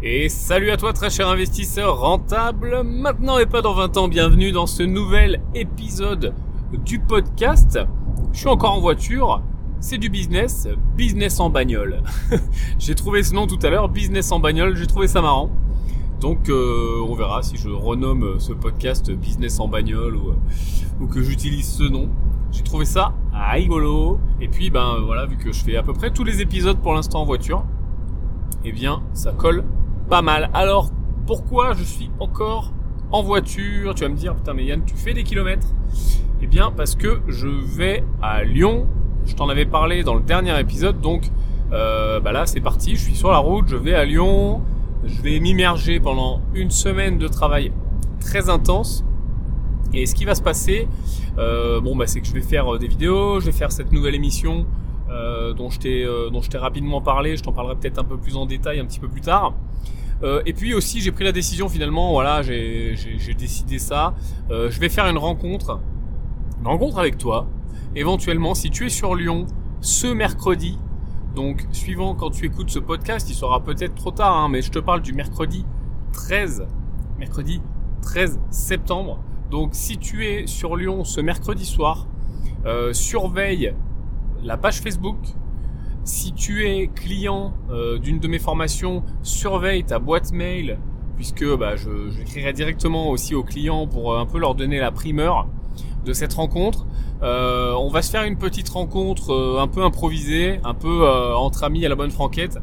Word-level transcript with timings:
Et 0.00 0.28
salut 0.28 0.70
à 0.70 0.76
toi 0.76 0.92
très 0.92 1.10
cher 1.10 1.28
investisseur 1.28 1.98
rentable, 1.98 2.84
maintenant 2.84 3.36
et 3.38 3.46
pas 3.46 3.62
dans 3.62 3.74
20 3.74 3.96
ans, 3.96 4.06
bienvenue 4.06 4.52
dans 4.52 4.68
ce 4.68 4.84
nouvel 4.84 5.42
épisode 5.56 6.34
du 6.84 7.00
podcast. 7.00 7.80
Je 8.32 8.38
suis 8.38 8.48
encore 8.48 8.74
en 8.74 8.80
voiture, 8.80 9.42
c'est 9.80 9.98
du 9.98 10.08
business, 10.08 10.68
business 10.96 11.40
en 11.40 11.50
bagnole. 11.50 12.04
j'ai 12.78 12.94
trouvé 12.94 13.24
ce 13.24 13.34
nom 13.34 13.48
tout 13.48 13.58
à 13.60 13.70
l'heure, 13.70 13.88
business 13.88 14.30
en 14.30 14.38
bagnole, 14.38 14.76
j'ai 14.76 14.86
trouvé 14.86 15.08
ça 15.08 15.20
marrant. 15.20 15.50
Donc 16.20 16.48
euh, 16.48 17.04
on 17.04 17.16
verra 17.16 17.42
si 17.42 17.56
je 17.56 17.68
renomme 17.68 18.38
ce 18.38 18.52
podcast 18.52 19.10
business 19.10 19.58
en 19.58 19.66
bagnole 19.66 20.14
ou, 20.14 20.32
ou 21.00 21.08
que 21.08 21.22
j'utilise 21.22 21.68
ce 21.68 21.82
nom. 21.82 22.08
J'ai 22.52 22.62
trouvé 22.62 22.84
ça 22.84 23.14
rigolo. 23.32 24.20
Et 24.40 24.46
puis 24.46 24.70
ben 24.70 24.98
voilà, 25.04 25.26
vu 25.26 25.36
que 25.38 25.50
je 25.50 25.64
fais 25.64 25.74
à 25.74 25.82
peu 25.82 25.92
près 25.92 26.12
tous 26.12 26.22
les 26.22 26.40
épisodes 26.40 26.78
pour 26.78 26.94
l'instant 26.94 27.22
en 27.22 27.24
voiture, 27.24 27.64
eh 28.64 28.70
bien 28.70 29.02
ça 29.12 29.32
colle 29.32 29.64
pas 30.08 30.22
mal. 30.22 30.50
Alors, 30.54 30.90
pourquoi 31.26 31.74
je 31.74 31.82
suis 31.82 32.10
encore 32.18 32.72
en 33.12 33.22
voiture? 33.22 33.94
Tu 33.94 34.02
vas 34.02 34.08
me 34.08 34.16
dire, 34.16 34.34
putain, 34.34 34.54
mais 34.54 34.64
Yann, 34.64 34.82
tu 34.84 34.96
fais 34.96 35.12
des 35.12 35.22
kilomètres 35.22 35.68
Eh 36.42 36.46
bien, 36.46 36.72
parce 36.74 36.94
que 36.94 37.20
je 37.28 37.48
vais 37.48 38.04
à 38.22 38.42
Lyon. 38.44 38.86
Je 39.26 39.34
t'en 39.34 39.48
avais 39.48 39.66
parlé 39.66 40.02
dans 40.02 40.14
le 40.14 40.22
dernier 40.22 40.58
épisode, 40.58 41.00
donc 41.00 41.30
euh, 41.72 42.18
bah 42.20 42.32
là, 42.32 42.46
c'est 42.46 42.60
parti. 42.60 42.96
Je 42.96 43.02
suis 43.02 43.14
sur 43.14 43.30
la 43.30 43.38
route, 43.38 43.68
je 43.68 43.76
vais 43.76 43.94
à 43.94 44.04
Lyon. 44.04 44.62
Je 45.04 45.20
vais 45.22 45.38
m'immerger 45.38 46.00
pendant 46.00 46.40
une 46.54 46.70
semaine 46.70 47.18
de 47.18 47.28
travail 47.28 47.72
très 48.20 48.48
intense. 48.48 49.04
Et 49.92 50.06
ce 50.06 50.14
qui 50.14 50.24
va 50.24 50.34
se 50.34 50.42
passer, 50.42 50.88
euh, 51.38 51.80
bon, 51.80 51.96
bah, 51.96 52.06
c'est 52.06 52.20
que 52.20 52.26
je 52.26 52.32
vais 52.32 52.40
faire 52.40 52.74
euh, 52.74 52.78
des 52.78 52.88
vidéos, 52.88 53.40
je 53.40 53.46
vais 53.46 53.52
faire 53.52 53.72
cette 53.72 53.92
nouvelle 53.92 54.14
émission 54.14 54.66
euh, 55.10 55.54
dont 55.54 55.70
je 55.70 55.78
t'ai 55.78 56.06
dont 56.32 56.42
je 56.42 56.50
t'ai 56.50 56.58
rapidement 56.58 57.00
parlé. 57.00 57.36
Je 57.36 57.42
t'en 57.42 57.52
parlerai 57.52 57.76
peut-être 57.76 57.98
un 57.98 58.04
peu 58.04 58.16
plus 58.16 58.36
en 58.36 58.46
détail 58.46 58.80
un 58.80 58.86
petit 58.86 59.00
peu 59.00 59.08
plus 59.08 59.20
tard. 59.20 59.54
Euh, 60.22 60.42
et 60.46 60.52
puis 60.52 60.74
aussi, 60.74 61.00
j'ai 61.00 61.12
pris 61.12 61.24
la 61.24 61.32
décision 61.32 61.68
finalement. 61.68 62.12
Voilà, 62.12 62.42
j'ai 62.42 62.94
décidé 63.36 63.78
ça. 63.78 64.14
Euh, 64.50 64.70
je 64.70 64.80
vais 64.80 64.88
faire 64.88 65.06
une 65.06 65.18
rencontre, 65.18 65.80
une 66.60 66.66
rencontre 66.66 66.98
avec 66.98 67.18
toi. 67.18 67.46
Éventuellement, 67.94 68.54
si 68.54 68.70
tu 68.70 68.86
es 68.86 68.88
sur 68.90 69.14
Lyon 69.14 69.46
ce 69.80 70.06
mercredi, 70.06 70.78
donc 71.34 71.66
suivant 71.72 72.14
quand 72.14 72.30
tu 72.30 72.46
écoutes 72.46 72.70
ce 72.70 72.78
podcast, 72.78 73.28
il 73.30 73.34
sera 73.34 73.62
peut-être 73.62 73.94
trop 73.94 74.10
tard, 74.10 74.36
hein, 74.36 74.48
mais 74.48 74.60
je 74.62 74.70
te 74.70 74.78
parle 74.78 75.02
du 75.02 75.12
mercredi 75.12 75.64
13, 76.12 76.66
mercredi 77.18 77.62
13 78.02 78.40
septembre. 78.50 79.20
Donc 79.50 79.70
si 79.72 79.98
tu 79.98 80.26
es 80.26 80.46
sur 80.46 80.76
Lyon 80.76 81.04
ce 81.04 81.20
mercredi 81.20 81.64
soir, 81.64 82.06
euh, 82.66 82.92
surveille 82.92 83.72
la 84.42 84.56
page 84.56 84.80
Facebook. 84.80 85.16
Si 86.08 86.32
tu 86.32 86.66
es 86.66 86.86
client 86.86 87.52
euh, 87.70 87.98
d'une 87.98 88.18
de 88.18 88.28
mes 88.28 88.38
formations, 88.38 89.02
surveille 89.22 89.84
ta 89.84 89.98
boîte 89.98 90.32
mail 90.32 90.78
puisque 91.16 91.44
bah, 91.58 91.76
je, 91.76 92.08
j'écrirai 92.08 92.54
directement 92.54 93.10
aussi 93.10 93.34
aux 93.34 93.42
clients 93.42 93.86
pour 93.86 94.14
euh, 94.14 94.18
un 94.18 94.24
peu 94.24 94.38
leur 94.38 94.54
donner 94.54 94.78
la 94.78 94.90
primeur 94.90 95.46
de 96.06 96.14
cette 96.14 96.32
rencontre. 96.32 96.86
Euh, 97.22 97.74
on 97.74 97.90
va 97.90 98.00
se 98.00 98.10
faire 98.10 98.24
une 98.24 98.38
petite 98.38 98.70
rencontre 98.70 99.58
un 99.60 99.68
peu 99.68 99.82
improvisée, 99.82 100.60
un 100.64 100.72
peu 100.72 101.06
entre 101.36 101.64
amis 101.64 101.84
à 101.84 101.90
la 101.90 101.94
bonne 101.94 102.10
franquette, 102.10 102.56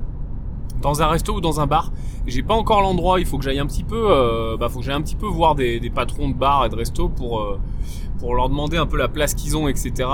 dans 0.82 1.04
un 1.04 1.08
resto 1.08 1.36
ou 1.36 1.42
dans 1.42 1.60
un 1.60 1.68
bar. 1.68 1.92
J'ai 2.26 2.42
pas 2.42 2.56
encore 2.56 2.82
l'endroit, 2.82 3.20
il 3.20 3.28
faut 3.28 3.38
que 3.38 3.44
j'aille 3.44 3.60
un 3.60 3.68
petit 3.68 3.84
peu, 3.84 4.58
bah, 4.60 4.70
faut 4.70 4.82
un 4.90 5.02
petit 5.04 5.16
peu 5.16 5.28
voir 5.28 5.54
des, 5.54 5.92
patrons 5.94 6.30
de 6.30 6.34
bars 6.34 6.66
et 6.66 6.70
de 6.70 6.76
resto 6.76 7.10
pour 7.10 7.46
pour 8.18 8.34
leur 8.34 8.50
demander 8.50 8.78
un 8.78 8.88
peu 8.88 8.98
la 8.98 9.10
place 9.10 9.36
qu'ils 9.36 9.56
ont, 9.56 9.68
etc. 9.68 10.08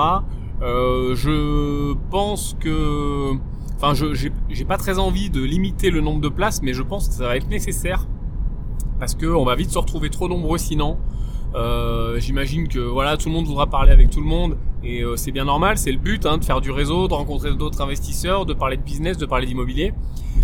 Euh, 0.62 1.14
je 1.16 1.94
pense 2.10 2.56
que, 2.60 3.32
enfin, 3.76 3.94
je 3.94 4.14
j'ai 4.48 4.64
pas 4.64 4.76
très 4.76 4.98
envie 4.98 5.28
de 5.28 5.42
limiter 5.42 5.90
le 5.90 6.00
nombre 6.00 6.20
de 6.20 6.28
places, 6.28 6.62
mais 6.62 6.72
je 6.72 6.82
pense 6.82 7.08
que 7.08 7.14
ça 7.14 7.24
va 7.24 7.36
être 7.36 7.48
nécessaire 7.48 8.06
parce 9.00 9.16
que 9.16 9.26
on 9.26 9.44
va 9.44 9.56
vite 9.56 9.70
se 9.70 9.78
retrouver 9.78 10.10
trop 10.10 10.28
nombreux 10.28 10.58
sinon. 10.58 10.98
Euh, 11.54 12.20
J'imagine 12.20 12.68
que 12.68 12.78
voilà, 12.78 13.16
tout 13.16 13.28
le 13.28 13.34
monde 13.34 13.46
voudra 13.46 13.66
parler 13.66 13.90
avec 13.90 14.10
tout 14.10 14.20
le 14.20 14.26
monde 14.26 14.56
et 14.84 15.02
euh, 15.02 15.16
c'est 15.16 15.32
bien 15.32 15.44
normal, 15.44 15.76
c'est 15.78 15.92
le 15.92 15.98
but 15.98 16.24
hein, 16.24 16.38
de 16.38 16.44
faire 16.44 16.60
du 16.60 16.70
réseau, 16.70 17.08
de 17.08 17.14
rencontrer 17.14 17.52
d'autres 17.54 17.80
investisseurs, 17.82 18.46
de 18.46 18.54
parler 18.54 18.76
de 18.76 18.82
business, 18.82 19.18
de 19.18 19.26
parler 19.26 19.46
d'immobilier. 19.46 19.92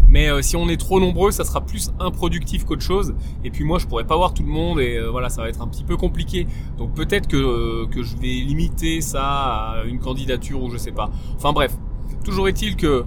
Mais 0.09 0.31
euh, 0.31 0.43
si 0.43 0.57
on 0.57 0.69
est 0.69 0.79
trop 0.79 1.01
nombreux, 1.01 1.31
ça 1.31 1.45
sera 1.45 1.61
plus 1.61 1.91
improductif 2.01 2.65
qu'autre 2.65 2.83
chose. 2.83 3.15
Et 3.45 3.51
puis 3.51 3.65
moi, 3.65 3.79
je 3.79 3.87
pourrais 3.87 4.07
pas 4.07 4.17
voir 4.17 4.35
tout 4.35 4.43
le 4.43 4.49
monde 4.49 4.81
et 4.81 4.97
euh, 4.97 5.11
voilà, 5.11 5.29
ça 5.29 5.43
va 5.43 5.49
être 5.49 5.61
un 5.61 5.69
petit 5.69 5.85
peu 5.85 5.97
compliqué. 5.97 6.47
Donc 6.79 6.95
peut-être 6.95 7.29
que 7.29 7.37
euh, 7.37 7.87
que 7.87 8.03
je 8.03 8.17
vais 8.17 8.27
limiter 8.27 9.01
ça 9.01 9.25
à 9.25 9.85
une 9.85 9.99
candidature 9.99 10.63
ou 10.63 10.71
je 10.71 10.79
sais 10.79 10.93
pas. 10.93 11.11
Enfin 11.37 11.53
bref, 11.53 11.77
toujours 12.25 12.49
est-il 12.49 12.77
que 12.77 13.05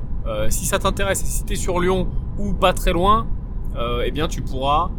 si 0.49 0.65
ça 0.65 0.77
t'intéresse 0.77 1.23
et 1.23 1.25
si 1.25 1.43
t'es 1.43 1.55
sur 1.55 1.79
Lyon 1.79 2.07
ou 2.37 2.53
pas 2.53 2.73
très 2.73 2.93
loin, 2.93 3.27
eh 4.05 4.11
bien 4.11 4.27
tu 4.27 4.41
pourras 4.43 4.91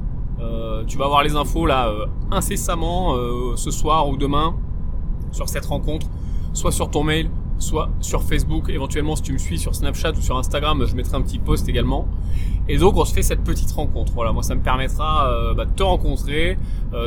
euh, 0.42 0.84
tu 0.86 0.98
vas 0.98 1.04
avoir 1.04 1.22
les 1.22 1.36
infos 1.36 1.66
là 1.66 1.88
euh, 1.88 2.06
incessamment 2.30 3.14
euh, 3.14 3.54
ce 3.56 3.70
soir 3.70 4.08
ou 4.08 4.16
demain 4.16 4.56
sur 5.30 5.48
cette 5.48 5.66
rencontre, 5.66 6.08
soit 6.52 6.72
sur 6.72 6.90
ton 6.90 7.04
mail, 7.04 7.30
soit 7.62 7.88
sur 8.00 8.22
Facebook. 8.22 8.68
Éventuellement, 8.68 9.16
si 9.16 9.22
tu 9.22 9.32
me 9.32 9.38
suis 9.38 9.58
sur 9.58 9.74
Snapchat 9.74 10.12
ou 10.12 10.20
sur 10.20 10.36
Instagram, 10.36 10.84
je 10.86 10.94
mettrai 10.94 11.16
un 11.16 11.22
petit 11.22 11.38
post 11.38 11.68
également. 11.68 12.06
Et 12.68 12.76
donc, 12.76 12.96
on 12.96 13.04
se 13.04 13.14
fait 13.14 13.22
cette 13.22 13.42
petite 13.42 13.72
rencontre. 13.72 14.12
Voilà, 14.12 14.32
moi, 14.32 14.42
ça 14.42 14.54
me 14.54 14.62
permettra 14.62 15.54
bah, 15.56 15.64
de 15.64 15.72
te 15.72 15.82
rencontrer, 15.82 16.58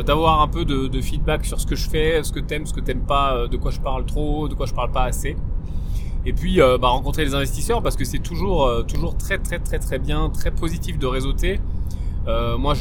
d'avoir 0.05 0.41
un 0.41 0.47
peu 0.47 0.65
de, 0.65 1.01
feedback 1.01 1.45
sur 1.45 1.61
ce 1.61 1.65
que 1.65 1.75
je 1.75 1.89
fais, 1.89 2.23
ce 2.23 2.31
que 2.31 2.39
t'aimes, 2.39 2.65
ce 2.65 2.73
que 2.73 2.81
t'aimes 2.81 3.05
pas, 3.05 3.47
de 3.47 3.55
quoi 3.55 3.71
je 3.71 3.79
parle 3.79 4.05
trop, 4.05 4.49
de 4.49 4.53
quoi 4.53 4.65
je 4.65 4.73
parle 4.73 4.91
pas 4.91 5.03
assez. 5.03 5.37
Et 6.25 6.33
puis, 6.33 6.57
bah, 6.57 6.87
rencontrer 6.87 7.23
les 7.23 7.35
investisseurs 7.35 7.81
parce 7.81 7.95
que 7.95 8.03
c'est 8.03 8.19
toujours, 8.19 8.69
toujours 8.85 9.15
très, 9.17 9.37
très, 9.37 9.59
très, 9.59 9.79
très 9.79 9.99
bien, 9.99 10.29
très 10.29 10.51
positif 10.51 10.99
de 10.99 11.05
réseauter. 11.05 11.59
Euh, 12.27 12.57
moi, 12.57 12.73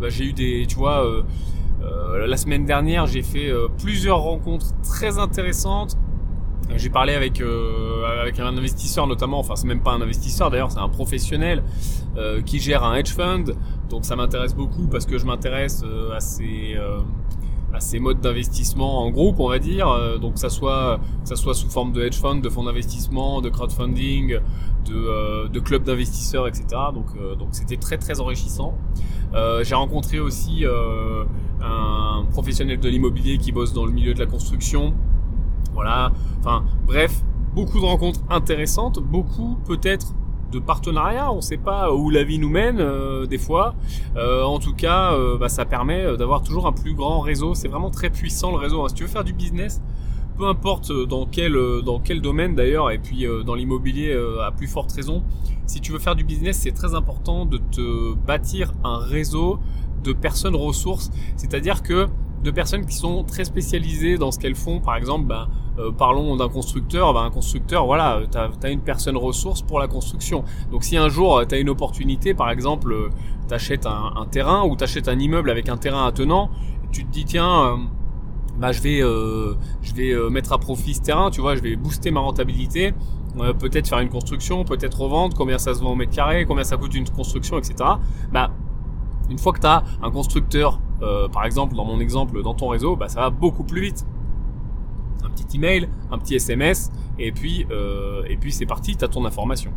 bah, 0.00 0.08
j'ai 0.08 0.24
eu 0.24 0.32
des, 0.32 0.66
tu 0.66 0.76
vois, 0.76 1.04
euh, 1.04 1.22
euh, 1.82 2.26
la 2.26 2.36
semaine 2.36 2.64
dernière, 2.64 3.06
j'ai 3.06 3.22
fait 3.22 3.50
plusieurs 3.78 4.20
rencontres 4.20 4.68
très 4.82 5.18
intéressantes. 5.18 5.96
J'ai 6.76 6.90
parlé 6.90 7.14
avec 7.14 7.42
avec 8.20 8.38
un 8.38 8.46
investisseur 8.46 9.06
notamment, 9.06 9.38
enfin 9.38 9.56
c'est 9.56 9.66
même 9.66 9.82
pas 9.82 9.92
un 9.92 10.00
investisseur 10.00 10.50
d'ailleurs, 10.50 10.70
c'est 10.70 10.78
un 10.78 10.88
professionnel 10.88 11.62
qui 12.46 12.58
gère 12.58 12.84
un 12.84 12.94
hedge 12.96 13.12
fund. 13.12 13.44
Donc 13.88 14.04
ça 14.04 14.16
m'intéresse 14.16 14.54
beaucoup 14.54 14.86
parce 14.86 15.06
que 15.06 15.18
je 15.18 15.26
m'intéresse 15.26 15.84
à 16.14 16.20
ces 16.20 16.76
à 17.72 17.78
ces 17.80 18.00
modes 18.00 18.20
d'investissement 18.20 19.02
en 19.02 19.10
groupe, 19.10 19.38
on 19.38 19.48
va 19.48 19.58
dire. 19.58 20.18
donc 20.20 20.38
ça 20.38 20.48
soit 20.48 21.00
ça 21.24 21.36
soit 21.36 21.54
sous 21.54 21.68
forme 21.68 21.92
de 21.92 22.02
hedge 22.02 22.16
fund, 22.16 22.40
de 22.40 22.48
fonds 22.48 22.64
d'investissement, 22.64 23.40
de 23.40 23.48
crowdfunding, 23.48 24.38
de, 24.84 24.94
euh, 24.94 25.48
de 25.48 25.60
clubs 25.60 25.82
d'investisseurs, 25.82 26.46
etc. 26.48 26.66
Donc 26.94 27.06
euh, 27.16 27.34
donc 27.34 27.48
c'était 27.52 27.76
très 27.76 27.98
très 27.98 28.20
enrichissant. 28.20 28.74
Euh, 29.34 29.62
j'ai 29.64 29.74
rencontré 29.74 30.18
aussi 30.18 30.64
un 31.62 32.24
professionnel 32.30 32.80
de 32.80 32.88
l'immobilier 32.88 33.38
qui 33.38 33.52
bosse 33.52 33.72
dans 33.72 33.84
le 33.84 33.92
milieu 33.92 34.14
de 34.14 34.18
la 34.18 34.26
construction. 34.26 34.94
Voilà. 35.74 36.12
Enfin 36.40 36.64
bref, 36.86 37.22
beaucoup 37.54 37.80
de 37.80 37.84
rencontres 37.84 38.20
intéressantes, 38.28 38.98
beaucoup 39.00 39.58
peut-être 39.66 40.14
de 40.52 40.58
partenariats, 40.58 41.30
on 41.32 41.36
ne 41.36 41.40
sait 41.40 41.58
pas 41.58 41.94
où 41.94 42.10
la 42.10 42.24
vie 42.24 42.40
nous 42.40 42.48
mène 42.48 42.84
des 43.26 43.38
fois. 43.38 43.76
Euh, 44.16 44.42
en 44.42 44.58
tout 44.58 44.74
cas, 44.74 45.16
bah, 45.38 45.48
ça 45.48 45.64
permet 45.64 46.16
d'avoir 46.16 46.42
toujours 46.42 46.66
un 46.66 46.72
plus 46.72 46.92
grand 46.94 47.20
réseau. 47.20 47.54
C'est 47.54 47.68
vraiment 47.68 47.90
très 47.90 48.10
puissant 48.10 48.50
le 48.50 48.56
réseau. 48.56 48.82
Hein. 48.82 48.88
Si 48.88 48.94
tu 48.94 49.04
veux 49.04 49.08
faire 49.08 49.22
du 49.22 49.32
business, 49.32 49.80
peu 50.40 50.46
importe 50.46 50.90
euh, 50.90 51.04
dans 51.04 51.26
quel, 51.26 51.54
euh, 51.54 51.82
dans 51.82 52.00
quel 52.00 52.22
domaine 52.22 52.54
d'ailleurs, 52.54 52.90
et 52.90 52.98
puis 52.98 53.26
euh, 53.26 53.42
dans 53.42 53.54
l'immobilier 53.54 54.16
à 54.42 54.50
plus 54.50 54.66
forte 54.66 54.90
raison, 54.90 55.22
si 55.66 55.80
tu 55.80 55.92
veux 55.92 55.98
faire 55.98 56.16
du 56.16 56.24
business, 56.24 56.60
c'est 56.60 56.72
très 56.72 56.94
important 56.94 57.44
de 57.44 57.58
te 57.58 58.14
bâtir 58.14 58.72
un 58.82 58.96
réseau 58.96 59.58
de 60.02 60.14
personnes 60.14 60.56
ressources, 60.56 61.10
c'est-à-dire 61.36 61.82
que 61.82 62.06
de 62.42 62.50
personnes 62.50 62.86
qui 62.86 62.94
sont 62.94 63.24
très 63.24 63.44
spécialisées 63.44 64.16
dans 64.16 64.30
ce 64.30 64.38
qu'elles 64.38 64.54
font. 64.54 64.80
Par 64.80 64.96
exemple, 64.96 65.26
ben, 65.26 65.48
parlons 65.98 66.36
d'un 66.36 66.48
constructeur. 66.48 67.12
Ben, 67.12 67.22
un 67.22 67.30
constructeur, 67.30 67.86
voilà, 67.86 68.20
tu 68.30 68.66
as, 68.66 68.70
une 68.70 68.80
personne 68.80 69.16
ressource 69.16 69.62
pour 69.62 69.78
la 69.78 69.88
construction. 69.88 70.44
Donc 70.70 70.84
si 70.84 70.96
un 70.96 71.08
jour 71.08 71.42
tu 71.48 71.54
as 71.54 71.58
une 71.58 71.68
opportunité, 71.68 72.34
par 72.34 72.50
exemple, 72.50 73.10
tu 73.48 73.54
achètes 73.54 73.86
un, 73.86 74.26
terrain 74.30 74.64
ou 74.64 74.76
tu 74.76 74.84
achètes 74.84 75.08
un 75.08 75.18
immeuble 75.18 75.50
avec 75.50 75.68
un 75.68 75.76
terrain 75.76 76.06
attenant, 76.06 76.50
tu 76.92 77.04
te 77.04 77.10
dis, 77.10 77.24
tiens, 77.24 77.78
bah 78.60 78.72
je 78.72 78.82
vais 78.82 79.02
euh, 79.02 79.54
je 79.80 79.94
vais 79.94 80.10
euh, 80.10 80.28
mettre 80.28 80.52
à 80.52 80.58
profit 80.58 80.94
ce 80.94 81.00
terrain, 81.00 81.30
tu 81.30 81.40
vois, 81.40 81.56
je 81.56 81.62
vais 81.62 81.76
booster 81.76 82.10
ma 82.10 82.20
rentabilité, 82.20 82.92
euh, 83.38 83.54
peut-être 83.54 83.88
faire 83.88 84.00
une 84.00 84.10
construction, 84.10 84.64
peut-être 84.64 85.00
revendre, 85.00 85.34
combien 85.34 85.58
ça 85.58 85.74
se 85.74 85.80
vend 85.80 85.92
au 85.92 85.94
mètre 85.94 86.12
carré, 86.12 86.44
combien 86.44 86.64
ça 86.64 86.76
coûte 86.76 86.94
une 86.94 87.08
construction, 87.08 87.58
etc. 87.58 87.76
Bah 88.30 88.50
une 89.30 89.38
fois 89.38 89.52
que 89.52 89.60
tu 89.60 89.66
as 89.66 89.84
un 90.02 90.10
constructeur, 90.10 90.80
par 91.32 91.44
exemple 91.44 91.74
dans 91.74 91.84
mon 91.84 92.00
exemple 92.00 92.42
dans 92.42 92.54
ton 92.54 92.68
réseau, 92.68 92.96
bah 92.96 93.08
ça 93.08 93.20
va 93.20 93.30
beaucoup 93.30 93.64
plus 93.64 93.80
vite. 93.80 94.06
Un 95.24 95.30
petit 95.30 95.56
email, 95.56 95.88
un 96.10 96.18
petit 96.18 96.34
SMS, 96.34 96.90
et 97.18 97.32
puis 97.32 97.66
et 98.28 98.36
puis 98.36 98.52
c'est 98.52 98.66
parti, 98.66 98.96
tu 98.96 99.04
as 99.04 99.08
ton 99.08 99.24
information. 99.24 99.72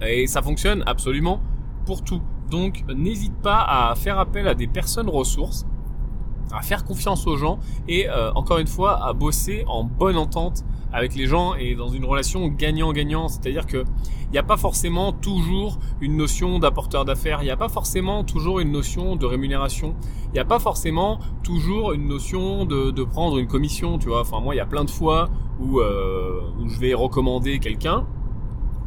Et 0.00 0.26
ça 0.26 0.42
fonctionne 0.42 0.82
absolument 0.86 1.40
pour 1.84 2.02
tout. 2.02 2.22
Donc 2.50 2.84
n'hésite 2.94 3.34
pas 3.34 3.62
à 3.62 3.94
faire 3.94 4.18
appel 4.18 4.46
à 4.46 4.54
des 4.54 4.66
personnes 4.66 5.08
ressources 5.08 5.66
à 6.52 6.62
faire 6.62 6.84
confiance 6.84 7.26
aux 7.26 7.36
gens 7.36 7.58
et 7.88 8.08
euh, 8.08 8.32
encore 8.34 8.58
une 8.58 8.66
fois 8.66 9.04
à 9.04 9.12
bosser 9.12 9.64
en 9.66 9.84
bonne 9.84 10.16
entente 10.16 10.64
avec 10.92 11.14
les 11.14 11.26
gens 11.26 11.54
est 11.54 11.74
dans 11.74 11.88
une 11.88 12.04
relation 12.04 12.48
gagnant-gagnant. 12.48 13.28
C'est-à-dire 13.28 13.66
que 13.66 13.84
il 14.28 14.32
n'y 14.32 14.38
a 14.38 14.42
pas 14.42 14.56
forcément 14.56 15.12
toujours 15.12 15.78
une 16.00 16.16
notion 16.16 16.58
d'apporteur 16.58 17.04
d'affaires. 17.04 17.42
Il 17.42 17.44
n'y 17.44 17.50
a 17.50 17.56
pas 17.56 17.68
forcément 17.68 18.24
toujours 18.24 18.60
une 18.60 18.72
notion 18.72 19.14
de 19.14 19.24
rémunération. 19.24 19.94
Il 20.28 20.32
n'y 20.32 20.40
a 20.40 20.44
pas 20.44 20.58
forcément 20.58 21.20
toujours 21.42 21.92
une 21.92 22.08
notion 22.08 22.64
de, 22.64 22.90
de, 22.90 23.04
prendre 23.04 23.38
une 23.38 23.46
commission. 23.46 23.98
Tu 23.98 24.08
vois. 24.08 24.22
Enfin 24.22 24.40
moi, 24.40 24.54
il 24.54 24.58
y 24.58 24.60
a 24.60 24.66
plein 24.66 24.84
de 24.84 24.90
fois 24.90 25.28
où, 25.60 25.80
euh, 25.80 26.40
où 26.58 26.68
je 26.68 26.78
vais 26.80 26.94
recommander 26.94 27.58
quelqu'un 27.58 28.06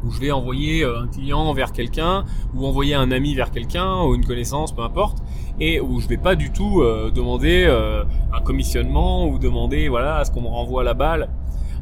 où 0.04 0.10
je 0.10 0.20
vais 0.20 0.30
envoyer 0.30 0.82
euh, 0.82 1.02
un 1.02 1.06
client 1.08 1.52
vers 1.52 1.72
quelqu'un, 1.72 2.24
ou 2.54 2.66
envoyer 2.66 2.94
un 2.94 3.10
ami 3.10 3.34
vers 3.34 3.50
quelqu'un, 3.50 4.02
ou 4.02 4.14
une 4.14 4.24
connaissance, 4.24 4.74
peu 4.74 4.82
importe, 4.82 5.18
et 5.60 5.80
où 5.80 6.00
je 6.00 6.08
vais 6.08 6.16
pas 6.16 6.34
du 6.34 6.50
tout 6.50 6.80
euh, 6.80 7.10
demander 7.10 7.64
euh, 7.66 8.04
un 8.32 8.40
commissionnement 8.40 9.26
ou 9.28 9.38
demander 9.38 9.88
voilà 9.88 10.16
à 10.16 10.24
ce 10.24 10.30
qu'on 10.30 10.42
me 10.42 10.48
renvoie 10.48 10.82
la 10.82 10.94
balle. 10.94 11.28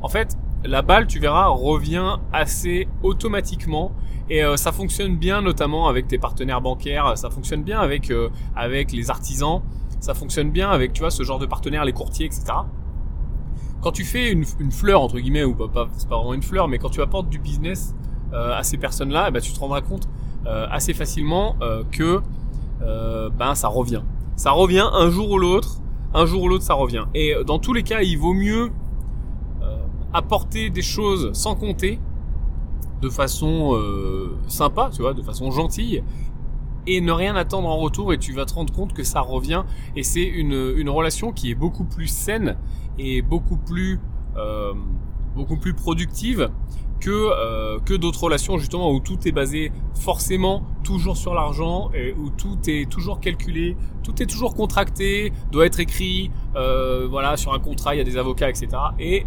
En 0.03 0.09
fait, 0.09 0.37
la 0.65 0.83
balle, 0.83 1.07
tu 1.07 1.21
verras, 1.21 1.47
revient 1.47 2.17
assez 2.33 2.89
automatiquement 3.03 3.93
et 4.31 4.43
ça 4.57 4.73
fonctionne 4.73 5.17
bien 5.17 5.41
notamment 5.41 5.89
avec 5.89 6.07
tes 6.07 6.19
partenaires 6.19 6.61
bancaires, 6.61 7.17
ça 7.17 7.31
fonctionne 7.31 7.63
bien 7.63 7.81
avec 7.81 8.13
avec 8.55 8.93
les 8.93 9.09
artisans, 9.09 9.63
ça 10.01 10.15
fonctionne 10.15 10.51
bien 10.51 10.71
avec 10.71 10.93
tu 10.93 11.01
vois 11.01 11.11
ce 11.11 11.23
genre 11.23 11.39
de 11.39 11.47
partenaires, 11.47 11.85
les 11.85 11.93
courtiers, 11.93 12.27
etc. 12.27 12.45
Quand 13.81 13.93
tu 13.93 14.05
fais 14.05 14.33
une, 14.33 14.45
fleur 14.45 15.03
entre 15.03 15.19
guillemets 15.19 15.45
ou 15.45 15.55
pas, 15.55 15.69
pas 15.69 15.89
c'est 15.97 16.09
pas 16.09 16.17
vraiment 16.17 16.35
une 16.35 16.43
fleur, 16.43 16.67
mais 16.69 16.79
quand 16.79 16.91
tu 16.91 17.01
apportes 17.01 17.29
du 17.29 17.39
business 17.39 17.95
euh, 18.33 18.57
à 18.57 18.63
ces 18.65 18.77
personnes-là, 18.77 19.27
eh 19.29 19.31
ben, 19.31 19.41
tu 19.41 19.53
te 19.53 19.61
rendras 19.61 19.83
compte 19.83 20.09
euh, 20.47 20.67
assez 20.71 20.95
facilement 20.95 21.57
euh, 22.83 23.31
ben 23.31 23.55
ça 23.55 23.69
revient. 23.69 24.03
Ça 24.37 24.53
revient 24.53 24.87
un 24.93 25.11
jour 25.11 25.31
ou 25.31 25.39
l'autre, 25.39 25.81
un 26.15 26.27
jour 26.27 26.43
ou 26.43 26.49
l'autre 26.49 26.65
ça 26.65 26.75
revient. 26.75 27.05
Et 27.15 27.35
dans 27.47 27.59
tous 27.59 27.73
les 27.73 27.83
cas, 27.83 28.03
il 28.03 28.17
vaut 28.17 28.35
mieux 28.35 28.71
apporter 30.15 30.71
des 30.71 30.81
choses 30.81 31.31
sans 31.35 31.55
compter, 31.55 31.99
de 33.03 33.11
façon 33.11 33.79
sympa, 34.47 34.91
tu 34.93 35.03
vois, 35.03 35.13
de 35.13 35.23
façon 35.23 35.51
gentille, 35.51 36.03
et 36.89 37.01
ne 37.01 37.13
rien 37.13 37.37
attendre 37.37 37.69
en 37.69 37.77
retour 37.77 38.13
et 38.13 38.19
tu 38.19 38.33
vas 38.33 38.47
te 38.47 38.55
rendre 38.55 38.73
compte 38.73 38.95
que 38.95 39.05
ça 39.05 39.21
revient 39.21 39.65
et 39.95 40.03
c'est 40.03 40.25
une, 40.25 40.75
une 40.77 40.89
relation 40.89 41.33
qui 41.33 41.51
est 41.51 41.55
beaucoup 41.55 41.85
plus 41.85 42.07
saine 42.07 42.57
et 42.99 43.21
beaucoup 43.21 43.59
plus 43.59 44.01
euh, 44.37 44.73
beaucoup 45.37 45.59
plus 45.59 45.75
productive 45.75 46.51
que 47.01 47.11
euh, 47.11 47.79
que 47.81 47.95
d'autres 47.95 48.25
relations 48.25 48.59
justement 48.59 48.91
où 48.91 49.01
tout 49.01 49.19
est 49.27 49.33
basé 49.33 49.73
forcément 49.95 50.63
toujours 50.85 51.17
sur 51.17 51.35
l'argent 51.35 51.91
et 51.95 52.13
où 52.13 52.31
tout 52.31 52.59
est 52.67 52.91
toujours 52.91 53.21
calculé, 53.21 53.77
tout 54.03 54.23
est 54.23 54.27
toujours 54.27 54.55
contracté, 54.55 55.33
doit 55.51 55.67
être 55.67 55.81
écrit, 55.81 56.31
euh, 56.57 57.07
voilà 57.09 57.37
sur 57.37 57.53
un 57.55 57.59
contrat 57.59 57.95
il 57.95 57.99
y 57.99 58.01
a 58.01 58.05
des 58.05 58.17
avocats 58.17 58.51
etc. 58.51 58.69
Et 58.99 59.27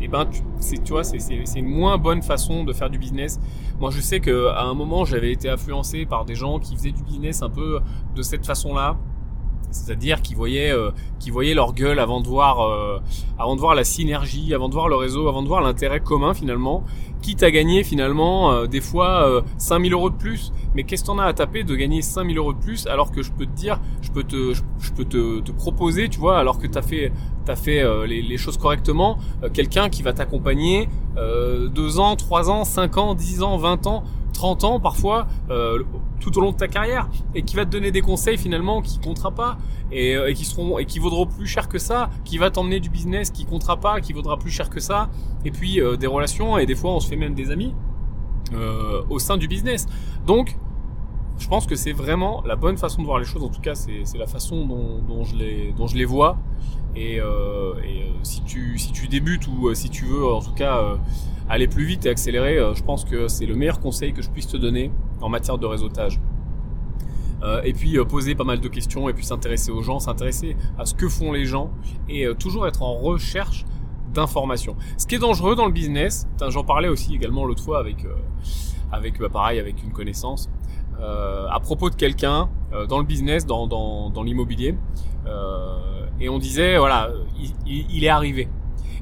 et 0.00 0.08
ben 0.08 0.26
tu, 0.26 0.42
tu 0.80 0.92
vois 0.92 1.04
c'est 1.04 1.18
c'est 1.18 1.58
une 1.58 1.68
moins 1.68 1.96
bonne 1.96 2.22
façon 2.22 2.64
de 2.64 2.72
faire 2.72 2.90
du 2.90 2.98
business. 2.98 3.40
Moi 3.80 3.90
je 3.90 4.00
sais 4.00 4.20
que 4.20 4.48
à 4.48 4.64
un 4.64 4.74
moment 4.74 5.04
j'avais 5.04 5.32
été 5.32 5.48
influencé 5.48 6.06
par 6.06 6.24
des 6.24 6.34
gens 6.34 6.58
qui 6.58 6.76
faisaient 6.76 6.92
du 6.92 7.02
business 7.02 7.42
un 7.42 7.50
peu 7.50 7.80
de 8.14 8.22
cette 8.22 8.44
façon 8.44 8.74
là 8.74 8.96
c'est-à-dire 9.70 10.22
qu'ils 10.22 10.36
voyaient, 10.36 10.72
euh, 10.72 10.90
voyaient 11.30 11.54
leur 11.54 11.72
gueule 11.72 11.98
avant 11.98 12.20
de 12.20 12.28
voir, 12.28 12.60
euh, 12.60 12.98
avant 13.38 13.56
de 13.56 13.60
voir 13.60 13.74
la 13.74 13.84
synergie, 13.84 14.54
avant 14.54 14.68
de 14.68 14.74
voir 14.74 14.88
le 14.88 14.96
réseau, 14.96 15.28
avant 15.28 15.42
de 15.42 15.48
voir 15.48 15.60
l'intérêt 15.60 16.00
commun 16.00 16.34
finalement, 16.34 16.84
quitte 17.22 17.42
à 17.42 17.50
gagner 17.50 17.82
finalement 17.82 18.52
euh, 18.52 18.66
des 18.66 18.80
fois 18.80 19.28
euh, 19.28 19.42
5000 19.58 19.92
euros 19.92 20.10
de 20.10 20.16
plus. 20.16 20.52
Mais 20.74 20.84
qu'est-ce 20.84 21.02
que 21.02 21.06
t'en 21.08 21.18
as 21.18 21.24
à 21.24 21.32
taper 21.32 21.64
de 21.64 21.74
gagner 21.74 22.02
5000 22.02 22.38
euros 22.38 22.52
de 22.52 22.58
plus 22.58 22.86
alors 22.86 23.10
que 23.10 23.22
je 23.22 23.32
peux 23.32 23.46
te 23.46 23.56
dire, 23.56 23.80
je 24.02 24.10
peux 24.10 24.24
te, 24.24 24.52
je, 24.54 24.92
peux 24.92 25.04
te, 25.04 25.40
te, 25.40 25.52
proposer, 25.52 26.08
tu 26.08 26.20
vois, 26.20 26.38
alors 26.38 26.58
que 26.58 26.66
t'as 26.66 26.82
fait, 26.82 27.12
t'as 27.44 27.56
fait 27.56 27.82
les, 28.06 28.20
les, 28.20 28.36
choses 28.36 28.58
correctement, 28.58 29.16
quelqu'un 29.54 29.88
qui 29.88 30.02
va 30.02 30.12
t'accompagner 30.12 30.88
deux 31.16 31.98
ans, 31.98 32.14
trois 32.16 32.50
ans, 32.50 32.64
cinq 32.64 32.98
ans, 32.98 33.14
dix 33.14 33.42
ans, 33.42 33.56
20 33.56 33.86
ans 33.86 34.04
30 34.36 34.64
ans 34.64 34.80
parfois 34.80 35.26
euh, 35.50 35.82
tout 36.20 36.36
au 36.38 36.40
long 36.40 36.52
de 36.52 36.56
ta 36.56 36.68
carrière 36.68 37.08
et 37.34 37.42
qui 37.42 37.56
va 37.56 37.64
te 37.64 37.70
donner 37.70 37.90
des 37.90 38.00
conseils 38.00 38.38
finalement 38.38 38.82
qui 38.82 38.98
comptera 38.98 39.30
pas 39.30 39.58
et, 39.90 40.16
euh, 40.16 40.30
et, 40.30 40.34
qui 40.34 40.44
seront 40.44 40.78
et 40.78 40.86
qui 40.86 40.98
vaudront 40.98 41.26
plus 41.26 41.46
cher 41.46 41.68
que 41.68 41.78
ça, 41.78 42.10
qui 42.24 42.38
va 42.38 42.50
t'emmener 42.50 42.80
du 42.80 42.90
business 42.90 43.30
qui 43.30 43.44
comptera 43.44 43.78
pas, 43.78 44.00
qui 44.00 44.12
vaudra 44.12 44.38
plus 44.38 44.50
cher 44.50 44.70
que 44.70 44.80
ça 44.80 45.10
et 45.44 45.50
puis 45.50 45.80
euh, 45.80 45.96
des 45.96 46.06
relations 46.06 46.58
et 46.58 46.66
des 46.66 46.74
fois 46.74 46.92
on 46.92 47.00
se 47.00 47.08
fait 47.08 47.16
même 47.16 47.34
des 47.34 47.50
amis 47.50 47.74
au 49.10 49.18
sein 49.18 49.36
du 49.36 49.48
business. 49.48 49.86
Donc 50.24 50.56
je 51.38 51.48
pense 51.48 51.66
que 51.66 51.76
c'est 51.76 51.92
vraiment 51.92 52.42
la 52.46 52.56
bonne 52.56 52.76
façon 52.76 53.02
de 53.02 53.06
voir 53.06 53.18
les 53.18 53.24
choses. 53.24 53.42
En 53.42 53.48
tout 53.48 53.60
cas, 53.60 53.74
c'est 53.74 54.04
la 54.16 54.26
façon 54.26 54.66
dont, 54.66 55.00
dont, 55.06 55.24
je 55.24 55.36
les, 55.36 55.72
dont 55.72 55.86
je 55.86 55.96
les 55.96 56.04
vois. 56.04 56.38
Et, 56.94 57.20
euh, 57.20 57.74
et 57.84 58.10
si, 58.22 58.42
tu, 58.42 58.78
si 58.78 58.92
tu 58.92 59.06
débutes 59.06 59.46
ou 59.48 59.72
si 59.74 59.90
tu 59.90 60.06
veux, 60.06 60.26
en 60.26 60.40
tout 60.40 60.54
cas, 60.54 60.96
aller 61.48 61.68
plus 61.68 61.84
vite 61.84 62.06
et 62.06 62.10
accélérer, 62.10 62.58
euh, 62.58 62.74
je 62.74 62.82
pense 62.82 63.04
que 63.04 63.28
c'est 63.28 63.46
le 63.46 63.54
meilleur 63.54 63.80
conseil 63.80 64.12
que 64.12 64.22
je 64.22 64.30
puisse 64.30 64.48
te 64.48 64.56
donner 64.56 64.90
en 65.20 65.28
matière 65.28 65.58
de 65.58 65.66
réseautage. 65.66 66.20
Euh, 67.42 67.60
et 67.64 67.74
puis 67.74 67.98
euh, 67.98 68.04
poser 68.04 68.34
pas 68.34 68.44
mal 68.44 68.60
de 68.60 68.68
questions 68.68 69.08
et 69.08 69.12
puis 69.12 69.24
s'intéresser 69.24 69.70
aux 69.70 69.82
gens, 69.82 70.00
s'intéresser 70.00 70.56
à 70.78 70.86
ce 70.86 70.94
que 70.94 71.08
font 71.08 71.32
les 71.32 71.44
gens 71.44 71.70
et 72.08 72.26
toujours 72.38 72.66
être 72.66 72.82
en 72.82 72.94
recherche 72.94 73.64
d'informations. 74.12 74.76
Ce 74.96 75.06
qui 75.06 75.16
est 75.16 75.18
dangereux 75.18 75.54
dans 75.54 75.66
le 75.66 75.72
business, 75.72 76.26
j'en 76.48 76.64
parlais 76.64 76.88
aussi 76.88 77.14
également 77.14 77.44
l'autre 77.44 77.62
fois 77.62 77.78
avec 77.78 78.06
avec 78.90 79.18
bah, 79.18 79.28
pareil 79.28 79.58
avec 79.58 79.82
une 79.82 79.92
connaissance 79.92 80.48
à 80.98 81.60
propos 81.60 81.90
de 81.90 81.94
quelqu'un 81.94 82.48
dans 82.88 82.98
le 82.98 83.04
business, 83.04 83.44
dans, 83.44 83.66
dans, 83.66 84.22
l'immobilier, 84.22 84.74
et 86.18 86.30
on 86.30 86.38
disait 86.38 86.78
voilà 86.78 87.10
il, 87.66 87.84
il 87.90 88.04
est 88.04 88.08
arrivé. 88.08 88.48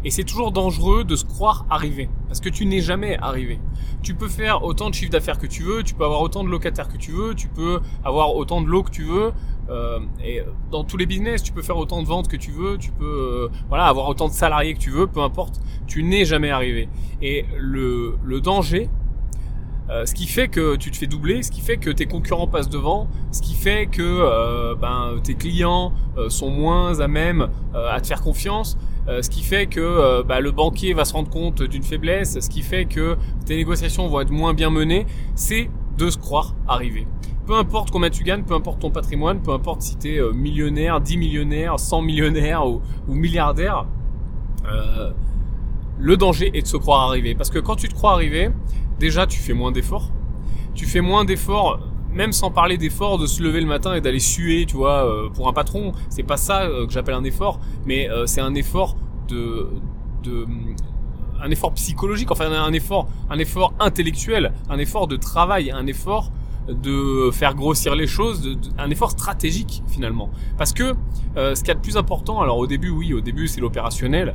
Et 0.04 0.10
c'est 0.10 0.24
toujours 0.24 0.52
dangereux 0.52 1.04
de 1.04 1.16
se 1.16 1.24
croire 1.24 1.64
arrivé, 1.70 2.10
parce 2.28 2.40
que 2.40 2.48
tu 2.48 2.66
n'es 2.66 2.80
jamais 2.80 3.16
arrivé. 3.18 3.58
Tu 4.02 4.14
peux 4.14 4.28
faire 4.28 4.62
autant 4.64 4.90
de 4.90 4.94
chiffre 4.94 5.10
d'affaires 5.10 5.38
que 5.38 5.46
tu 5.46 5.62
veux, 5.62 5.82
tu 5.82 5.94
peux 5.94 6.04
avoir 6.04 6.20
autant 6.20 6.44
de 6.44 6.50
locataires 6.50 6.88
que 6.88 6.98
tu 6.98 7.10
veux, 7.10 7.34
tu 7.34 7.48
peux 7.48 7.80
avoir 8.04 8.36
autant 8.36 8.60
de 8.60 8.66
lots 8.66 8.82
que 8.82 8.90
tu 8.90 9.04
veux. 9.04 9.32
Euh, 9.70 10.00
et 10.22 10.42
dans 10.70 10.84
tous 10.84 10.98
les 10.98 11.06
business, 11.06 11.42
tu 11.42 11.52
peux 11.52 11.62
faire 11.62 11.78
autant 11.78 12.02
de 12.02 12.06
ventes 12.06 12.28
que 12.28 12.36
tu 12.36 12.50
veux, 12.50 12.76
tu 12.76 12.90
peux 12.90 13.48
euh, 13.50 13.56
voilà 13.68 13.86
avoir 13.86 14.08
autant 14.08 14.28
de 14.28 14.34
salariés 14.34 14.74
que 14.74 14.78
tu 14.78 14.90
veux, 14.90 15.06
peu 15.06 15.22
importe. 15.22 15.60
Tu 15.86 16.02
n'es 16.02 16.26
jamais 16.26 16.50
arrivé. 16.50 16.88
Et 17.22 17.46
le 17.58 18.40
danger, 18.42 18.90
euh, 19.90 20.06
ce 20.06 20.14
qui 20.14 20.26
fait 20.26 20.48
que 20.48 20.76
tu 20.76 20.90
te 20.90 20.96
fais 20.96 21.06
doubler, 21.06 21.42
ce 21.42 21.50
qui 21.50 21.60
fait 21.60 21.76
que 21.76 21.90
tes 21.90 22.06
concurrents 22.06 22.46
passent 22.46 22.70
devant, 22.70 23.08
ce 23.32 23.42
qui 23.42 23.54
fait 23.54 23.86
que 23.86 24.02
euh, 24.02 24.74
ben, 24.74 25.14
tes 25.22 25.34
clients 25.34 25.92
euh, 26.16 26.28
sont 26.30 26.50
moins 26.50 27.00
à 27.00 27.08
même 27.08 27.48
à 27.74 28.00
te 28.00 28.06
faire 28.06 28.22
confiance, 28.22 28.78
euh, 29.06 29.20
ce 29.20 29.28
qui 29.28 29.42
fait 29.42 29.66
que 29.66 29.80
euh, 29.80 30.22
bah, 30.22 30.40
le 30.40 30.50
banquier 30.50 30.94
va 30.94 31.04
se 31.04 31.12
rendre 31.12 31.28
compte 31.28 31.62
d'une 31.62 31.82
faiblesse, 31.82 32.40
ce 32.40 32.48
qui 32.48 32.62
fait 32.62 32.86
que 32.86 33.16
tes 33.44 33.56
négociations 33.56 34.08
vont 34.08 34.20
être 34.20 34.30
moins 34.30 34.54
bien 34.54 34.70
menées, 34.70 35.06
c'est 35.34 35.68
de 35.98 36.08
se 36.08 36.16
croire 36.16 36.54
arrivé. 36.66 37.06
Peu 37.46 37.54
importe 37.54 37.90
combien 37.90 38.08
tu 38.08 38.24
gagnes, 38.24 38.44
peu 38.44 38.54
importe 38.54 38.80
ton 38.80 38.90
patrimoine, 38.90 39.42
peu 39.42 39.52
importe 39.52 39.82
si 39.82 39.98
tu 39.98 40.14
es 40.14 40.18
euh, 40.18 40.32
millionnaire, 40.32 41.02
10 41.02 41.18
millionnaires, 41.18 41.78
100 41.78 42.00
millionnaires 42.00 42.66
ou, 42.66 42.80
ou 43.06 43.14
milliardaire, 43.14 43.86
le 45.98 46.16
danger 46.16 46.50
est 46.54 46.62
de 46.62 46.66
se 46.66 46.78
croire 46.78 47.10
arrivé. 47.10 47.34
Parce 47.34 47.50
que 47.50 47.58
quand 47.58 47.76
tu 47.76 47.88
te 47.88 47.94
crois 47.94 48.12
arrivé, 48.12 48.50
déjà 48.98 49.26
tu 49.26 49.38
fais 49.38 49.54
moins 49.54 49.72
d'efforts. 49.72 50.10
Tu 50.74 50.86
fais 50.86 51.00
moins 51.00 51.24
d'efforts 51.24 51.80
même 52.14 52.32
sans 52.32 52.50
parler 52.50 52.78
d'effort 52.78 53.18
de 53.18 53.26
se 53.26 53.42
lever 53.42 53.60
le 53.60 53.66
matin 53.66 53.94
et 53.94 54.00
d'aller 54.00 54.20
suer, 54.20 54.66
tu 54.66 54.76
vois, 54.76 55.04
euh, 55.04 55.28
pour 55.28 55.48
un 55.48 55.52
patron, 55.52 55.92
c'est 56.08 56.22
pas 56.22 56.36
ça 56.36 56.62
euh, 56.62 56.86
que 56.86 56.92
j'appelle 56.92 57.14
un 57.14 57.24
effort, 57.24 57.60
mais 57.84 58.08
euh, 58.08 58.26
c'est 58.26 58.40
un 58.40 58.54
effort 58.54 58.96
de, 59.28 59.68
de 60.22 60.46
un 61.42 61.50
effort 61.50 61.74
psychologique, 61.74 62.30
enfin 62.30 62.50
un 62.50 62.72
effort, 62.72 63.08
un 63.28 63.38
effort 63.38 63.74
intellectuel, 63.80 64.52
un 64.70 64.78
effort 64.78 65.08
de 65.08 65.16
travail, 65.16 65.70
un 65.72 65.86
effort 65.86 66.30
de 66.68 67.30
faire 67.30 67.54
grossir 67.54 67.94
les 67.94 68.06
choses, 68.06 68.42
de, 68.42 68.56
un 68.78 68.90
effort 68.90 69.10
stratégique 69.10 69.82
finalement. 69.88 70.30
Parce 70.56 70.72
que 70.72 70.94
euh, 71.36 71.54
ce 71.54 71.60
qu'il 71.60 71.68
y 71.68 71.72
a 71.72 71.74
de 71.74 71.80
plus 71.80 71.96
important, 71.96 72.40
alors 72.40 72.58
au 72.58 72.66
début 72.66 72.90
oui, 72.90 73.12
au 73.12 73.20
début 73.20 73.48
c'est 73.48 73.60
l'opérationnel, 73.60 74.34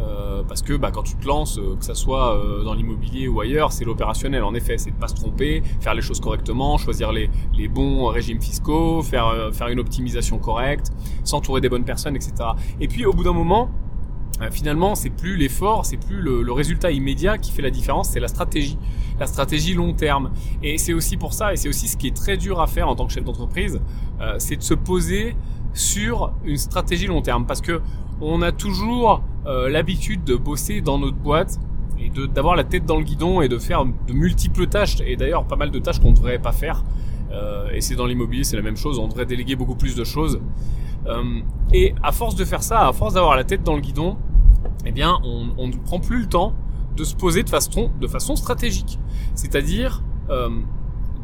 euh, 0.00 0.42
parce 0.46 0.62
que 0.62 0.74
bah, 0.74 0.90
quand 0.92 1.02
tu 1.02 1.16
te 1.16 1.26
lances, 1.26 1.58
euh, 1.58 1.76
que 1.76 1.84
ça 1.84 1.94
soit 1.94 2.36
euh, 2.36 2.62
dans 2.62 2.74
l'immobilier 2.74 3.28
ou 3.28 3.40
ailleurs, 3.40 3.72
c'est 3.72 3.84
l'opérationnel 3.84 4.44
en 4.44 4.54
effet, 4.54 4.78
c'est 4.78 4.90
de 4.90 4.96
pas 4.96 5.08
se 5.08 5.14
tromper, 5.14 5.62
faire 5.80 5.94
les 5.94 6.02
choses 6.02 6.20
correctement, 6.20 6.78
choisir 6.78 7.12
les, 7.12 7.30
les 7.54 7.68
bons 7.68 8.06
régimes 8.06 8.40
fiscaux, 8.40 9.02
faire, 9.02 9.50
faire 9.52 9.68
une 9.68 9.80
optimisation 9.80 10.38
correcte, 10.38 10.92
s'entourer 11.24 11.60
des 11.60 11.68
bonnes 11.68 11.84
personnes, 11.84 12.16
etc. 12.16 12.32
Et 12.80 12.88
puis 12.88 13.06
au 13.06 13.12
bout 13.12 13.24
d'un 13.24 13.32
moment, 13.32 13.70
euh, 13.70 13.87
finalement, 14.50 14.94
c'est 14.94 15.10
plus 15.10 15.36
l'effort, 15.36 15.84
c'est 15.84 15.96
plus 15.96 16.20
le, 16.20 16.52
résultat 16.52 16.90
immédiat 16.90 17.38
qui 17.38 17.52
fait 17.52 17.62
la 17.62 17.70
différence, 17.70 18.10
c'est 18.10 18.20
la 18.20 18.28
stratégie, 18.28 18.78
la 19.18 19.26
stratégie 19.26 19.74
long 19.74 19.92
terme. 19.92 20.30
Et 20.62 20.78
c'est 20.78 20.92
aussi 20.92 21.16
pour 21.16 21.32
ça, 21.32 21.52
et 21.52 21.56
c'est 21.56 21.68
aussi 21.68 21.88
ce 21.88 21.96
qui 21.96 22.06
est 22.06 22.16
très 22.16 22.36
dur 22.36 22.60
à 22.60 22.66
faire 22.66 22.88
en 22.88 22.96
tant 22.96 23.06
que 23.06 23.12
chef 23.12 23.24
d'entreprise, 23.24 23.80
euh, 24.20 24.36
c'est 24.38 24.56
de 24.56 24.62
se 24.62 24.74
poser 24.74 25.36
sur 25.74 26.32
une 26.44 26.56
stratégie 26.56 27.06
long 27.06 27.22
terme, 27.22 27.46
parce 27.46 27.60
que 27.60 27.80
on 28.20 28.42
a 28.42 28.50
toujours 28.50 29.22
euh, 29.46 29.68
l'habitude 29.68 30.24
de 30.24 30.34
bosser 30.34 30.80
dans 30.80 30.98
notre 30.98 31.16
boîte 31.16 31.58
et 32.00 32.10
d'avoir 32.28 32.56
la 32.56 32.64
tête 32.64 32.84
dans 32.84 32.96
le 32.96 33.04
guidon 33.04 33.40
et 33.40 33.48
de 33.48 33.58
faire 33.58 33.84
de 33.84 34.12
multiples 34.12 34.66
tâches, 34.66 34.96
et 35.04 35.16
d'ailleurs 35.16 35.44
pas 35.46 35.56
mal 35.56 35.70
de 35.70 35.78
tâches 35.78 35.98
qu'on 36.00 36.10
ne 36.10 36.16
devrait 36.16 36.38
pas 36.38 36.52
faire. 36.52 36.84
et 37.72 37.80
c'est 37.80 37.96
dans 37.96 38.06
l'immobilier, 38.06 38.44
c'est 38.44 38.56
la 38.56 38.62
même 38.62 38.76
chose, 38.76 38.98
on 38.98 39.08
devrait 39.08 39.26
déléguer 39.26 39.56
beaucoup 39.56 39.74
plus 39.74 39.94
de 39.96 40.04
choses. 40.04 40.40
Et 41.72 41.94
à 42.02 42.12
force 42.12 42.34
de 42.34 42.44
faire 42.44 42.62
ça, 42.62 42.86
à 42.86 42.92
force 42.92 43.14
d'avoir 43.14 43.36
la 43.36 43.44
tête 43.44 43.62
dans 43.62 43.74
le 43.74 43.80
guidon, 43.80 44.16
eh 44.84 44.92
bien, 44.92 45.18
on, 45.24 45.66
ne 45.66 45.76
prend 45.76 46.00
plus 46.00 46.20
le 46.20 46.26
temps 46.26 46.54
de 46.96 47.04
se 47.04 47.14
poser 47.14 47.42
de 47.42 47.50
façon, 47.50 47.90
de 48.00 48.06
stratégique. 48.36 48.98
C'est-à-dire 49.34 50.02
euh, 50.30 50.50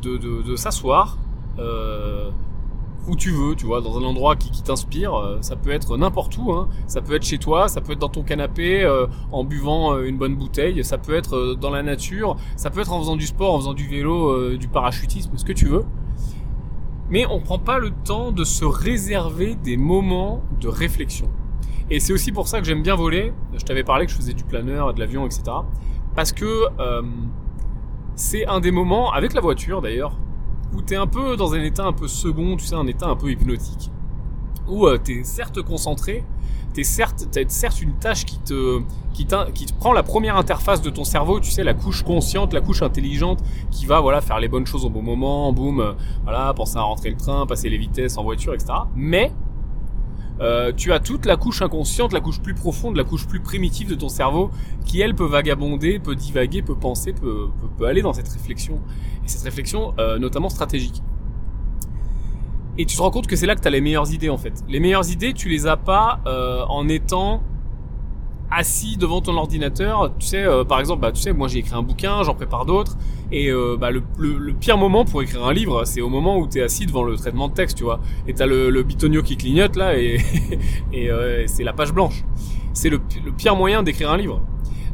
de, 0.02 0.56
s'asseoir 0.56 1.18
euh, 1.58 2.30
où 3.06 3.16
tu 3.16 3.30
veux, 3.30 3.54
tu 3.54 3.66
vois, 3.66 3.80
dans 3.80 3.98
un 3.98 4.02
endroit 4.02 4.36
qui, 4.36 4.62
t'inspire. 4.62 5.14
Euh, 5.14 5.38
ça 5.40 5.56
peut 5.56 5.70
être 5.70 5.96
n'importe 5.96 6.36
où, 6.38 6.52
hein. 6.52 6.68
ça 6.86 7.02
peut 7.02 7.14
être 7.14 7.24
chez 7.24 7.38
toi, 7.38 7.68
ça 7.68 7.80
peut 7.80 7.92
être 7.92 7.98
dans 7.98 8.08
ton 8.08 8.22
canapé 8.22 8.82
euh, 8.82 9.06
en 9.30 9.44
buvant 9.44 9.98
une 9.98 10.16
bonne 10.16 10.36
bouteille, 10.36 10.82
ça 10.84 10.96
peut 10.96 11.14
être 11.14 11.54
dans 11.54 11.70
la 11.70 11.82
nature, 11.82 12.36
ça 12.56 12.70
peut 12.70 12.80
être 12.80 12.92
en 12.92 13.00
faisant 13.00 13.16
du 13.16 13.26
sport, 13.26 13.54
en 13.54 13.58
faisant 13.58 13.74
du 13.74 13.86
vélo, 13.86 14.56
du 14.56 14.68
parachutisme, 14.68 15.36
ce 15.36 15.44
que 15.44 15.52
tu 15.52 15.66
veux. 15.66 15.84
Mais 17.10 17.26
on 17.28 17.40
prend 17.40 17.58
pas 17.58 17.78
le 17.78 17.90
temps 17.90 18.32
de 18.32 18.44
se 18.44 18.64
réserver 18.64 19.54
des 19.54 19.76
moments 19.76 20.42
de 20.60 20.68
réflexion. 20.68 21.30
Et 21.90 22.00
c'est 22.00 22.12
aussi 22.12 22.32
pour 22.32 22.48
ça 22.48 22.60
que 22.60 22.66
j'aime 22.66 22.82
bien 22.82 22.94
voler. 22.94 23.32
Je 23.54 23.64
t'avais 23.64 23.84
parlé 23.84 24.06
que 24.06 24.12
je 24.12 24.16
faisais 24.16 24.32
du 24.32 24.44
planeur, 24.44 24.94
de 24.94 25.00
l'avion, 25.00 25.26
etc. 25.26 25.42
Parce 26.14 26.32
que 26.32 26.66
euh, 26.80 27.02
c'est 28.14 28.46
un 28.46 28.60
des 28.60 28.70
moments, 28.70 29.12
avec 29.12 29.34
la 29.34 29.40
voiture 29.40 29.82
d'ailleurs, 29.82 30.16
où 30.72 30.82
tu 30.82 30.94
es 30.94 30.96
un 30.96 31.06
peu 31.06 31.36
dans 31.36 31.54
un 31.54 31.60
état 31.60 31.84
un 31.84 31.92
peu 31.92 32.08
second, 32.08 32.56
tu 32.56 32.64
sais, 32.64 32.74
un 32.74 32.86
état 32.86 33.06
un 33.06 33.16
peu 33.16 33.30
hypnotique. 33.30 33.90
Où 34.66 34.86
euh, 34.86 34.98
tu 35.02 35.20
es 35.20 35.24
certes 35.24 35.62
concentré, 35.62 36.24
t'es 36.74 36.84
certes, 36.84 37.28
t'as 37.30 37.48
certes 37.48 37.80
une 37.80 37.94
tâche 37.94 38.26
qui 38.26 38.38
te, 38.40 38.82
prend 39.78 39.92
la 39.92 40.02
première 40.02 40.36
interface 40.36 40.82
de 40.82 40.90
ton 40.90 41.04
cerveau, 41.04 41.40
tu 41.40 41.50
sais, 41.50 41.64
la 41.64 41.72
couche 41.72 42.02
consciente, 42.02 42.52
la 42.52 42.60
couche 42.60 42.82
intelligente, 42.82 43.42
qui 43.70 43.86
va, 43.86 44.00
voilà, 44.00 44.20
faire 44.20 44.40
les 44.40 44.48
bonnes 44.48 44.66
choses 44.66 44.84
au 44.84 44.90
bon 44.90 45.02
moment, 45.02 45.52
boum, 45.52 45.80
euh, 45.80 45.92
voilà, 46.24 46.52
penser 46.52 46.76
à 46.76 46.82
rentrer 46.82 47.10
le 47.10 47.16
train, 47.16 47.46
passer 47.46 47.68
les 47.68 47.78
vitesses 47.78 48.18
en 48.18 48.24
voiture, 48.24 48.52
etc. 48.54 48.72
Mais, 48.96 49.32
euh, 50.40 50.72
tu 50.76 50.92
as 50.92 50.98
toute 50.98 51.26
la 51.26 51.36
couche 51.36 51.62
inconsciente, 51.62 52.12
la 52.12 52.20
couche 52.20 52.40
plus 52.40 52.54
profonde, 52.54 52.96
la 52.96 53.04
couche 53.04 53.28
plus 53.28 53.40
primitive 53.40 53.88
de 53.88 53.94
ton 53.94 54.08
cerveau 54.08 54.50
qui, 54.84 55.00
elle, 55.00 55.14
peut 55.14 55.26
vagabonder, 55.26 56.00
peut 56.00 56.16
divaguer, 56.16 56.60
peut 56.62 56.74
penser, 56.74 57.12
peut, 57.12 57.50
peut, 57.78 57.86
aller 57.86 58.02
dans 58.02 58.12
cette 58.12 58.28
réflexion. 58.28 58.80
Et 59.24 59.28
cette 59.28 59.42
réflexion, 59.42 59.94
euh, 60.00 60.18
notamment 60.18 60.48
stratégique. 60.48 61.02
Et 62.76 62.86
tu 62.86 62.96
te 62.96 63.02
rends 63.02 63.10
compte 63.10 63.26
que 63.26 63.36
c'est 63.36 63.46
là 63.46 63.54
que 63.54 63.60
tu 63.60 63.68
as 63.68 63.70
les 63.70 63.80
meilleures 63.80 64.12
idées, 64.12 64.30
en 64.30 64.38
fait. 64.38 64.64
Les 64.68 64.80
meilleures 64.80 65.10
idées, 65.10 65.32
tu 65.32 65.48
les 65.48 65.66
as 65.66 65.76
pas 65.76 66.20
euh, 66.26 66.64
en 66.68 66.88
étant 66.88 67.42
assis 68.50 68.96
devant 68.96 69.20
ton 69.20 69.36
ordinateur, 69.36 70.12
tu 70.18 70.26
sais, 70.26 70.44
euh, 70.44 70.64
par 70.64 70.80
exemple, 70.80 71.00
bah, 71.00 71.12
tu 71.12 71.20
sais, 71.20 71.32
moi 71.32 71.48
j'ai 71.48 71.58
écrit 71.58 71.74
un 71.74 71.82
bouquin, 71.82 72.22
j'en 72.22 72.34
prépare 72.34 72.66
d'autres, 72.66 72.96
et 73.32 73.50
euh, 73.50 73.76
bah, 73.78 73.90
le, 73.90 74.02
le, 74.18 74.52
pire 74.52 74.76
moment 74.78 75.04
pour 75.04 75.22
écrire 75.22 75.44
un 75.44 75.52
livre, 75.52 75.84
c'est 75.84 76.00
au 76.00 76.08
moment 76.08 76.38
où 76.38 76.46
tu 76.46 76.58
es 76.58 76.62
assis 76.62 76.86
devant 76.86 77.02
le 77.02 77.16
traitement 77.16 77.48
de 77.48 77.54
texte, 77.54 77.78
tu 77.78 77.84
vois, 77.84 78.00
et 78.28 78.34
t'as 78.34 78.46
le, 78.46 78.70
le 78.70 78.82
bitonio 78.82 79.22
qui 79.22 79.36
clignote 79.36 79.76
là, 79.76 79.98
et, 79.98 80.20
euh, 80.94 81.42
et 81.42 81.48
c'est 81.48 81.64
la 81.64 81.72
page 81.72 81.92
blanche. 81.92 82.24
C'est 82.72 82.90
le, 82.90 83.00
le 83.24 83.32
pire 83.32 83.56
moyen 83.56 83.82
d'écrire 83.82 84.10
un 84.10 84.16
livre. 84.16 84.40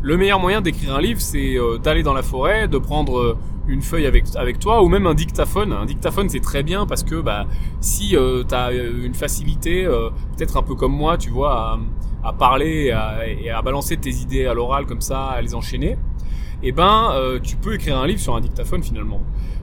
Le 0.03 0.17
meilleur 0.17 0.41
moyen 0.41 0.61
d'écrire 0.61 0.97
un 0.97 1.01
livre, 1.01 1.21
c'est 1.21 1.57
d'aller 1.83 2.03
dans 2.03 2.15
la 2.15 2.23
forêt, 2.23 2.69
de 2.69 2.79
prendre 2.79 3.37
une 3.71 3.83
feuille 3.83 4.07
avec, 4.07 4.25
avec 4.37 4.59
toi 4.59 4.83
ou 4.83 4.89
même 4.89 5.07
un 5.07 5.15
dictaphone. 5.15 5.73
Un 5.73 5.87
dictaphone 5.87 6.29
c'est 6.29 6.41
très 6.41 6.63
bien 6.63 6.87
parce 6.87 7.03
que 7.03 7.21
bah, 7.21 7.47
si 7.81 8.17
euh, 8.17 8.45
tu 8.47 8.55
as 8.55 8.73
une 8.73 9.15
facilité, 9.15 9.85
peut-être 10.37 10.57
un 10.57 10.63
peu 10.63 10.75
comme 10.75 10.93
moi, 10.93 11.17
tu 11.17 11.31
vois, 11.31 11.79
à, 12.23 12.33
parler 12.33 12.93
et 13.43 13.51
à, 13.51 13.63
balancer 13.63 13.97
tes 13.97 14.11
idées 14.11 14.47
à 14.47 14.55
l'oral 14.55 14.87
comme 14.87 15.01
ça, 15.01 15.27
à 15.27 15.41
les 15.41 15.55
enchaîner, 15.55 15.97
eh 16.63 16.73
ben 16.73 17.13
euh, 17.15 17.39
tu 17.41 17.57
peux 17.57 17.75
écrire 17.75 17.99
un 17.99 18.07
livre 18.07 18.21
sur 18.21 18.35
un 18.37 18.41
dictaphone 18.41 18.83
finalement. 18.83 19.21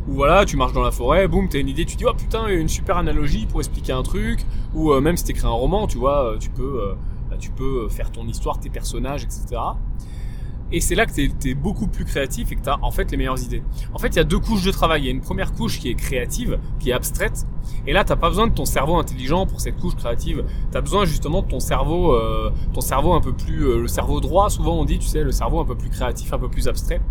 Ou 0.08 0.14
voilà, 0.14 0.46
tu 0.46 0.58
marches 0.58 0.74
dans 0.74 0.82
la 0.82 0.92
forêt, 0.92 1.28
boum, 1.28 1.50
t'as 1.50 1.60
une 1.60 1.68
idée, 1.68 1.86
tu 1.86 1.96
dis 1.96 2.06
oh 2.08 2.14
putain, 2.14 2.48
une 2.48 2.70
super 2.70 2.98
analogie 2.98 3.46
pour 3.46 3.60
expliquer 3.60 3.94
un 3.94 4.04
truc. 4.04 4.40
Ou 4.74 4.92
euh, 4.92 5.02
même 5.02 5.18
si 5.18 5.26
t'écris 5.26 5.46
un 5.46 5.52
roman, 5.52 5.88
tu 5.88 5.98
vois, 5.98 6.34
euh, 6.34 6.38
tu 6.38 6.50
peux, 6.50 6.96
bah, 7.30 7.38
tu 7.38 7.52
peux 7.52 7.88
faire 7.90 8.12
ton 8.12 8.26
histoire, 8.28 8.60
tes 8.60 8.70
personnages, 8.70 9.24
etc. 9.24 9.62
Et 10.72 10.82
c'est 10.82 10.96
là 10.96 11.06
que 11.06 11.14
tu 11.14 11.50
es, 11.50 11.54
beaucoup 11.54 11.88
plus 11.88 12.04
créatif 12.06 12.52
et 12.52 12.56
que 12.56 12.62
tu 12.62 12.70
as 12.70 12.78
en 12.82 12.92
fait 12.92 13.10
les 13.12 13.18
meilleures 13.18 13.42
idées. 13.42 13.64
En 13.94 14.00
fait, 14.00 14.10
il 14.10 14.16
y 14.18 14.20
a 14.20 14.24
deux 14.24 14.40
couches 14.40 14.64
de 14.64 14.72
travail. 14.72 15.04
Il 15.04 15.06
y 15.06 15.08
a 15.08 15.12
une 15.12 15.22
première 15.22 15.54
couche 15.54 15.80
qui 15.80 15.90
est 15.90 15.96
créative, 15.96 16.60
qui 16.80 16.90
est 16.90 16.94
abstraite. 16.94 17.46
Et 17.86 17.94
là, 17.94 18.04
t'as 18.04 18.16
pas 18.16 18.30
besoin 18.30 18.48
de 18.48 18.54
ton 18.54 18.66
cerveau 18.66 18.98
intelligent 18.98 19.46
pour 19.46 19.62
cette 19.62 19.78
couche 19.78 19.96
créative. 19.96 20.44
Tu 20.72 20.78
as 20.78 20.82
besoin 20.82 21.06
justement 21.06 21.42
de 21.42 21.48
ton 21.48 21.60
cerveau, 21.60 22.14
euh, 22.14 22.52
ton 22.74 22.82
cerveau 22.82 23.14
un 23.14 23.22
peu 23.22 23.34
plus, 23.34 23.66
euh, 23.66 23.80
le 23.80 23.88
cerveau 23.88 24.20
droit. 24.20 24.50
Souvent, 24.50 24.78
on 24.78 24.86
dit, 24.86 25.00
tu 25.00 25.08
sais, 25.08 25.24
le 25.24 25.32
cerveau 25.32 25.60
un 25.60 25.66
peu 25.66 25.76
plus 25.76 25.90
créatif, 25.90 26.34
un 26.34 26.40
peu 26.40 26.50
plus 26.50 26.68
abstrait. 26.68 27.02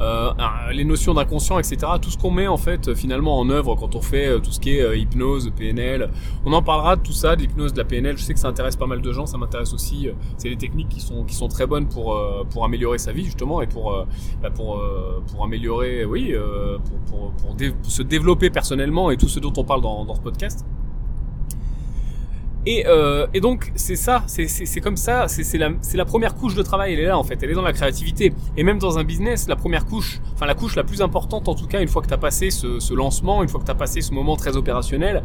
Euh, 0.00 0.32
les 0.72 0.84
notions 0.84 1.14
d'inconscient, 1.14 1.58
etc. 1.58 1.76
Tout 2.00 2.10
ce 2.10 2.18
qu'on 2.18 2.30
met 2.30 2.48
en 2.48 2.56
fait 2.56 2.94
finalement 2.94 3.38
en 3.38 3.48
œuvre 3.48 3.76
quand 3.76 3.94
on 3.94 4.02
fait 4.02 4.26
euh, 4.26 4.38
tout 4.38 4.50
ce 4.50 4.58
qui 4.58 4.76
est 4.76 4.82
euh, 4.82 4.96
hypnose, 4.96 5.52
PNL. 5.56 6.10
On 6.44 6.52
en 6.52 6.62
parlera 6.62 6.96
de 6.96 7.02
tout 7.02 7.12
ça, 7.12 7.36
de 7.36 7.42
l'hypnose, 7.42 7.72
de 7.72 7.78
la 7.78 7.84
PNL. 7.84 8.16
Je 8.16 8.22
sais 8.22 8.34
que 8.34 8.40
ça 8.40 8.48
intéresse 8.48 8.76
pas 8.76 8.86
mal 8.86 9.02
de 9.02 9.12
gens, 9.12 9.26
ça 9.26 9.38
m'intéresse 9.38 9.72
aussi. 9.72 10.08
C'est 10.36 10.48
des 10.48 10.56
techniques 10.56 10.88
qui 10.88 11.00
sont 11.00 11.24
qui 11.24 11.34
sont 11.34 11.48
très 11.48 11.66
bonnes 11.66 11.88
pour 11.88 12.18
pour 12.50 12.64
améliorer 12.64 12.98
sa 12.98 13.12
vie 13.12 13.24
justement 13.24 13.62
et 13.62 13.66
pour 13.66 14.06
bah, 14.42 14.50
pour 14.50 14.82
pour 15.30 15.44
améliorer, 15.44 16.04
oui, 16.04 16.34
pour 16.84 17.30
pour, 17.30 17.32
pour, 17.32 17.56
se 17.82 18.02
développer 18.02 18.50
personnellement 18.50 19.10
et 19.10 19.16
tout 19.16 19.28
ce 19.28 19.40
dont 19.40 19.52
on 19.56 19.64
parle 19.64 19.82
dans, 19.82 20.04
dans 20.04 20.14
ce 20.14 20.20
podcast. 20.20 20.64
Et, 22.66 22.86
euh, 22.86 23.26
et 23.34 23.40
donc 23.40 23.72
c'est 23.74 23.96
ça, 23.96 24.24
c'est 24.26 24.80
comme 24.80 24.96
ça, 24.96 25.26
c'est 25.28 25.58
la, 25.58 25.70
la 25.94 26.04
première 26.04 26.34
couche 26.34 26.54
de 26.54 26.62
travail, 26.62 26.94
elle 26.94 27.00
est 27.00 27.06
là 27.06 27.18
en 27.18 27.24
fait, 27.24 27.38
elle 27.42 27.50
est 27.50 27.54
dans 27.54 27.62
la 27.62 27.74
créativité. 27.74 28.32
Et 28.56 28.62
même 28.62 28.78
dans 28.78 28.98
un 28.98 29.04
business, 29.04 29.48
la 29.48 29.56
première 29.56 29.84
couche, 29.84 30.20
enfin 30.34 30.46
la 30.46 30.54
couche 30.54 30.74
la 30.74 30.84
plus 30.84 31.02
importante 31.02 31.48
en 31.48 31.54
tout 31.54 31.66
cas, 31.66 31.82
une 31.82 31.88
fois 31.88 32.00
que 32.00 32.08
tu 32.08 32.14
as 32.14 32.18
passé 32.18 32.50
ce, 32.50 32.80
ce, 32.80 32.94
lancement, 32.94 33.42
une 33.42 33.48
fois 33.48 33.60
que 33.60 33.66
tu 33.66 33.70
as 33.70 33.74
passé 33.74 34.00
ce 34.00 34.12
moment 34.12 34.36
très 34.36 34.56
opérationnel, 34.56 35.22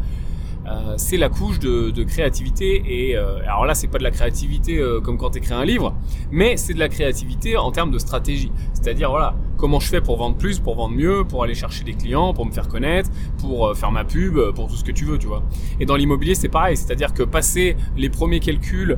euh, 0.69 0.93
c'est 0.97 1.17
la 1.17 1.29
couche 1.29 1.59
de, 1.59 2.03
créativité. 2.03 2.83
Et 2.85 3.17
euh, 3.17 3.39
alors 3.43 3.65
là, 3.65 3.73
c'est 3.73 3.87
pas 3.87 3.97
de 3.97 4.03
la 4.03 4.11
créativité 4.11 4.77
euh, 4.77 5.01
comme 5.01 5.17
quand 5.17 5.31
tu 5.31 5.39
écris 5.39 5.53
un 5.53 5.65
livre, 5.65 5.95
mais 6.31 6.57
c'est 6.57 6.73
de 6.73 6.79
la 6.79 6.89
créativité 6.89 7.57
en 7.57 7.71
termes 7.71 7.91
de 7.91 7.99
stratégie. 7.99 8.51
C'est-à-dire, 8.73 9.09
voilà, 9.09 9.35
comment 9.57 9.79
je 9.79 9.87
fais 9.87 10.01
pour 10.01 10.17
vendre 10.17 10.37
plus, 10.37 10.59
pour 10.59 10.75
vendre 10.75 10.95
mieux, 10.95 11.23
pour 11.23 11.43
aller 11.43 11.55
chercher 11.55 11.83
des 11.83 11.93
clients, 11.93 12.33
pour 12.33 12.45
me 12.45 12.51
faire 12.51 12.67
connaître, 12.67 13.09
pour 13.39 13.75
faire 13.75 13.91
ma 13.91 14.03
pub, 14.03 14.39
pour 14.53 14.67
tout 14.67 14.75
ce 14.75 14.83
que 14.83 14.91
tu 14.91 15.05
veux, 15.05 15.17
tu 15.17 15.27
vois. 15.27 15.43
Et 15.79 15.85
dans 15.85 15.95
l'immobilier, 15.95 16.35
c'est 16.35 16.49
pareil. 16.49 16.77
C'est-à-dire 16.77 17.13
que 17.13 17.23
passer 17.23 17.75
les 17.97 18.09
premiers 18.09 18.39
calculs 18.39 18.97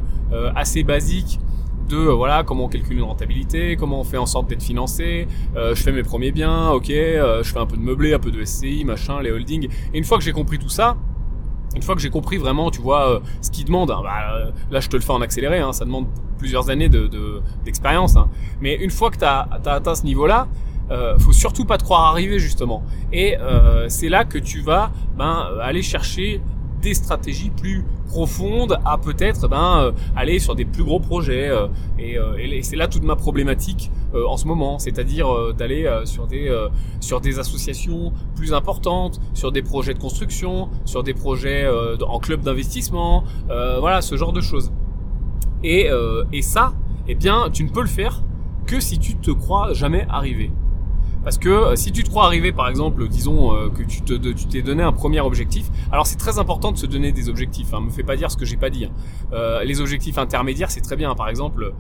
assez 0.56 0.84
basiques 0.84 1.40
de 1.90 1.98
voilà 1.98 2.44
comment 2.44 2.66
on 2.66 2.70
calcule 2.70 2.98
une 2.98 3.04
rentabilité, 3.04 3.76
comment 3.76 4.00
on 4.00 4.04
fait 4.06 4.18
en 4.18 4.26
sorte 4.26 4.48
d'être 4.50 4.64
financé, 4.64 5.28
je 5.56 5.74
fais 5.76 5.92
mes 5.92 6.04
premiers 6.04 6.32
biens, 6.32 6.70
ok, 6.70 6.88
je 6.88 7.42
fais 7.44 7.60
un 7.60 7.66
peu 7.66 7.76
de 7.76 7.82
meublé, 7.82 8.14
un 8.14 8.20
peu 8.20 8.32
de 8.32 8.44
SCI, 8.44 8.86
machin, 8.86 9.22
les 9.22 9.32
holdings. 9.32 9.68
Et 9.94 9.98
une 9.98 10.04
fois 10.04 10.18
que 10.18 10.24
j'ai 10.24 10.32
compris 10.32 10.58
tout 10.58 10.70
ça, 10.70 10.96
une 11.76 11.82
fois 11.82 11.96
que 11.96 12.02
j'ai 12.02 12.10
compris 12.10 12.38
vraiment, 12.38 12.72
tu 12.72 12.82
vois, 12.82 13.10
euh, 13.10 13.20
ce 13.42 13.50
qu'il 13.52 13.66
demande, 13.66 13.92
hein, 13.92 14.02
bah, 14.04 14.34
euh, 14.36 14.52
là 14.72 14.80
je 14.80 14.90
te 14.90 14.96
le 14.96 15.02
fais 15.02 15.12
en 15.12 15.22
accéléré, 15.22 15.60
hein, 15.60 15.74
ça 15.74 15.86
demande 15.86 16.08
plusieurs 16.38 16.70
années 16.70 16.90
d'expérience. 16.90 18.14
De, 18.16 18.20
hein. 18.20 18.30
Mais 18.62 18.76
une 18.76 18.90
fois 18.90 19.12
que 19.12 19.18
tu 19.18 19.26
as, 19.26 19.48
atteint 19.66 19.96
ce 19.96 20.04
niveau-là, 20.04 20.48
euh, 20.90 21.18
faut 21.20 21.32
surtout 21.32 21.66
pas 21.66 21.78
te 21.78 21.84
croire 21.84 22.06
arriver 22.08 22.40
justement. 22.40 22.84
Et 23.14 23.38
euh, 23.38 23.88
c'est 23.88 24.10
là 24.10 24.26
que 24.26 24.38
tu 24.38 24.62
vas 24.62 24.92
ben, 25.18 25.48
aller 25.62 25.82
chercher 25.82 26.42
des 26.82 26.94
stratégies 26.94 27.50
plus 27.50 27.86
profondes 28.08 28.78
à 28.84 28.98
peut-être 28.98 29.48
ben, 29.48 29.78
euh, 29.78 29.92
aller 30.16 30.40
sur 30.40 30.56
des 30.56 30.66
plus 30.66 30.84
gros 30.84 31.00
projets. 31.00 31.50
Euh, 31.50 31.68
euh, 32.00 32.36
et, 32.38 32.62
c'est 32.64 32.76
là 32.76 32.88
toute 32.88 33.04
ma 33.04 33.16
problématique 33.16 33.92
en 34.14 34.36
ce 34.36 34.46
moment, 34.46 34.78
c'est-à-dire 34.78 35.54
d'aller 35.54 35.90
sur 36.04 36.28
des 36.28 36.54
sur 37.00 37.22
des 37.22 37.40
associations 37.40 38.12
plus 38.36 38.54
importantes, 38.54 39.22
sur 39.34 39.54
des 39.54 39.62
projets 39.62 39.94
de 39.94 40.00
construction, 40.00 40.68
sur 40.84 41.02
des 41.02 41.14
projets 41.14 41.66
en 42.06 42.20
club 42.20 42.42
d'investissement, 42.42 43.24
voilà 43.48 44.02
ce 44.02 44.18
genre 44.18 44.34
de 44.34 44.42
choses. 44.42 44.74
Et, 45.64 45.90
et 46.34 46.42
ça, 46.42 46.74
eh 47.08 47.16
bien, 47.16 47.50
tu 47.54 47.64
ne 47.64 47.70
peux 47.70 47.82
le 47.82 47.88
faire 47.88 48.22
que 48.68 48.82
si 48.82 49.00
tu 49.00 49.16
te 49.16 49.32
crois 49.32 49.74
jamais 49.74 50.06
arrivé. 50.10 50.52
Parce 51.24 51.38
que 51.38 51.50
euh, 51.50 51.76
si 51.76 51.92
tu 51.92 52.04
te 52.04 52.10
crois 52.10 52.26
arriver, 52.26 52.52
par 52.52 52.68
exemple, 52.68 53.08
disons 53.08 53.56
euh, 53.56 53.70
que 53.70 53.84
tu 53.84 54.02
te, 54.02 54.14
tu 54.14 54.46
t'es 54.46 54.62
donné 54.62 54.84
un 54.84 54.92
premier 54.92 55.20
objectif, 55.20 55.70
alors 55.92 56.08
c'est 56.08 56.18
très 56.18 56.40
important 56.40 56.72
de 56.72 56.78
se 56.78 56.86
donner 56.86 57.12
des 57.12 57.30
objectifs. 57.30 57.74
Hein, 57.74 57.82
me 57.82 57.90
fais 57.90 58.04
pas 58.04 58.16
dire 58.16 58.32
ce 58.32 58.38
que 58.38 58.46
j'ai 58.46 58.58
pas 58.58 58.70
dit. 58.70 58.86
Hein. 58.86 58.92
Euh, 59.34 59.64
les 59.64 59.82
objectifs 59.82 60.18
intermédiaires, 60.18 60.72
c'est 60.72 60.82
très 60.82 60.96
bien. 60.96 61.14
Par 61.16 61.30
exemple, 61.30 61.74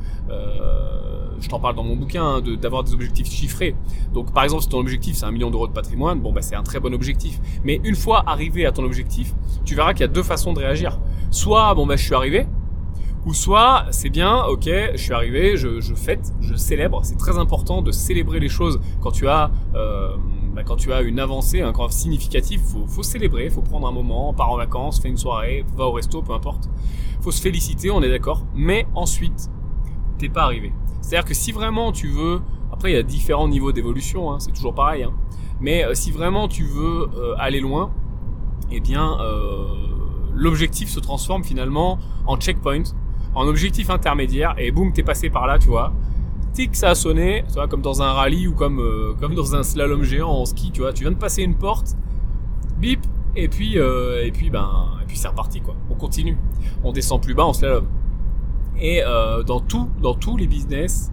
je 1.39 1.49
t'en 1.49 1.59
parle 1.59 1.75
dans 1.75 1.83
mon 1.83 1.95
bouquin, 1.95 2.23
hein, 2.23 2.41
d'avoir 2.61 2.83
des 2.83 2.93
objectifs 2.93 3.27
chiffrés. 3.27 3.75
Donc, 4.13 4.31
par 4.31 4.43
exemple, 4.43 4.63
si 4.63 4.69
ton 4.69 4.79
objectif 4.79 5.15
c'est 5.15 5.25
un 5.25 5.31
million 5.31 5.49
d'euros 5.49 5.67
de 5.67 5.73
patrimoine, 5.73 6.19
bon 6.19 6.31
bah 6.31 6.41
c'est 6.41 6.55
un 6.55 6.63
très 6.63 6.79
bon 6.79 6.93
objectif. 6.93 7.39
Mais 7.63 7.81
une 7.83 7.95
fois 7.95 8.23
arrivé 8.27 8.65
à 8.65 8.71
ton 8.71 8.83
objectif, 8.83 9.33
tu 9.65 9.75
verras 9.75 9.93
qu'il 9.93 10.01
y 10.01 10.03
a 10.03 10.07
deux 10.07 10.23
façons 10.23 10.53
de 10.53 10.59
réagir. 10.59 10.99
Soit 11.31 11.73
bon 11.73 11.87
bah 11.87 11.95
je 11.95 12.03
suis 12.03 12.13
arrivé, 12.13 12.45
ou 13.25 13.33
soit 13.33 13.85
c'est 13.91 14.09
bien, 14.09 14.43
ok, 14.45 14.63
je 14.65 14.97
suis 14.97 15.13
arrivé, 15.13 15.55
je, 15.57 15.93
fête, 15.93 16.33
je 16.41 16.55
célèbre. 16.55 17.01
C'est 17.03 17.17
très 17.17 17.37
important 17.37 17.81
de 17.81 17.91
célébrer 17.91 18.39
les 18.39 18.49
choses 18.49 18.79
quand 18.99 19.11
tu 19.11 19.27
as 19.27 19.51
euh, 19.75 20.15
bah, 20.53 20.63
quand 20.63 20.75
tu 20.75 20.91
as 20.91 21.01
une 21.01 21.19
avancée, 21.19 21.61
un 21.61 21.71
grand 21.71 21.89
significatif. 21.89 22.61
Faut, 22.61 22.87
faut 22.87 23.03
célébrer, 23.03 23.49
faut 23.49 23.61
prendre 23.61 23.87
un 23.87 23.91
moment, 23.91 24.33
part 24.33 24.51
en 24.51 24.57
vacances, 24.57 24.99
fait 24.99 25.09
une 25.09 25.17
soirée, 25.17 25.65
va 25.75 25.85
au 25.85 25.91
resto, 25.91 26.21
peu 26.21 26.33
importe. 26.33 26.69
Faut 27.21 27.31
se 27.31 27.41
féliciter, 27.41 27.91
on 27.91 28.01
est 28.01 28.09
d'accord. 28.09 28.45
Mais 28.55 28.87
ensuite, 28.95 29.49
t'es 30.17 30.29
pas 30.29 30.43
arrivé. 30.43 30.73
C'est-à-dire 31.01 31.25
que 31.25 31.33
si 31.35 31.51
vraiment 31.51 31.91
tu 31.91 32.07
veux, 32.07 32.41
après 32.71 32.91
il 32.91 32.95
y 32.95 32.99
a 32.99 33.03
différents 33.03 33.47
niveaux 33.47 33.71
d'évolution, 33.71 34.31
hein, 34.31 34.39
c'est 34.39 34.51
toujours 34.51 34.73
pareil. 34.73 35.03
Hein, 35.03 35.13
mais 35.59 35.85
euh, 35.85 35.93
si 35.93 36.11
vraiment 36.11 36.47
tu 36.47 36.63
veux 36.63 37.07
euh, 37.15 37.35
aller 37.37 37.59
loin, 37.59 37.91
eh 38.71 38.79
bien 38.79 39.17
l'objectif 40.33 40.89
se 40.89 41.01
transforme 41.01 41.43
finalement 41.43 41.99
en 42.25 42.37
checkpoint 42.37 42.83
en 43.33 43.47
objectif 43.47 43.89
intermédiaire 43.89 44.55
et 44.57 44.71
boum, 44.71 44.91
t'es 44.91 45.03
passé 45.03 45.29
par 45.29 45.47
là, 45.47 45.57
tu 45.57 45.67
vois. 45.67 45.93
Tic, 46.53 46.75
ça 46.75 46.89
a 46.89 46.95
sonné, 46.95 47.43
tu 47.47 47.53
vois, 47.53 47.67
comme 47.67 47.81
dans 47.81 48.01
un 48.01 48.11
rallye 48.11 48.47
ou 48.47 48.53
comme, 48.53 48.79
euh, 48.79 49.13
dans 49.35 49.55
un 49.55 49.63
slalom 49.63 50.03
géant 50.03 50.29
en 50.29 50.45
ski, 50.45 50.71
tu 50.71 50.81
vois. 50.81 50.91
Tu 50.91 51.03
viens 51.03 51.11
de 51.11 51.17
passer 51.17 51.43
une 51.43 51.55
porte, 51.55 51.95
bip, 52.77 53.05
et 53.35 53.47
puis, 53.47 53.79
euh, 53.79 54.25
et 54.25 54.31
puis, 54.31 54.49
ben, 54.49 54.69
et 55.01 55.05
puis 55.05 55.17
c'est 55.17 55.29
reparti, 55.29 55.61
quoi. 55.61 55.75
On 55.89 55.95
continue. 55.95 56.37
On 56.83 56.91
descend 56.91 57.21
plus 57.21 57.33
bas 57.33 57.45
en 57.45 57.53
slalom. 57.53 57.85
Et 58.77 59.01
euh, 59.03 59.43
dans 59.43 59.61
tout, 59.61 59.89
dans 60.01 60.13
tous 60.13 60.35
les 60.35 60.47
business, 60.47 61.11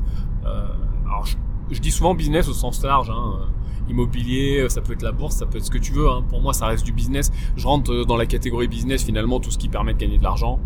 alors 1.07 1.27
je, 1.71 1.79
dis 1.79 1.91
souvent 1.91 2.15
business 2.15 2.49
au 2.49 2.55
sens 2.55 2.83
large, 2.83 3.11
hein, 3.11 3.49
immobilier, 3.89 4.67
ça 4.69 4.81
peut 4.81 4.95
être 4.95 5.03
la 5.03 5.13
bourse, 5.13 5.37
ça 5.37 5.47
peut 5.47 5.59
être 5.59 5.65
ce 5.65 5.71
que 5.71 5.79
tu 5.79 5.93
veux. 5.93 6.09
Hein. 6.09 6.25
Pour 6.29 6.41
moi, 6.41 6.53
ça 6.53 6.67
reste 6.67 6.85
du 6.85 6.93
business. 6.93 7.31
Je 7.57 7.67
rentre 7.67 8.05
dans 8.05 8.17
la 8.17 8.27
catégorie 8.27 8.67
business 8.67 9.05
finalement, 9.05 9.39
tout 9.39 9.51
ce 9.51 9.59
qui 9.59 9.69
permet 9.69 9.93
de 9.93 9.99
gagner 9.99 10.19
de 10.19 10.25
l'argent. 10.25 10.59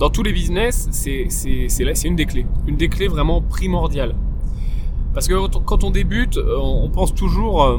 Dans 0.00 0.08
tous 0.08 0.22
les 0.22 0.32
business, 0.32 0.88
c'est 0.90 1.28
une 2.04 2.16
des 2.16 2.24
clés, 2.24 2.46
une 2.66 2.76
des 2.76 2.88
clés 2.88 3.06
vraiment 3.06 3.42
primordiales. 3.42 4.14
Parce 5.12 5.28
que 5.28 5.34
quand 5.58 5.84
on 5.84 5.90
débute, 5.90 6.38
euh, 6.38 6.56
on 6.58 6.88
pense 6.88 7.14
toujours 7.14 7.64
euh, 7.64 7.78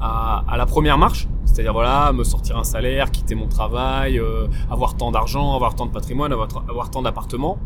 à, 0.00 0.56
la 0.56 0.66
première 0.66 0.98
marche, 0.98 1.28
c'est-à-dire 1.44 1.72
voilà, 1.72 2.12
me 2.12 2.24
sortir 2.24 2.58
un 2.58 2.64
salaire, 2.64 3.12
quitter 3.12 3.36
mon 3.36 3.46
travail, 3.46 4.20
avoir 4.68 4.96
tant 4.96 5.12
d'argent, 5.12 5.54
avoir 5.54 5.76
tant 5.76 5.86
de 5.86 5.92
patrimoine, 5.92 6.32
avoir, 6.32 6.90
tant 6.90 7.02
d'appartements, 7.02 7.58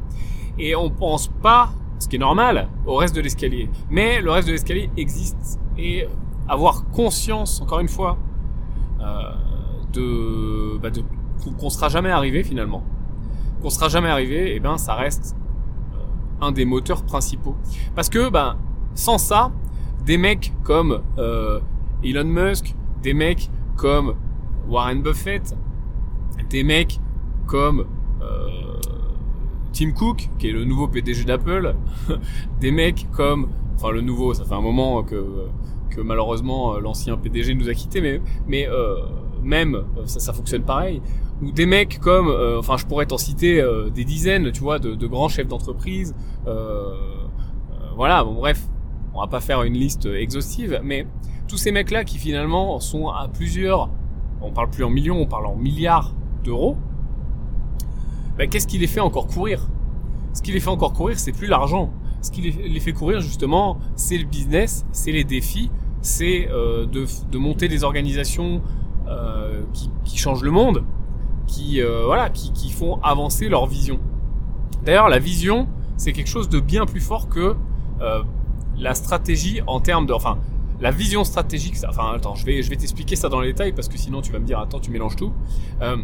et 0.58 0.76
on 0.76 0.90
pense 0.90 1.28
pas 1.28 1.70
ce 1.98 2.06
qui 2.06 2.16
est 2.16 2.18
normal, 2.18 2.68
au 2.86 2.96
reste 2.96 3.16
de 3.16 3.22
l'escalier. 3.22 3.70
Mais 3.88 4.20
le 4.20 4.30
reste 4.30 4.46
de 4.48 4.52
l'escalier 4.52 4.90
existe. 4.98 5.58
Et 5.78 6.06
avoir 6.48 6.84
conscience, 6.90 7.62
encore 7.62 7.80
une 7.80 7.88
fois, 7.88 8.18
euh, 9.00 9.32
de, 9.92 10.78
bah 10.78 10.90
de 10.90 11.02
qu'on 11.40 11.70
sera 11.70 11.88
jamais 11.88 12.10
arrivé 12.10 12.42
finalement, 12.42 12.82
qu'on 13.62 13.70
sera 13.70 13.88
jamais 13.88 14.08
arrivé, 14.08 14.52
et 14.52 14.56
eh 14.56 14.60
ben 14.60 14.78
ça 14.78 14.94
reste 14.94 15.36
euh, 15.94 16.46
un 16.46 16.52
des 16.52 16.64
moteurs 16.64 17.04
principaux. 17.04 17.56
Parce 17.94 18.08
que 18.08 18.30
ben 18.30 18.56
sans 18.94 19.18
ça, 19.18 19.52
des 20.04 20.18
mecs 20.18 20.52
comme 20.64 21.02
euh, 21.18 21.60
Elon 22.02 22.24
Musk, 22.24 22.74
des 23.02 23.14
mecs 23.14 23.50
comme 23.76 24.14
Warren 24.68 25.02
Buffett, 25.02 25.56
des 26.48 26.64
mecs 26.64 27.00
comme 27.46 27.86
euh, 28.22 28.46
Tim 29.72 29.92
Cook, 29.92 30.28
qui 30.38 30.48
est 30.48 30.52
le 30.52 30.64
nouveau 30.64 30.88
PDG 30.88 31.24
d'Apple, 31.24 31.74
des 32.60 32.70
mecs 32.70 33.06
comme, 33.12 33.48
enfin 33.76 33.90
le 33.90 34.00
nouveau, 34.00 34.34
ça 34.34 34.44
fait 34.44 34.54
un 34.54 34.60
moment 34.60 35.02
que, 35.02 35.46
malheureusement 36.02 36.78
l'ancien 36.78 37.18
PDG 37.18 37.54
nous 37.54 37.68
a 37.68 37.74
quittés, 37.74 38.20
mais, 38.46 38.68
même 39.42 39.84
ça 40.06 40.32
fonctionne 40.32 40.62
pareil. 40.62 41.00
Ou 41.42 41.52
des 41.52 41.66
mecs 41.66 42.00
comme, 42.00 42.28
euh, 42.28 42.58
enfin 42.58 42.76
je 42.76 42.86
pourrais 42.86 43.06
t'en 43.06 43.18
citer 43.18 43.64
des 43.94 44.04
dizaines, 44.04 44.52
tu 44.52 44.60
vois, 44.60 44.78
de, 44.78 44.94
de 44.94 45.06
grands 45.06 45.28
chefs 45.28 45.48
d'entreprise. 45.48 46.14
voilà, 47.96 48.24
bon 48.24 48.34
bref, 48.34 48.66
on 49.14 49.20
va 49.20 49.26
pas 49.26 49.40
faire 49.40 49.62
une 49.62 49.74
liste 49.74 50.06
exhaustive, 50.06 50.80
mais 50.82 51.06
tous 51.48 51.56
ces 51.56 51.72
mecs-là 51.72 52.04
qui 52.04 52.18
finalement 52.18 52.78
sont 52.80 53.08
à 53.08 53.28
plusieurs, 53.28 53.90
on 54.40 54.52
parle 54.52 54.70
plus 54.70 54.84
en 54.84 54.90
millions, 54.90 55.20
on 55.20 55.26
parle 55.26 55.46
en 55.46 55.56
milliards 55.56 56.14
d'euros, 56.44 56.76
bah, 58.40 58.46
qu'est-ce 58.46 58.66
qui 58.66 58.78
les 58.78 58.86
fait 58.86 59.00
encore 59.00 59.26
courir? 59.26 59.68
Ce 60.32 60.40
qui 60.40 60.50
les 60.52 60.60
fait 60.60 60.70
encore 60.70 60.94
courir, 60.94 61.18
c'est 61.18 61.32
plus 61.32 61.46
l'argent. 61.46 61.92
Ce 62.22 62.30
qui 62.30 62.40
les 62.40 62.80
fait 62.80 62.94
courir, 62.94 63.20
justement, 63.20 63.78
c'est 63.96 64.16
le 64.16 64.24
business, 64.24 64.86
c'est 64.92 65.12
les 65.12 65.24
défis, 65.24 65.70
c'est 66.00 66.48
euh, 66.50 66.86
de, 66.86 67.06
de, 67.30 67.38
monter 67.38 67.68
des 67.68 67.84
organisations 67.84 68.62
euh, 69.08 69.62
qui, 69.74 69.90
qui, 70.04 70.16
changent 70.16 70.42
le 70.42 70.50
monde, 70.50 70.84
qui, 71.50 71.82
euh, 71.82 72.04
voilà, 72.06 72.30
qui, 72.30 72.52
qui, 72.52 72.70
font 72.70 73.00
avancer 73.02 73.48
leur 73.48 73.66
vision. 73.66 73.98
D'ailleurs, 74.84 75.08
la 75.08 75.18
vision, 75.18 75.68
c'est 75.96 76.12
quelque 76.12 76.28
chose 76.28 76.48
de 76.48 76.60
bien 76.60 76.86
plus 76.86 77.00
fort 77.00 77.28
que 77.28 77.56
euh, 78.00 78.22
la 78.78 78.94
stratégie 78.94 79.60
en 79.66 79.80
termes 79.80 80.06
de... 80.06 80.12
Enfin, 80.12 80.38
la 80.80 80.90
vision 80.90 81.24
stratégique, 81.24 81.76
ça, 81.76 81.88
enfin 81.90 82.12
attends, 82.14 82.34
je 82.34 82.46
vais, 82.46 82.62
je 82.62 82.70
vais 82.70 82.76
t'expliquer 82.76 83.16
ça 83.16 83.28
dans 83.28 83.40
les 83.40 83.48
détails 83.48 83.72
parce 83.72 83.88
que 83.88 83.98
sinon 83.98 84.22
tu 84.22 84.32
vas 84.32 84.38
me 84.38 84.46
dire 84.46 84.58
attends 84.58 84.80
tu 84.80 84.90
mélanges 84.90 85.16
tout. 85.16 85.30
Euh, 85.82 85.98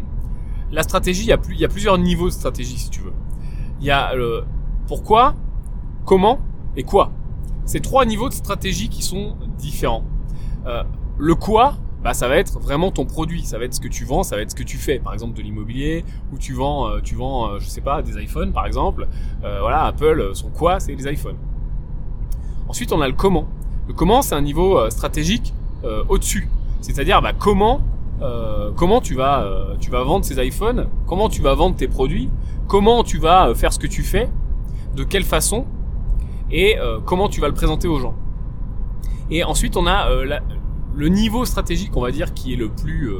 la 0.71 0.83
stratégie, 0.83 1.23
il 1.23 1.27
y, 1.27 1.31
a 1.31 1.37
plus, 1.39 1.55
il 1.55 1.59
y 1.59 1.65
a 1.65 1.67
plusieurs 1.67 1.97
niveaux 1.97 2.27
de 2.27 2.33
stratégie 2.33 2.77
si 2.77 2.91
tu 2.91 3.01
veux. 3.01 3.13
Il 3.79 3.87
y 3.87 3.91
a 3.91 4.13
le 4.13 4.43
pourquoi, 4.85 5.33
comment 6.05 6.39
et 6.75 6.83
quoi. 6.83 7.11
C'est 7.65 7.79
trois 7.79 8.05
niveaux 8.05 8.29
de 8.29 8.33
stratégie 8.33 8.89
qui 8.89 9.01
sont 9.01 9.35
différents. 9.57 10.03
Le 11.17 11.33
quoi, 11.35 11.75
bah, 12.03 12.13
ça 12.13 12.27
va 12.27 12.37
être 12.37 12.59
vraiment 12.59 12.91
ton 12.91 13.05
produit, 13.05 13.43
ça 13.43 13.57
va 13.57 13.65
être 13.65 13.73
ce 13.73 13.79
que 13.79 13.87
tu 13.87 14.05
vends, 14.05 14.23
ça 14.23 14.35
va 14.35 14.41
être 14.41 14.51
ce 14.51 14.55
que 14.55 14.63
tu 14.63 14.77
fais. 14.77 14.99
Par 14.99 15.13
exemple 15.13 15.35
de 15.35 15.41
l'immobilier, 15.41 16.05
ou 16.31 16.37
tu 16.37 16.53
vends, 16.53 16.87
euh, 16.87 16.99
tu 17.01 17.15
vends, 17.15 17.49
euh, 17.49 17.59
je 17.59 17.67
sais 17.67 17.81
pas, 17.81 18.01
des 18.01 18.21
iPhones 18.21 18.53
par 18.53 18.65
exemple. 18.65 19.07
Euh, 19.43 19.59
voilà, 19.61 19.85
Apple, 19.85 20.31
son 20.33 20.49
quoi, 20.49 20.79
c'est 20.79 20.93
les 20.93 21.11
iPhones. 21.11 21.37
Ensuite, 22.67 22.91
on 22.93 23.01
a 23.01 23.07
le 23.07 23.13
comment. 23.13 23.47
Le 23.87 23.93
comment, 23.93 24.21
c'est 24.21 24.35
un 24.35 24.41
niveau 24.41 24.89
stratégique 24.89 25.53
au-dessus. 26.09 26.49
C'est-à-dire, 26.81 27.21
bah, 27.21 27.31
comment 27.37 27.81
comment 28.75 28.99
tu 28.99 29.15
vas, 29.15 29.47
tu 29.79 29.89
vas 29.89 30.03
vendre 30.03 30.25
ces 30.25 30.43
iPhones, 30.45 30.87
comment 31.05 31.29
tu 31.29 31.41
vas 31.41 31.53
vendre 31.53 31.77
tes 31.77 31.87
produits, 31.87 32.29
comment 32.67 33.03
tu 33.03 33.19
vas 33.19 33.53
faire 33.55 33.71
ce 33.71 33.79
que 33.79 33.87
tu 33.87 34.03
fais, 34.03 34.29
de 34.95 35.05
quelle 35.05 35.23
façon, 35.23 35.65
et 36.51 36.75
comment 37.05 37.29
tu 37.29 37.39
vas 37.39 37.47
le 37.47 37.53
présenter 37.53 37.87
aux 37.87 37.99
gens. 37.99 38.15
Et 39.29 39.45
ensuite, 39.45 39.77
on 39.77 39.87
a 39.87 40.09
le 40.97 41.07
niveau 41.07 41.45
stratégique, 41.45 41.95
on 41.95 42.01
va 42.01 42.11
dire, 42.11 42.33
qui 42.33 42.51
est 42.51 42.57
le 42.57 42.69
plus 42.69 43.11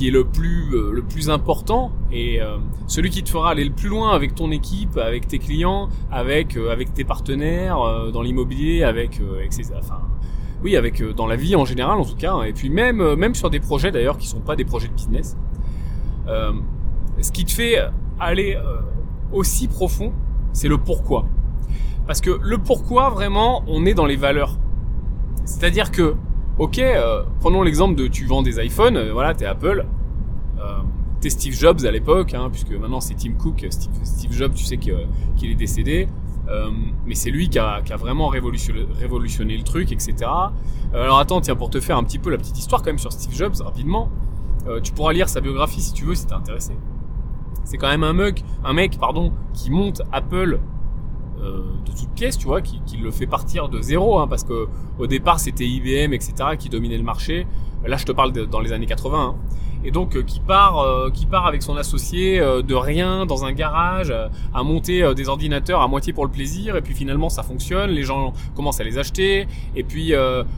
le 0.00 1.02
plus 1.02 1.30
important 1.30 1.90
et 2.12 2.38
celui 2.86 3.10
qui 3.10 3.24
te 3.24 3.30
fera 3.30 3.50
aller 3.50 3.64
le 3.64 3.72
plus 3.72 3.88
loin 3.88 4.12
avec 4.12 4.36
ton 4.36 4.52
équipe, 4.52 4.96
avec 4.96 5.26
tes 5.26 5.40
clients, 5.40 5.88
avec 6.12 6.56
avec 6.56 6.94
tes 6.94 7.04
partenaires 7.04 8.10
dans 8.12 8.22
l'immobilier, 8.22 8.84
avec 8.84 9.20
etc. 9.44 9.74
Enfin, 9.78 10.02
oui, 10.62 10.76
avec 10.76 11.00
euh, 11.00 11.12
dans 11.12 11.26
la 11.26 11.36
vie 11.36 11.56
en 11.56 11.64
général 11.64 11.98
en 11.98 12.04
tout 12.04 12.16
cas, 12.16 12.34
hein. 12.34 12.42
et 12.42 12.52
puis 12.52 12.68
même 12.68 13.00
euh, 13.00 13.34
sur 13.34 13.50
des 13.50 13.60
projets 13.60 13.90
d'ailleurs 13.90 14.18
qui 14.18 14.26
sont 14.26 14.40
pas 14.40 14.56
des 14.56 14.64
projets 14.64 14.88
de 14.88 14.94
business. 14.94 15.36
Euh, 16.28 16.52
ce 17.20 17.32
qui 17.32 17.44
te 17.44 17.52
fait 17.52 17.76
aller 18.18 18.58
aussi 19.32 19.68
profond, 19.68 20.12
c'est 20.52 20.68
le 20.68 20.78
pourquoi. 20.78 21.26
Parce 22.06 22.20
que 22.20 22.38
le 22.42 22.58
pourquoi 22.58 23.10
vraiment, 23.10 23.62
on 23.66 23.84
est 23.84 23.94
dans 23.94 24.06
les 24.06 24.16
valeurs. 24.16 24.58
C'est-à-dire 25.44 25.90
que, 25.90 26.14
ok, 26.58 26.80
prenons 27.40 27.62
l'exemple 27.62 27.94
de 27.94 28.06
tu 28.06 28.26
vends 28.26 28.42
des 28.42 28.64
iPhones, 28.64 29.10
voilà, 29.10 29.34
t'es 29.34 29.46
Apple, 29.46 29.86
t'es 31.20 31.30
Steve 31.30 31.54
Jobs 31.54 31.84
à 31.84 31.90
l'époque, 31.90 32.34
hein, 32.34 32.48
puisque 32.50 32.72
maintenant 32.72 33.00
c'est 33.00 33.14
Tim 33.14 33.32
Cook. 33.32 33.66
Steve, 33.70 34.32
Jobs, 34.32 34.54
tu 34.54 34.64
sais 34.64 34.78
qu'il 34.78 35.50
est 35.50 35.54
décédé. 35.54 36.08
Euh, 36.48 36.70
mais 37.06 37.14
c'est 37.14 37.30
lui 37.30 37.48
qui 37.48 37.58
a, 37.58 37.80
vraiment 37.96 38.28
révolutionné, 38.28 39.56
le 39.56 39.62
truc, 39.62 39.92
etc. 39.92 40.14
Euh, 40.94 41.02
alors 41.02 41.18
attends, 41.18 41.40
tiens, 41.40 41.54
pour 41.54 41.70
te 41.70 41.78
faire 41.80 41.96
un 41.96 42.02
petit 42.02 42.18
peu 42.18 42.30
la 42.30 42.38
petite 42.38 42.58
histoire 42.58 42.82
quand 42.82 42.88
même 42.88 42.98
sur 42.98 43.12
Steve 43.12 43.34
Jobs, 43.34 43.54
rapidement, 43.60 44.10
euh, 44.66 44.80
tu 44.80 44.92
pourras 44.92 45.12
lire 45.12 45.28
sa 45.28 45.40
biographie 45.40 45.80
si 45.80 45.92
tu 45.92 46.04
veux, 46.04 46.14
si 46.14 46.26
t'es 46.26 46.32
intéressé. 46.32 46.72
C'est 47.64 47.76
quand 47.76 47.88
même 47.88 48.02
un 48.02 48.12
mec, 48.12 48.44
un 48.64 48.72
mec, 48.72 48.98
pardon, 48.98 49.32
qui 49.52 49.70
monte 49.70 50.02
Apple 50.10 50.58
euh, 50.58 50.58
de 51.40 51.90
toutes 51.98 52.10
pièces, 52.14 52.38
tu 52.38 52.46
vois, 52.46 52.60
qui, 52.60 52.96
le 52.96 53.10
fait 53.10 53.26
partir 53.26 53.68
de 53.68 53.80
zéro, 53.80 54.18
hein, 54.18 54.28
parce 54.28 54.44
que 54.44 54.68
au 54.98 55.06
départ 55.06 55.40
c'était 55.40 55.66
IBM, 55.66 56.12
etc., 56.12 56.32
qui 56.58 56.68
dominait 56.68 56.98
le 56.98 57.04
marché. 57.04 57.46
Là, 57.84 57.96
je 57.96 58.04
te 58.04 58.12
parle 58.12 58.32
dans 58.32 58.60
les 58.60 58.72
années 58.72 58.86
80. 58.86 59.18
Hein 59.18 59.34
et 59.84 59.90
donc 59.90 60.16
euh, 60.16 60.22
qui 60.22 60.40
part 60.40 60.78
euh, 60.78 61.10
qui 61.10 61.26
part 61.26 61.46
avec 61.46 61.62
son 61.62 61.76
associé 61.76 62.40
euh, 62.40 62.62
de 62.62 62.74
rien 62.74 63.26
dans 63.26 63.44
un 63.44 63.52
garage 63.52 64.12
à 64.54 64.62
monter 64.62 65.14
des 65.14 65.28
ordinateurs 65.28 65.80
à 65.80 65.88
moitié 65.88 66.12
pour 66.12 66.24
le 66.24 66.30
plaisir. 66.30 66.76
Et 66.76 66.82
puis 66.82 66.94
finalement 66.94 67.28
ça 67.28 67.42
fonctionne. 67.42 67.90
Les 67.90 68.02
gens 68.02 68.32
commencent 68.54 68.80
à 68.80 68.84
les 68.84 68.98
acheter. 68.98 69.46
Et 69.74 69.84
puis 69.84 70.12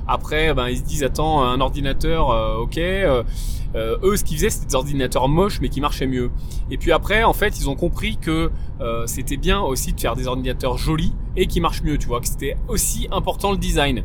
après 0.06 0.54
ben 0.54 0.68
ils 0.68 0.78
se 0.78 0.82
disent 0.82 1.04
attends 1.04 1.42
un 1.42 1.60
ordinateur 1.60 2.28
ok 2.60 2.78
eux 2.78 4.16
ce 4.16 4.24
qu'ils 4.24 4.36
faisaient 4.36 4.50
c'était 4.50 4.66
des 4.66 4.74
ordinateurs 4.74 5.28
moches 5.28 5.60
mais 5.60 5.68
qui 5.68 5.80
marchaient 5.80 6.06
mieux. 6.06 6.30
Et 6.70 6.78
puis 6.78 6.92
après 6.92 7.24
en 7.24 7.32
fait 7.32 7.58
ils 7.58 7.68
ont 7.68 7.76
compris 7.76 8.16
que 8.16 8.50
c'était 9.06 9.36
bien 9.36 9.60
aussi 9.60 9.92
de 9.92 10.00
faire 10.00 10.16
des 10.16 10.26
ordinateurs 10.26 10.78
jolis 10.78 11.14
et 11.36 11.46
qui 11.46 11.60
marchent 11.60 11.82
mieux 11.82 11.98
tu 11.98 12.08
vois 12.08 12.20
que 12.20 12.28
c'était 12.28 12.56
aussi 12.68 13.08
important 13.10 13.52
le 13.52 13.58
design 13.58 14.04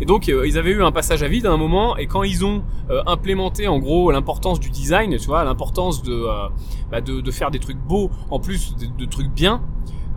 et 0.00 0.04
donc 0.04 0.28
euh, 0.28 0.46
ils 0.46 0.58
avaient 0.58 0.70
eu 0.70 0.82
un 0.82 0.92
passage 0.92 1.22
à 1.22 1.28
vide 1.28 1.46
à 1.46 1.52
un 1.52 1.56
moment 1.56 1.96
et 1.96 2.06
quand 2.06 2.22
ils 2.22 2.44
ont 2.44 2.62
euh, 2.90 3.02
implémenté 3.06 3.68
en 3.68 3.78
gros 3.78 4.10
l'importance 4.10 4.60
du 4.60 4.70
design, 4.70 5.16
tu 5.18 5.26
vois, 5.26 5.44
l'importance 5.44 6.02
de, 6.02 6.12
euh, 6.12 6.48
bah, 6.90 7.00
de, 7.00 7.20
de 7.20 7.30
faire 7.30 7.50
des 7.50 7.58
trucs 7.58 7.78
beaux 7.78 8.10
en 8.30 8.38
plus 8.38 8.76
de 8.76 9.04
trucs 9.04 9.30
bien, 9.30 9.62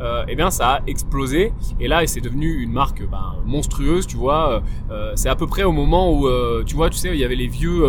euh, 0.02 0.24
eh 0.28 0.36
bien 0.36 0.50
ça 0.50 0.70
a 0.70 0.82
explosé. 0.88 1.54
Et 1.80 1.88
là 1.88 2.06
c'est 2.08 2.22
devenu 2.22 2.62
une 2.62 2.72
marque 2.72 3.08
ben, 3.08 3.36
monstrueuse 3.46 4.08
tu 4.08 4.18
vois. 4.18 4.64
Euh, 4.90 5.12
c'est 5.16 5.30
à 5.30 5.36
peu 5.36 5.48
près 5.48 5.64
au 5.64 5.72
moment 5.72 6.12
où 6.12 6.28
euh, 6.28 6.64
tu 6.66 6.76
vois 6.76 6.90
tu 6.90 6.98
sais 6.98 7.10
il 7.10 7.20
y 7.20 7.24
avait 7.24 7.36
les 7.36 7.48
vieux 7.48 7.86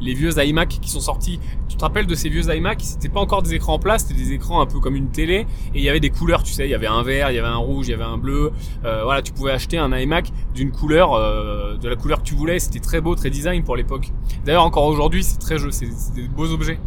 les 0.00 0.14
vieux 0.14 0.32
iMac 0.36 0.68
qui 0.68 0.90
sont 0.90 1.00
sortis. 1.00 1.38
Tu 1.68 1.76
te 1.76 1.84
rappelles 1.84 2.06
de 2.06 2.14
ces 2.14 2.28
vieux 2.28 2.42
iMac? 2.54 2.80
C'était 2.80 3.08
pas 3.08 3.20
encore 3.20 3.42
des 3.42 3.54
écrans 3.54 3.74
en 3.74 3.78
place 3.78 4.04
c'était 4.06 4.20
des 4.20 4.32
écrans 4.32 4.60
un 4.60 4.66
peu 4.66 4.80
comme 4.80 4.96
une 4.96 5.10
télé. 5.10 5.46
Et 5.74 5.78
il 5.78 5.82
y 5.82 5.88
avait 5.88 6.00
des 6.00 6.10
couleurs 6.10 6.42
tu 6.42 6.52
sais. 6.52 6.66
Il 6.66 6.70
y 6.70 6.74
avait 6.74 6.86
un 6.86 7.02
vert 7.02 7.30
il 7.30 7.36
y 7.36 7.38
avait 7.38 7.48
un 7.48 7.56
rouge 7.56 7.88
il 7.88 7.92
y 7.92 7.94
avait 7.94 8.04
un 8.04 8.18
bleu. 8.18 8.50
Voilà 8.82 9.22
tu 9.22 9.32
pouvais 9.32 9.52
acheter 9.52 9.78
un 9.78 9.96
iMac 9.96 10.32
d'une 10.54 10.72
couleur 10.72 11.12
de 11.78 11.88
la 11.88 11.96
couleur 11.96 12.18
que 12.18 12.24
tu 12.24 12.34
voulais. 12.34 12.58
C'était 12.58 12.80
très 12.80 13.00
beau 13.00 13.14
très 13.14 13.30
design 13.30 13.62
pour 13.62 13.76
l'époque. 13.76 14.10
D'ailleurs 14.44 14.64
encore 14.64 14.84
aujourd'hui 14.84 15.22
c'est 15.22 15.38
très 15.38 15.58
jeu 15.58 15.70
c'est 15.70 15.88
des 16.14 16.28
beaux 16.28 16.52
objets 16.52 16.78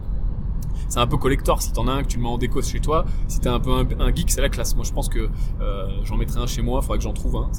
c'est 0.90 1.00
un 1.00 1.08
peu 1.08 1.18
collector. 1.18 1.62
Si 1.62 1.72
t'en 1.72 1.88
as 1.88 1.92
un 1.92 2.04
que 2.04 2.08
tu 2.08 2.18
le 2.18 2.24
mets 2.24 2.30
en 2.30 2.38
déco 2.38 2.62
chez 2.62 2.80
toi, 2.80 3.06
si 3.28 3.40
t'es 3.40 3.50
un 3.50 3.60
peu 3.60 3.72
un, 3.72 4.16
geek, 4.16 4.32
c'est 4.32 4.42
la 4.42 4.50
classe. 4.50 4.76
Moi, 4.76 4.86
je 4.86 4.92
pense 4.92 5.10
que 5.10 5.30
euh, 5.62 5.88
j'en 6.04 6.18
mettrai 6.18 6.40
un 6.40 6.48
chez 6.48 6.62
moi. 6.62 6.82
Faudrait 6.82 6.98
que 6.98 7.04
j'en 7.04 7.14
trouve 7.14 7.38
un. 7.38 7.50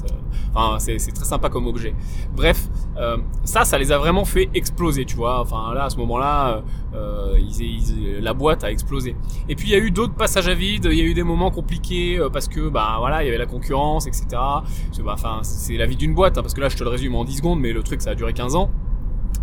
Enfin, 0.53 0.79
c'est 0.79 0.97
très 1.11 1.25
sympa 1.25 1.49
comme 1.49 1.67
objet. 1.67 1.93
Bref, 2.35 2.67
euh, 2.97 3.17
ça, 3.43 3.65
ça 3.65 3.77
les 3.77 3.91
a 3.91 3.97
vraiment 3.97 4.25
fait 4.25 4.49
exploser, 4.53 5.05
tu 5.05 5.15
vois. 5.15 5.41
Enfin, 5.41 5.73
là, 5.73 5.85
à 5.85 5.89
ce 5.89 5.97
moment-là, 5.97 6.63
euh, 6.93 7.37
ils, 7.39 8.19
la 8.21 8.33
boîte 8.33 8.63
a 8.63 8.71
explosé. 8.71 9.15
Et 9.47 9.55
puis, 9.55 9.69
il 9.69 9.71
y 9.71 9.75
a 9.75 9.79
eu 9.79 9.91
d'autres 9.91 10.15
passages 10.15 10.47
à 10.47 10.53
vide. 10.53 10.87
Il 10.91 10.97
y 10.97 11.01
a 11.01 11.05
eu 11.05 11.13
des 11.13 11.23
moments 11.23 11.51
compliqués 11.51 12.19
parce 12.31 12.47
que, 12.47 12.69
bah, 12.69 12.95
voilà, 12.99 13.23
il 13.23 13.25
y 13.25 13.29
avait 13.29 13.37
la 13.37 13.45
concurrence, 13.45 14.07
etc. 14.07 14.27
Bah, 14.31 14.63
enfin, 15.07 15.39
c'est 15.43 15.77
la 15.77 15.85
vie 15.85 15.95
d'une 15.95 16.13
boîte. 16.13 16.37
Hein, 16.37 16.41
parce 16.41 16.53
que 16.53 16.61
là, 16.61 16.69
je 16.69 16.77
te 16.77 16.83
le 16.83 16.89
résume 16.89 17.15
en 17.15 17.23
10 17.23 17.37
secondes, 17.37 17.59
mais 17.59 17.73
le 17.73 17.83
truc, 17.83 18.01
ça 18.01 18.11
a 18.11 18.15
duré 18.15 18.33
15 18.33 18.55
ans. 18.55 18.71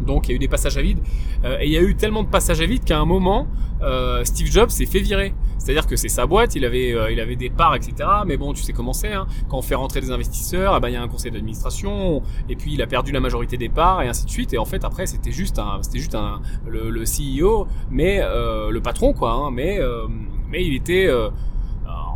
Donc 0.01 0.29
il 0.29 0.33
y 0.33 0.35
a 0.35 0.37
eu 0.37 0.39
des 0.39 0.49
passages 0.49 0.77
à 0.77 0.83
vide. 0.83 0.99
Euh, 1.45 1.59
et 1.61 1.67
il 1.67 1.73
y 1.73 1.77
a 1.77 1.83
eu 1.83 1.95
tellement 1.95 2.23
de 2.23 2.29
passages 2.29 2.61
à 2.61 2.67
vide 2.67 2.85
qu'à 2.85 2.99
un 2.99 3.05
moment, 3.05 3.47
euh, 3.83 4.25
Steve 4.25 4.51
Jobs 4.51 4.71
s'est 4.71 4.87
fait 4.87 5.01
virer. 5.01 5.35
C'est-à-dire 5.59 5.87
que 5.87 5.97
c'est 5.97 6.09
sa 6.09 6.27
boîte, 6.27 6.55
il 6.55 6.65
avait, 6.65 6.93
euh, 6.93 7.11
il 7.11 7.19
avait 7.19 7.35
des 7.37 7.51
parts, 7.51 7.75
etc. 7.75 8.09
Mais 8.27 8.37
bon, 8.37 8.53
tu 8.53 8.63
sais 8.63 8.73
comment 8.73 8.93
c'est. 8.93 9.13
Hein. 9.13 9.27
Quand 9.49 9.59
on 9.59 9.63
fait 9.63 9.75
rentrer 9.75 10.01
des 10.01 10.11
investisseurs, 10.11 10.81
ben, 10.81 10.89
il 10.89 10.95
y 10.95 10.97
a 10.97 11.03
un 11.03 11.09
conseil 11.09 11.33
d'administration. 11.33 12.23
Et 12.49 12.57
puis 12.57 12.75
il 12.75 12.83
a 12.83 12.87
perdu 12.87 13.13
la 13.13 13.21
majorité 13.21 13.57
des 13.57 13.69
parts 13.69 14.03
et 14.03 14.09
ainsi 14.09 14.25
de 14.27 14.31
suite. 14.31 14.53
Et 14.53 14.59
en 14.59 14.65
fait, 14.65 14.85
après, 14.85 15.07
c'était 15.07 15.33
juste 15.33 15.59
un, 15.59 15.79
c'était 15.83 15.99
juste 15.99 16.15
un, 16.15 16.41
le, 16.67 16.91
le 16.91 17.03
CEO, 17.05 17.67
mais 17.91 18.21
le 18.21 18.79
patron, 18.81 19.13
quoi. 19.13 19.33
Hein. 19.33 19.51
mais, 19.51 19.79
mais 20.49 20.65
il 20.65 20.75
était 20.75 21.09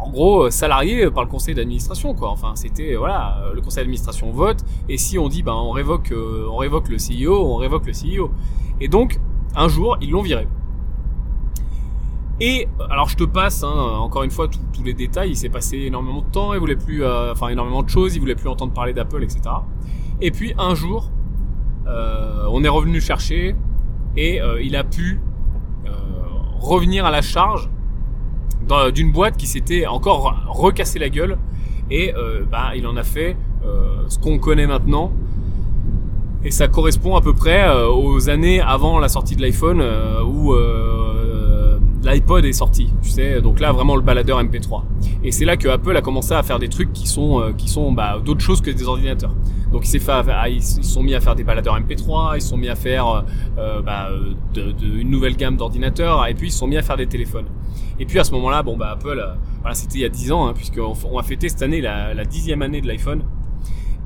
en 0.01 0.11
gros 0.11 0.47
euh, 0.47 0.51
salarié 0.51 1.11
par 1.11 1.25
le 1.25 1.29
conseil 1.29 1.55
d'administration 1.55 2.15
quoi. 2.15 2.31
Enfin 2.31 2.53
c'était 2.55 2.95
voilà 2.95 3.39
euh, 3.43 3.55
le 3.55 3.61
conseil 3.61 3.83
d'administration 3.83 4.31
vote 4.33 4.65
et 4.89 4.97
si 4.97 5.19
on 5.19 5.29
dit 5.29 5.43
ben 5.43 5.55
on 5.55 5.71
révoque 5.71 6.13
euh, 6.13 6.47
on 6.51 6.57
révoque 6.57 6.89
le 6.89 6.97
CEO 6.97 7.45
on 7.45 7.57
révoque 7.57 7.87
le 7.87 7.93
CEO 7.93 8.31
et 8.81 8.89
donc 8.89 9.21
un 9.55 9.69
jour 9.69 9.99
ils 10.01 10.11
l'ont 10.11 10.23
viré. 10.23 10.47
Et 12.43 12.69
alors 12.89 13.09
je 13.09 13.17
te 13.17 13.25
passe 13.25 13.63
hein, 13.63 13.69
encore 13.69 14.23
une 14.23 14.31
fois 14.31 14.49
tous 14.49 14.83
les 14.83 14.95
détails. 14.95 15.31
Il 15.31 15.37
s'est 15.37 15.51
passé 15.51 15.77
énormément 15.77 16.23
de 16.23 16.31
temps, 16.31 16.55
il 16.55 16.59
voulait 16.59 16.75
plus, 16.75 17.05
enfin 17.05 17.49
énormément 17.49 17.83
de 17.83 17.91
choses, 17.91 18.17
il 18.17 18.21
voulait 18.21 18.35
plus 18.35 18.49
entendre 18.49 18.73
parler 18.73 18.95
d'Apple, 18.95 19.23
etc. 19.23 19.43
Et 20.23 20.31
puis 20.31 20.55
un 20.57 20.75
jour, 20.75 21.11
on 21.87 22.65
est 22.65 22.69
revenu 22.69 22.99
chercher 22.99 23.55
et 24.17 24.41
il 24.63 24.75
a 24.75 24.85
pu 24.85 25.21
revenir 26.61 27.05
à 27.05 27.11
la 27.11 27.21
charge 27.21 27.69
d'une 28.95 29.13
boîte 29.13 29.37
qui 29.37 29.47
s'était 29.47 29.87
encore 29.87 30.35
recassé 30.49 30.99
la 30.99 31.09
gueule. 31.09 31.39
Et 31.91 32.15
euh, 32.15 32.43
bah, 32.51 32.73
il 32.77 32.87
en 32.87 32.97
a 32.97 33.03
fait 33.03 33.37
euh, 33.65 34.05
ce 34.09 34.19
qu'on 34.19 34.39
connaît 34.39 34.67
maintenant. 34.67 35.13
Et 36.45 36.51
ça 36.51 36.69
correspond 36.69 37.17
à 37.17 37.21
peu 37.21 37.35
près 37.35 37.69
euh, 37.69 37.89
aux 37.91 38.31
années 38.31 38.61
avant 38.61 38.99
la 38.99 39.09
sortie 39.09 39.37
de 39.37 39.43
l'iPhone 39.43 39.83
où 40.25 40.55
l'iPod 42.03 42.45
est 42.45 42.53
sorti, 42.53 42.89
tu 43.03 43.11
sais, 43.11 43.41
donc 43.41 43.61
là 43.61 43.73
vraiment 43.73 43.97
le 43.97 44.03
baladeur 44.03 44.43
MP3. 44.43 44.83
Et 45.23 45.33
c'est 45.33 45.45
là 45.45 45.57
que 45.57 45.69
Apple 45.69 45.97
a 45.97 46.01
commencé 46.01 46.33
à 46.33 46.43
faire 46.43 46.59
des 46.59 46.69
trucs 46.69 46.93
qui 46.93 47.07
sont 47.07 47.53
qui 47.57 47.69
sont 47.69 47.93
bah, 47.93 48.19
d'autres 48.25 48.41
choses 48.41 48.61
que 48.61 48.71
des 48.71 48.85
ordinateurs. 48.85 49.35
Donc 49.73 49.85
il 49.85 49.89
s'est 49.89 49.99
fait, 49.99 50.13
ah, 50.13 50.49
ils 50.49 50.63
sont 50.63 51.03
mis 51.03 51.15
à 51.15 51.21
faire 51.21 51.35
des 51.35 51.45
baladeurs 51.45 51.79
MP3, 51.79 52.37
ils 52.37 52.43
sont 52.43 52.57
mis 52.57 52.69
à 52.69 52.75
faire 52.75 53.25
bah, 53.57 54.09
de, 54.55 54.75
une 54.99 55.11
nouvelle 55.11 55.37
gamme 55.37 55.57
d'ordinateurs, 55.57 56.27
et 56.27 56.35
puis 56.35 56.49
ils 56.49 56.53
sont 56.53 56.67
mis 56.67 56.77
à 56.77 56.83
faire 56.83 56.97
des 56.97 57.07
téléphones. 57.07 57.47
Et 58.01 58.07
puis 58.07 58.19
à 58.19 58.25
ce 58.25 58.33
moment-là, 58.33 58.63
bon 58.63 58.79
bah 58.79 58.93
Apple, 58.93 59.23
euh, 59.23 59.35
voilà, 59.61 59.75
c'était 59.75 59.99
il 59.99 60.01
y 60.01 60.05
a 60.07 60.09
10 60.09 60.33
ans, 60.33 60.49
hein, 60.49 60.55
puisqu'on 60.55 60.95
on 61.13 61.19
a 61.19 61.23
fêté 61.23 61.51
cette 61.51 61.61
année 61.61 61.83
la, 61.83 62.25
dixième 62.25 62.63
année 62.63 62.81
de 62.81 62.87
l'iPhone. 62.87 63.23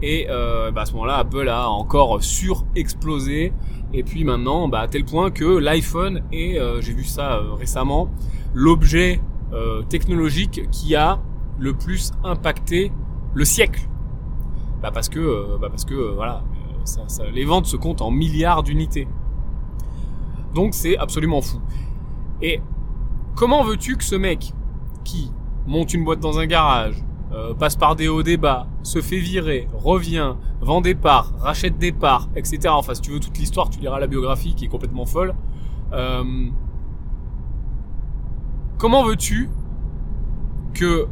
Et 0.03 0.27
euh, 0.29 0.73
bah, 0.73 0.83
à 0.83 0.85
ce 0.85 0.93
moment-là, 0.95 1.19
Apple 1.19 1.49
a 1.49 1.69
encore 1.69 2.23
surexplosé. 2.23 3.53
Et 3.95 4.03
puis 4.03 4.25
maintenant, 4.25 4.69
bah, 4.69 4.81
à 4.81 4.89
tel 4.89 5.05
point 5.05 5.31
que 5.31 5.45
l'iPhone 5.45 6.23
est, 6.33 6.59
euh, 6.59 6.81
j'ai 6.81 6.93
vu 6.93 7.05
ça 7.05 7.41
récemment, 7.59 8.11
l'objet 8.53 9.21
technologique 9.89 10.69
qui 10.73 10.97
a 10.97 11.23
le 11.61 11.75
plus 11.75 12.11
impacté 12.25 12.91
le 13.35 13.45
siècle. 13.45 13.89
Bah 14.83 14.91
parce 14.93 15.09
que, 15.09 15.57
bah 15.61 15.69
parce 15.71 15.85
que 15.85 15.95
voilà, 15.95 16.43
les 17.33 17.45
ventes 17.45 17.67
se 17.67 17.77
comptent 17.77 18.03
en 18.03 18.11
milliards 18.11 18.65
d'unités. 18.65 19.07
Donc 20.55 20.75
c'est 20.75 20.97
absolument 20.97 21.41
fou. 21.41 21.61
Et 22.43 22.61
Comment 23.35 23.65
veux-tu 23.65 23.97
que 23.97 24.05
ce 24.05 24.15
mec 24.15 24.53
qui 25.03 25.33
monte 25.67 25.93
une 25.93 26.05
boîte 26.05 26.21
dans 26.21 26.39
un 26.39 26.47
garage, 26.47 26.95
euh, 27.35 27.53
passe 27.53 27.75
par 27.77 27.97
des 27.97 28.07
hauts, 28.07 28.23
des 28.23 28.37
bas, 28.37 28.69
se 28.83 29.01
fait 29.01 29.19
virer, 29.19 29.69
revient, 29.73 30.35
vend 30.61 30.81
des 30.81 30.95
parts, 30.95 31.33
rachète 31.41 31.79
des 31.79 31.91
parts, 31.91 32.29
etc. 32.37 32.69
Enfin, 32.69 32.95
si 32.95 33.01
tu 33.01 33.11
veux 33.11 33.21
toute 33.21 33.37
l'histoire, 33.39 33.71
tu 33.71 33.81
liras 33.81 33.99
la 33.99 34.07
biographie 34.07 34.55
qui 34.55 34.67
est 34.67 34.69
complètement 34.69 35.05
folle. 35.05 35.35
Euh, 35.93 36.25
comment 38.79 39.05
veux-tu 39.05 39.51
que 40.75 41.09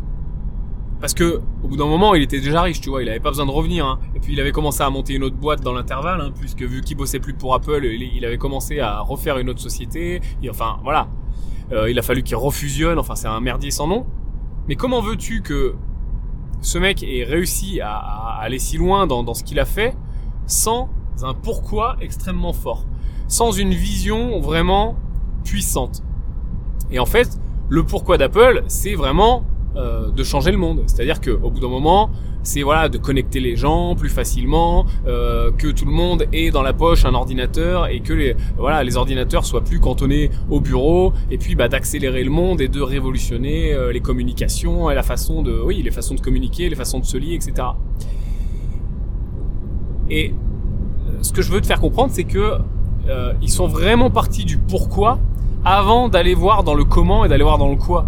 parce 1.01 1.15
que 1.15 1.41
au 1.65 1.69
bout 1.69 1.77
d'un 1.77 1.87
moment, 1.87 2.15
il 2.15 2.23
était 2.23 2.41
déjà 2.41 2.63
riche, 2.63 2.81
tu 2.81 2.89
vois, 2.89 3.03
il 3.03 3.09
avait 3.09 3.19
pas 3.19 3.31
besoin 3.31 3.47
de 3.47 3.51
revenir. 3.51 3.85
Hein. 3.85 3.99
Et 4.15 4.21
puis 4.21 4.35
il 4.35 4.41
avait 4.41 4.53
commencé 4.53 4.85
à 4.85 4.91
monter 4.91 5.15
une 5.15 5.25
autre 5.25 5.35
boîte 5.35 5.61
dans 5.61 5.73
l'intervalle, 5.73 6.21
hein, 6.21 6.31
puisque 6.39 6.63
vu 6.63 6.81
qu'il 6.83 6.97
bossait 6.97 7.19
plus 7.19 7.35
pour 7.35 7.55
Apple, 7.55 7.85
il, 7.85 8.25
avait 8.25 8.39
commencé 8.39 8.79
à 8.79 9.01
refaire 9.01 9.39
une 9.39 9.51
autre 9.51 9.61
société. 9.61 10.21
Et 10.41 10.49
enfin, 10.49 10.79
voilà. 10.85 11.09
Euh, 11.73 11.91
il 11.91 11.99
a 11.99 12.03
fallu 12.03 12.23
qu'il 12.23 12.37
refusionne, 12.37 13.01
enfin 13.01 13.17
c'est 13.17 13.27
un 13.27 13.41
merdier 13.41 13.73
sans 13.73 13.89
nom. 13.89 14.07
Mais 14.69 14.77
comment 14.77 15.01
veux-tu 15.01 15.43
que 15.43 15.75
ce 16.63 16.79
mec 16.79 17.03
ait 17.03 17.25
réussi 17.25 17.81
à, 17.81 17.99
aller 18.41 18.59
si 18.59 18.79
loin 18.79 19.07
dans, 19.07 19.35
ce 19.35 19.45
qu'il 19.45 19.61
a 19.61 19.65
fait 19.67 19.95
sans 20.47 20.89
un 21.23 21.35
pourquoi 21.35 21.97
extrêmement 22.01 22.53
fort, 22.53 22.85
sans 23.29 23.53
une 23.53 23.75
vision 23.75 24.41
vraiment 24.41 24.97
puissante. 25.45 26.03
Et 26.91 26.99
en 26.99 27.07
fait, 27.07 27.39
le 27.69 27.85
pourquoi 27.85 28.17
d'Apple, 28.17 28.65
c'est 28.69 28.95
vraiment 28.95 29.45
euh, 29.77 30.11
de 30.11 30.23
changer 30.25 30.51
le 30.51 30.59
monde. 30.59 30.83
C'est-à-dire 30.87 31.21
qu'au 31.21 31.51
bout 31.51 31.61
d'un 31.61 31.69
moment, 31.69 32.11
c'est 32.43 32.63
voilà 32.63 32.89
de 32.89 32.99
connecter 32.99 33.41
les 33.41 33.57
gens 33.57 33.95
plus 33.95 34.09
facilement, 34.09 34.85
euh, 35.07 35.51
que 35.53 35.69
tout 35.69 35.85
le 35.85 35.93
monde 35.93 36.27
ait 36.33 36.51
dans 36.51 36.63
la 36.63 36.73
poche 36.73 37.05
un 37.05 37.15
ordinateur 37.15 37.87
et 37.87 38.01
que 38.01 38.13
les 38.13 38.37
voilà 38.57 38.83
les 38.83 38.97
ordinateurs 38.97 39.45
soient 39.45 39.63
plus 39.63 39.81
cantonnés 39.81 40.31
au 40.51 40.61
bureau 40.61 41.13
et 41.31 41.39
puis 41.39 41.55
bah, 41.55 41.69
d'accélérer 41.69 42.25
le 42.25 42.31
monde 42.31 42.61
et 42.61 42.69
de 42.69 42.81
révolutionner 42.81 43.73
euh, 43.73 43.93
les 43.93 44.01
communications 44.01 44.91
et 44.91 44.95
la 44.95 45.03
façon 45.03 45.43
de 45.43 45.53
oui 45.65 45.83
les 45.83 45.91
façons 45.91 46.15
de 46.15 46.21
communiquer, 46.21 46.69
les 46.69 46.77
façons 46.77 46.99
de 46.99 47.05
se 47.05 47.17
lier, 47.17 47.35
etc. 47.35 47.69
Et 50.11 50.31
euh, 50.31 51.19
ce 51.23 51.33
que 51.33 51.43
je 51.43 51.53
veux 51.53 51.61
te 51.61 51.67
faire 51.67 51.81
comprendre, 51.81 52.13
c'est 52.13 52.25
que 52.25 52.59
ils 53.41 53.51
sont 53.51 53.67
vraiment 53.67 54.11
partis 54.11 54.45
du 54.45 54.59
pourquoi 54.59 55.19
avant 55.65 56.09
d'aller 56.09 56.35
voir 56.35 56.63
dans 56.63 56.75
le 56.75 56.85
comment 56.85 57.25
et 57.25 57.29
d'aller 57.29 57.43
voir 57.43 57.59
dans 57.59 57.69
le 57.69 57.75
quoi. 57.75 58.07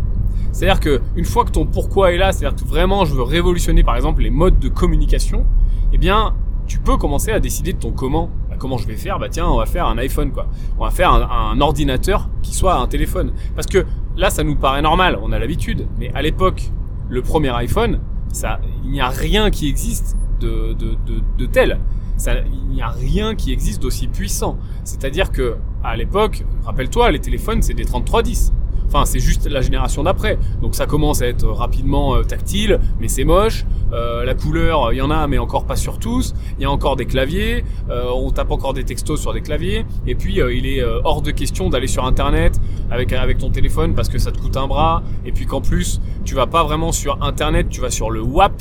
C'est-à-dire 0.55 0.79
que 0.79 1.03
une 1.17 1.25
fois 1.25 1.45
que 1.45 1.51
ton 1.51 1.67
pourquoi 1.67 2.13
est 2.13 2.17
là, 2.17 2.31
c'est-à-dire 2.31 2.57
que 2.57 2.67
vraiment 2.67 3.05
je 3.05 3.13
veux 3.13 3.23
révolutionner 3.23 3.83
par 3.83 3.97
exemple 3.97 4.23
les 4.23 4.31
modes 4.31 4.61
de 4.61 4.69
communication, 4.69 5.45
eh 5.93 5.99
bien 5.99 6.33
tu 6.69 6.79
peux 6.79 6.97
commencer 6.97 7.33
à 7.33 7.41
décider 7.41 7.73
de 7.73 7.79
ton 7.79 7.91
comment. 7.91 8.31
Bah, 8.49 8.55
comment 8.57 8.79
je 8.79 8.87
vais 8.87 8.95
faire? 8.95 9.19
Bah 9.19 9.29
tiens, 9.29 9.49
on 9.49 9.59
va 9.59 9.67
faire 9.67 9.87
un 9.87 9.99
iPhone 9.99 10.31
quoi. 10.31 10.47
On 10.79 10.85
va 10.85 10.93
faire 10.93 11.13
un, 11.13 11.61
ordinateur 11.61 12.31
qui 12.41 12.55
soit 12.55 12.77
un 12.77 12.87
téléphone. 12.87 13.33
Parce 13.57 13.67
que 13.67 13.85
là, 14.17 14.31
ça 14.31 14.45
nous 14.45 14.55
paraît 14.55 14.81
normal, 14.81 15.19
on 15.21 15.33
a 15.33 15.41
l'habitude. 15.41 15.89
Mais 15.99 16.13
à 16.15 16.23
l'époque, 16.23 16.71
le 17.09 17.21
premier 17.21 17.51
iPhone, 17.51 17.99
ça, 18.33 18.61
il 18.85 18.93
n'y 18.93 19.01
a 19.01 19.09
rien 19.09 19.51
qui 19.51 19.69
existe 19.69 20.17
de, 20.39 20.73
de, 20.73 20.97
de, 21.05 21.21
de 21.37 21.47
tel. 21.47 21.81
Ça, 22.17 22.35
il 22.41 22.69
n'y 22.69 22.81
a 22.81 22.91
rien 22.91 23.35
qui 23.35 23.53
existe 23.53 23.83
d'aussi 23.83 24.07
puissant. 24.07 24.57
C'est-à-dire 24.85 25.33
que 25.33 25.57
à 25.83 25.97
l'époque, 25.97 26.45
rappelle-toi, 26.65 27.11
les 27.11 27.21
téléphones 27.21 27.61
c'est 27.61 27.75
des 27.75 27.85
3310. 27.85 28.53
Enfin, 28.95 29.07
c'est 29.07 29.19
juste 29.19 29.47
la 29.51 29.61
génération 29.61 30.05
d'après. 30.05 30.39
Donc 30.63 30.77
ça 30.77 30.87
commence 30.87 31.21
à 31.21 31.27
être 31.27 31.49
rapidement 31.49 32.15
euh, 32.15 32.23
tactile, 32.23 32.79
mais 33.01 33.09
c'est 33.09 33.25
moche. 33.25 33.65
Euh, 33.93 34.25
la 34.25 34.35
couleur, 34.35 34.93
il 34.93 34.99
y 34.99 35.01
en 35.01 35.11
a, 35.11 35.27
mais 35.27 35.39
encore 35.39 35.67
pas 35.67 35.75
sur 35.75 35.99
tous. 35.99 36.33
Il 36.59 36.63
y 36.63 36.65
a 36.65 36.71
encore 36.71 36.95
des 36.95 37.05
claviers. 37.05 37.65
Euh, 37.91 38.05
on 38.15 38.31
tape 38.31 38.53
encore 38.53 38.73
des 38.73 38.85
textos 38.85 39.21
sur 39.21 39.33
des 39.33 39.41
claviers. 39.41 39.85
Et 40.07 40.15
puis, 40.15 40.35
il 40.37 40.67
est 40.67 40.85
hors 41.03 41.23
de 41.23 41.33
question 41.33 41.71
d'aller 41.71 41.89
sur 41.89 42.05
Internet 42.05 42.61
avec 42.89 43.13
avec 43.13 43.39
ton 43.39 43.51
téléphone 43.51 43.95
parce 43.95 44.09
que 44.09 44.19
ça 44.19 44.31
te 44.31 44.39
coûte 44.39 44.57
un 44.57 44.69
bras. 44.69 45.03
Et 45.27 45.33
puis 45.33 45.47
qu'en 45.47 45.61
plus, 45.61 46.01
tu 46.25 46.37
vas 46.37 46.47
pas 46.47 46.63
vraiment 46.63 46.93
sur 46.93 47.21
Internet, 47.21 47.69
tu 47.71 47.81
vas 47.81 47.91
sur 47.91 48.13
le 48.13 48.23
WAP 48.23 48.53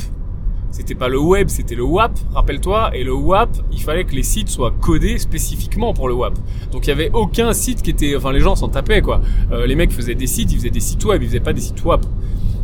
c'était 0.73 0.95
pas 0.95 1.07
le 1.07 1.19
web, 1.19 1.49
c'était 1.49 1.75
le 1.75 1.83
WAP, 1.83 2.17
rappelle-toi. 2.33 2.95
Et 2.95 3.03
le 3.03 3.13
WAP, 3.13 3.49
il 3.71 3.79
fallait 3.79 4.05
que 4.05 4.15
les 4.15 4.23
sites 4.23 4.49
soient 4.49 4.71
codés 4.71 5.19
spécifiquement 5.19 5.93
pour 5.93 6.07
le 6.07 6.15
WAP. 6.15 6.33
Donc 6.71 6.87
il 6.87 6.89
y 6.89 6.91
avait 6.91 7.11
aucun 7.13 7.53
site 7.53 7.83
qui 7.83 7.91
était, 7.91 8.15
enfin 8.15 8.31
les 8.31 8.39
gens 8.39 8.55
s'en 8.55 8.69
tapaient 8.69 9.03
quoi. 9.03 9.21
Euh, 9.51 9.67
les 9.67 9.75
mecs 9.75 9.91
faisaient 9.91 10.15
des 10.15 10.25
sites, 10.25 10.51
ils 10.51 10.57
faisaient 10.57 10.71
des 10.71 10.79
sites 10.79 11.05
web, 11.05 11.21
ils 11.21 11.27
faisaient 11.27 11.39
pas 11.41 11.53
des 11.53 11.61
sites 11.61 11.85
WAP. 11.85 12.03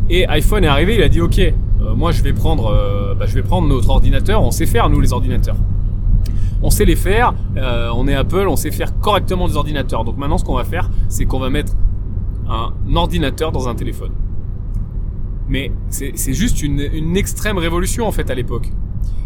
Et 0.10 0.26
iPhone 0.26 0.64
est 0.64 0.68
arrivé, 0.68 0.96
il 0.96 1.04
a 1.04 1.08
dit 1.08 1.22
ok, 1.22 1.38
euh, 1.38 1.54
moi 1.96 2.12
je 2.12 2.24
vais 2.24 2.34
prendre, 2.34 2.74
euh, 2.74 3.14
bah, 3.14 3.28
je 3.28 3.36
vais 3.36 3.44
prendre 3.44 3.68
notre 3.68 3.92
ordinateur. 3.92 4.42
On 4.42 4.50
sait 4.50 4.66
faire 4.66 4.90
nous 4.90 5.00
les 5.00 5.14
ordinateurs. 5.14 5.58
On 6.64 6.72
sait 6.72 6.86
les 6.86 6.96
faire. 6.96 7.36
on 7.94 8.08
est 8.08 8.16
Apple, 8.16 8.48
on 8.50 8.56
sait 8.56 8.72
faire 8.72 9.00
correctement 9.00 9.48
des 9.48 9.56
ordinateurs. 9.56 10.04
Donc 10.04 10.18
maintenant 10.18 10.40
ce 10.40 10.44
qu'on 10.44 10.56
va 10.56 10.64
faire, 10.64 10.90
c'est 11.10 11.26
qu'on 11.26 11.40
va 11.40 11.52
mettre 11.52 11.74
un 12.50 12.74
ordinateur 12.96 13.52
dans 13.52 13.70
un 13.70 13.76
téléphone. 13.76 14.14
Mais 15.50 15.72
c'est 15.90 16.34
juste 16.34 16.62
une, 16.62 17.18
extrême 17.18 17.58
révolution 17.58 18.08
en 18.08 18.12
fait 18.12 18.30
à 18.30 18.36
l'époque. 18.36 18.70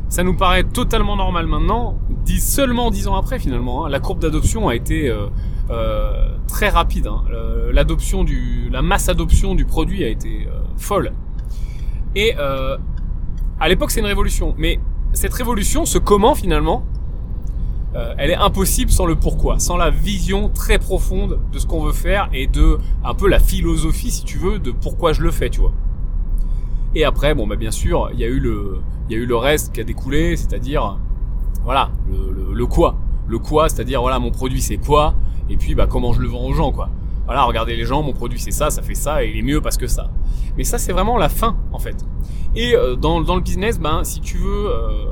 Ça 0.08 0.24
nous 0.24 0.36
paraît 0.36 0.64
totalement 0.64 1.18
normal 1.18 1.48
maintenant, 1.48 1.98
seulement 2.40 2.92
dix 2.92 3.08
ans 3.08 3.16
après 3.16 3.40
finalement. 3.40 3.86
Hein. 3.86 3.90
la 3.90 4.00
courbe 4.00 4.20
d'adoption 4.20 4.70
a 4.70 4.76
été, 4.76 5.10
euh, 5.10 5.28
euh, 5.70 6.30
très 6.48 6.70
rapide. 6.70 7.08
Hein. 7.08 7.24
L'adoption 7.72 8.24
du, 8.24 8.70
la 8.72 8.82
masse 8.82 9.10
adoption 9.10 9.54
du 9.54 9.66
produit 9.66 10.04
a 10.04 10.08
été 10.08 10.48
folle. 10.78 11.12
Et 12.16 12.36
à 12.36 13.68
l'époque, 13.68 13.92
c'est 13.92 14.00
une 14.00 14.06
révolution. 14.06 14.56
Mais 14.58 14.80
cette 15.12 15.34
révolution, 15.34 15.86
ce 15.86 15.98
comment 15.98 16.36
finalement, 16.36 16.86
elle 18.18 18.30
est 18.30 18.36
impossible 18.36 18.92
sans 18.92 19.06
le 19.06 19.16
pourquoi, 19.16 19.60
sans 19.60 19.76
la 19.78 19.90
vision 19.90 20.50
très 20.50 20.80
profonde 20.80 21.40
de 21.52 21.60
ce 21.60 21.66
qu'on 21.66 21.84
veut 21.84 21.92
faire 21.92 22.30
et 22.34 22.48
de 22.48 22.78
un 23.04 23.14
peu 23.14 23.28
la 23.28 23.40
philosophie, 23.40 24.12
si 24.12 24.24
tu 24.24 24.38
veux, 24.38 24.60
de 24.60 24.72
pourquoi 24.72 25.12
je 25.12 25.22
le 25.22 25.32
fais, 25.32 25.50
tu 25.50 25.60
vois. 25.60 25.74
Et 26.96 27.04
après, 27.06 27.34
bon, 27.34 27.48
bah 27.48 27.56
bien 27.56 27.72
sûr, 27.72 28.10
il 28.14 28.20
y 28.20 28.24
a 28.24 28.28
eu 28.28 28.40
le, 28.40 28.82
il 29.10 29.16
y 29.16 29.20
a 29.20 29.22
eu 29.22 29.26
le 29.26 29.36
reste 29.36 29.74
qui 29.74 29.82
a 29.82 29.84
découlé, 29.84 30.36
c'est-à-dire, 30.38 31.00
voilà, 31.64 31.90
le, 32.52 32.66
quoi, 32.66 32.96
le 33.28 33.40
quoi, 33.40 33.70
c'est-à-dire, 33.70 34.02
voilà, 34.02 34.20
mon 34.20 34.32
produit 34.32 34.62
c'est 34.62 34.78
quoi, 34.78 35.16
et 35.50 35.58
puis 35.58 35.76
bah 35.76 35.88
comment 35.90 36.14
je 36.14 36.22
le 36.22 36.28
vends 36.28 36.46
aux 36.46 36.54
gens, 36.54 36.72
quoi. 36.72 36.90
Voilà, 37.26 37.44
regardez 37.44 37.76
les 37.76 37.86
gens, 37.86 38.04
mon 38.04 38.14
produit 38.14 38.40
c'est 38.40 38.52
ça, 38.52 38.70
ça 38.70 38.82
fait 38.82 38.96
ça, 38.96 39.24
et 39.24 39.32
il 39.32 39.38
est 39.38 39.42
mieux 39.42 39.62
parce 39.62 39.78
que 39.78 39.88
ça. 39.88 40.12
Mais 40.58 40.64
ça, 40.64 40.78
c'est 40.78 40.92
vraiment 40.92 41.18
la 41.18 41.30
fin, 41.30 41.56
en 41.72 41.80
fait. 41.80 42.06
Et 42.56 42.76
euh, 42.76 42.96
dans, 42.96 43.22
dans 43.22 43.36
le 43.36 43.42
business, 43.42 43.80
ben, 43.80 44.04
si 44.04 44.22
tu 44.22 44.38
veux, 44.38 44.68
euh, 44.68 45.06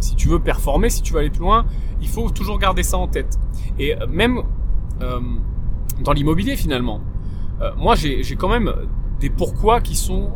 si 0.00 0.14
tu 0.14 0.28
veux 0.28 0.38
performer, 0.38 0.90
si 0.90 1.02
tu 1.02 1.12
veux 1.12 1.20
aller 1.20 1.30
plus 1.30 1.40
loin, 1.40 1.64
il 2.00 2.08
faut 2.08 2.30
toujours 2.30 2.58
garder 2.58 2.82
ça 2.82 2.98
en 2.98 3.08
tête. 3.08 3.38
Et 3.78 3.96
euh, 3.96 4.06
même 4.06 4.42
dans 6.00 6.12
l'immobilier, 6.12 6.56
finalement, 6.56 7.00
moi, 7.76 7.94
j'ai 7.96 8.22
quand 8.36 8.48
même 8.48 8.72
des 9.20 9.30
pourquoi 9.30 9.80
qui 9.80 9.96
sont 9.96 10.30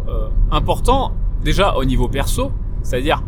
importants 0.51 1.12
déjà 1.45 1.77
au 1.77 1.85
niveau 1.85 2.09
perso, 2.09 2.53
c'est-à-dire 2.83 3.23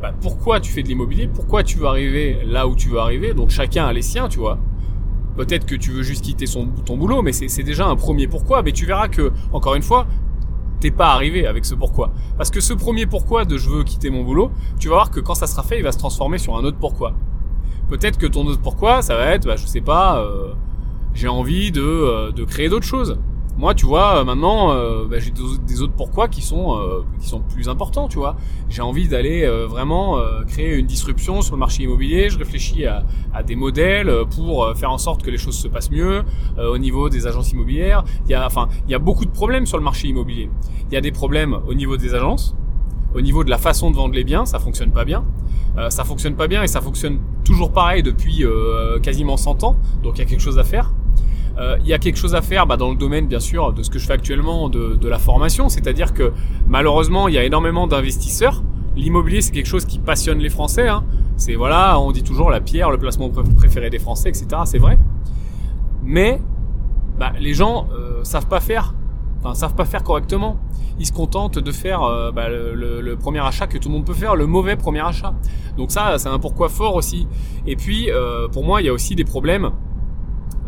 bah, 0.00 0.12
pourquoi 0.20 0.60
tu 0.60 0.70
fais 0.70 0.82
de 0.82 0.88
l'immobilier, 0.88 1.26
pourquoi 1.26 1.64
tu 1.64 1.78
veux 1.78 1.86
arriver 1.86 2.38
là 2.46 2.68
où 2.68 2.76
tu 2.76 2.88
veux 2.88 3.00
arriver. 3.00 3.34
Donc 3.34 3.50
chacun 3.50 3.86
a 3.86 3.92
les 3.92 4.02
siens, 4.02 4.28
tu 4.28 4.38
vois. 4.38 4.58
Peut-être 5.36 5.66
que 5.66 5.74
tu 5.74 5.90
veux 5.90 6.02
juste 6.02 6.24
quitter 6.24 6.46
son, 6.46 6.66
ton 6.66 6.96
boulot, 6.96 7.22
mais 7.22 7.32
c'est 7.32 7.62
déjà 7.62 7.86
un 7.86 7.96
premier 7.96 8.26
pourquoi. 8.26 8.62
Mais 8.62 8.72
tu 8.72 8.86
verras 8.86 9.08
que, 9.08 9.32
encore 9.52 9.74
une 9.74 9.82
fois, 9.82 10.06
t'es 10.80 10.90
pas 10.90 11.12
arrivé 11.12 11.46
avec 11.46 11.64
ce 11.64 11.74
pourquoi. 11.74 12.12
Parce 12.36 12.50
que 12.50 12.60
ce 12.60 12.72
premier 12.72 13.06
pourquoi 13.06 13.44
de 13.44 13.56
je 13.56 13.68
veux 13.68 13.84
quitter 13.84 14.10
mon 14.10 14.24
boulot, 14.24 14.50
tu 14.78 14.88
vas 14.88 14.94
voir 14.94 15.10
que 15.10 15.20
quand 15.20 15.34
ça 15.34 15.46
sera 15.46 15.62
fait, 15.62 15.78
il 15.78 15.84
va 15.84 15.92
se 15.92 15.98
transformer 15.98 16.38
sur 16.38 16.56
un 16.56 16.64
autre 16.64 16.78
pourquoi. 16.78 17.14
Peut-être 17.88 18.18
que 18.18 18.26
ton 18.26 18.46
autre 18.46 18.60
pourquoi, 18.60 19.02
ça 19.02 19.16
va 19.16 19.26
être, 19.26 19.46
bah, 19.46 19.56
je 19.56 19.66
sais 19.66 19.80
pas, 19.80 20.20
euh, 20.20 20.52
j'ai 21.14 21.28
envie 21.28 21.72
de, 21.72 21.82
euh, 21.82 22.32
de 22.32 22.44
créer 22.44 22.68
d'autres 22.68 22.86
choses. 22.86 23.18
Moi, 23.58 23.74
tu 23.74 23.86
vois, 23.86 24.20
euh, 24.20 24.24
maintenant, 24.24 24.70
euh, 24.70 25.04
bah, 25.10 25.16
j'ai 25.18 25.32
des 25.32 25.82
autres 25.82 25.92
pourquoi 25.96 26.28
qui 26.28 26.42
sont 26.42 26.78
euh, 26.78 27.02
qui 27.20 27.26
sont 27.26 27.40
plus 27.40 27.68
importants, 27.68 28.06
tu 28.06 28.18
vois. 28.18 28.36
J'ai 28.68 28.82
envie 28.82 29.08
d'aller 29.08 29.48
vraiment 29.68 30.18
créer 30.46 30.76
une 30.76 30.86
disruption 30.86 31.42
sur 31.42 31.56
le 31.56 31.58
marché 31.58 31.82
immobilier. 31.82 32.28
Je 32.30 32.38
réfléchis 32.38 32.86
à, 32.86 33.04
à 33.34 33.42
des 33.42 33.56
modèles 33.56 34.12
pour 34.36 34.72
faire 34.76 34.92
en 34.92 34.98
sorte 34.98 35.22
que 35.22 35.30
les 35.30 35.38
choses 35.38 35.58
se 35.58 35.66
passent 35.66 35.90
mieux 35.90 36.22
au 36.58 36.78
niveau 36.78 37.08
des 37.08 37.26
agences 37.26 37.50
immobilières. 37.52 38.04
Il 38.26 38.30
y 38.30 38.34
a, 38.34 38.46
enfin, 38.46 38.68
il 38.86 38.92
y 38.92 38.94
a 38.94 38.98
beaucoup 38.98 39.24
de 39.24 39.30
problèmes 39.30 39.66
sur 39.66 39.78
le 39.78 39.82
marché 39.82 40.08
immobilier. 40.08 40.50
Il 40.90 40.94
y 40.94 40.96
a 40.96 41.00
des 41.00 41.12
problèmes 41.12 41.56
au 41.66 41.74
niveau 41.74 41.96
des 41.96 42.14
agences, 42.14 42.54
au 43.14 43.20
niveau 43.20 43.42
de 43.42 43.50
la 43.50 43.58
façon 43.58 43.90
de 43.90 43.96
vendre 43.96 44.14
les 44.14 44.24
biens, 44.24 44.44
ça 44.44 44.58
fonctionne 44.58 44.92
pas 44.92 45.04
bien. 45.04 45.24
Ça 45.88 46.04
fonctionne 46.04 46.36
pas 46.36 46.48
bien 46.48 46.62
et 46.62 46.68
ça 46.68 46.80
fonctionne 46.80 47.20
toujours 47.44 47.72
pareil 47.72 48.02
depuis 48.02 48.44
quasiment 49.02 49.36
100 49.36 49.64
ans. 49.64 49.76
Donc 50.02 50.18
il 50.18 50.18
y 50.18 50.22
a 50.22 50.26
quelque 50.26 50.42
chose 50.42 50.58
à 50.58 50.64
faire. 50.64 50.92
Euh, 51.58 51.76
il 51.80 51.86
y 51.86 51.92
a 51.92 51.98
quelque 51.98 52.18
chose 52.18 52.34
à 52.34 52.42
faire 52.42 52.66
bah, 52.66 52.76
dans 52.76 52.90
le 52.90 52.96
domaine, 52.96 53.26
bien 53.26 53.40
sûr, 53.40 53.72
de 53.72 53.82
ce 53.82 53.90
que 53.90 53.98
je 53.98 54.06
fais 54.06 54.12
actuellement, 54.12 54.68
de, 54.68 55.08
la 55.08 55.18
formation. 55.18 55.68
C'est-à-dire 55.68 56.14
que 56.14 56.32
malheureusement, 56.66 57.28
il 57.28 57.34
y 57.34 57.38
a 57.38 57.44
énormément 57.44 57.86
d'investisseurs. 57.86 58.62
L'immobilier, 58.96 59.40
c'est 59.40 59.52
quelque 59.52 59.66
chose 59.66 59.84
qui 59.84 59.98
passionne 59.98 60.38
les 60.38 60.50
Français. 60.50 60.88
Hein. 60.88 61.04
C'est 61.36 61.54
voilà, 61.54 62.00
on 62.00 62.10
dit 62.12 62.22
toujours 62.22 62.50
la 62.50 62.60
pierre, 62.60 62.90
le 62.90 62.98
placement 62.98 63.30
préféré 63.30 63.90
des 63.90 63.98
Français, 63.98 64.28
etc. 64.28 64.46
C'est 64.64 64.78
vrai. 64.78 64.98
Mais 66.02 66.40
bah, 67.18 67.32
les 67.38 67.54
gens 67.54 67.88
euh, 67.92 68.22
savent 68.24 68.46
pas 68.46 68.60
faire, 68.60 68.94
enfin 69.40 69.54
savent 69.54 69.74
pas 69.74 69.84
faire 69.84 70.02
correctement. 70.02 70.58
Ils 71.00 71.06
se 71.06 71.12
contentent 71.12 71.58
de 71.58 71.72
faire 71.72 72.02
euh, 72.02 72.32
bah, 72.32 72.48
le, 72.48 73.00
le, 73.00 73.16
premier 73.16 73.38
achat 73.38 73.68
que 73.68 73.78
tout 73.78 73.88
le 73.88 73.94
monde 73.94 74.04
peut 74.04 74.14
faire, 74.14 74.34
le 74.34 74.46
mauvais 74.46 74.76
premier 74.76 75.00
achat. 75.00 75.34
Donc 75.76 75.92
ça, 75.92 76.18
c'est 76.18 76.28
un 76.28 76.38
pourquoi 76.38 76.68
fort 76.68 76.96
aussi. 76.96 77.28
Et 77.66 77.76
puis, 77.76 78.10
euh, 78.10 78.48
pour 78.48 78.64
moi, 78.64 78.82
il 78.82 78.86
y 78.86 78.88
a 78.88 78.92
aussi 78.92 79.14
des 79.14 79.24
problèmes 79.24 79.70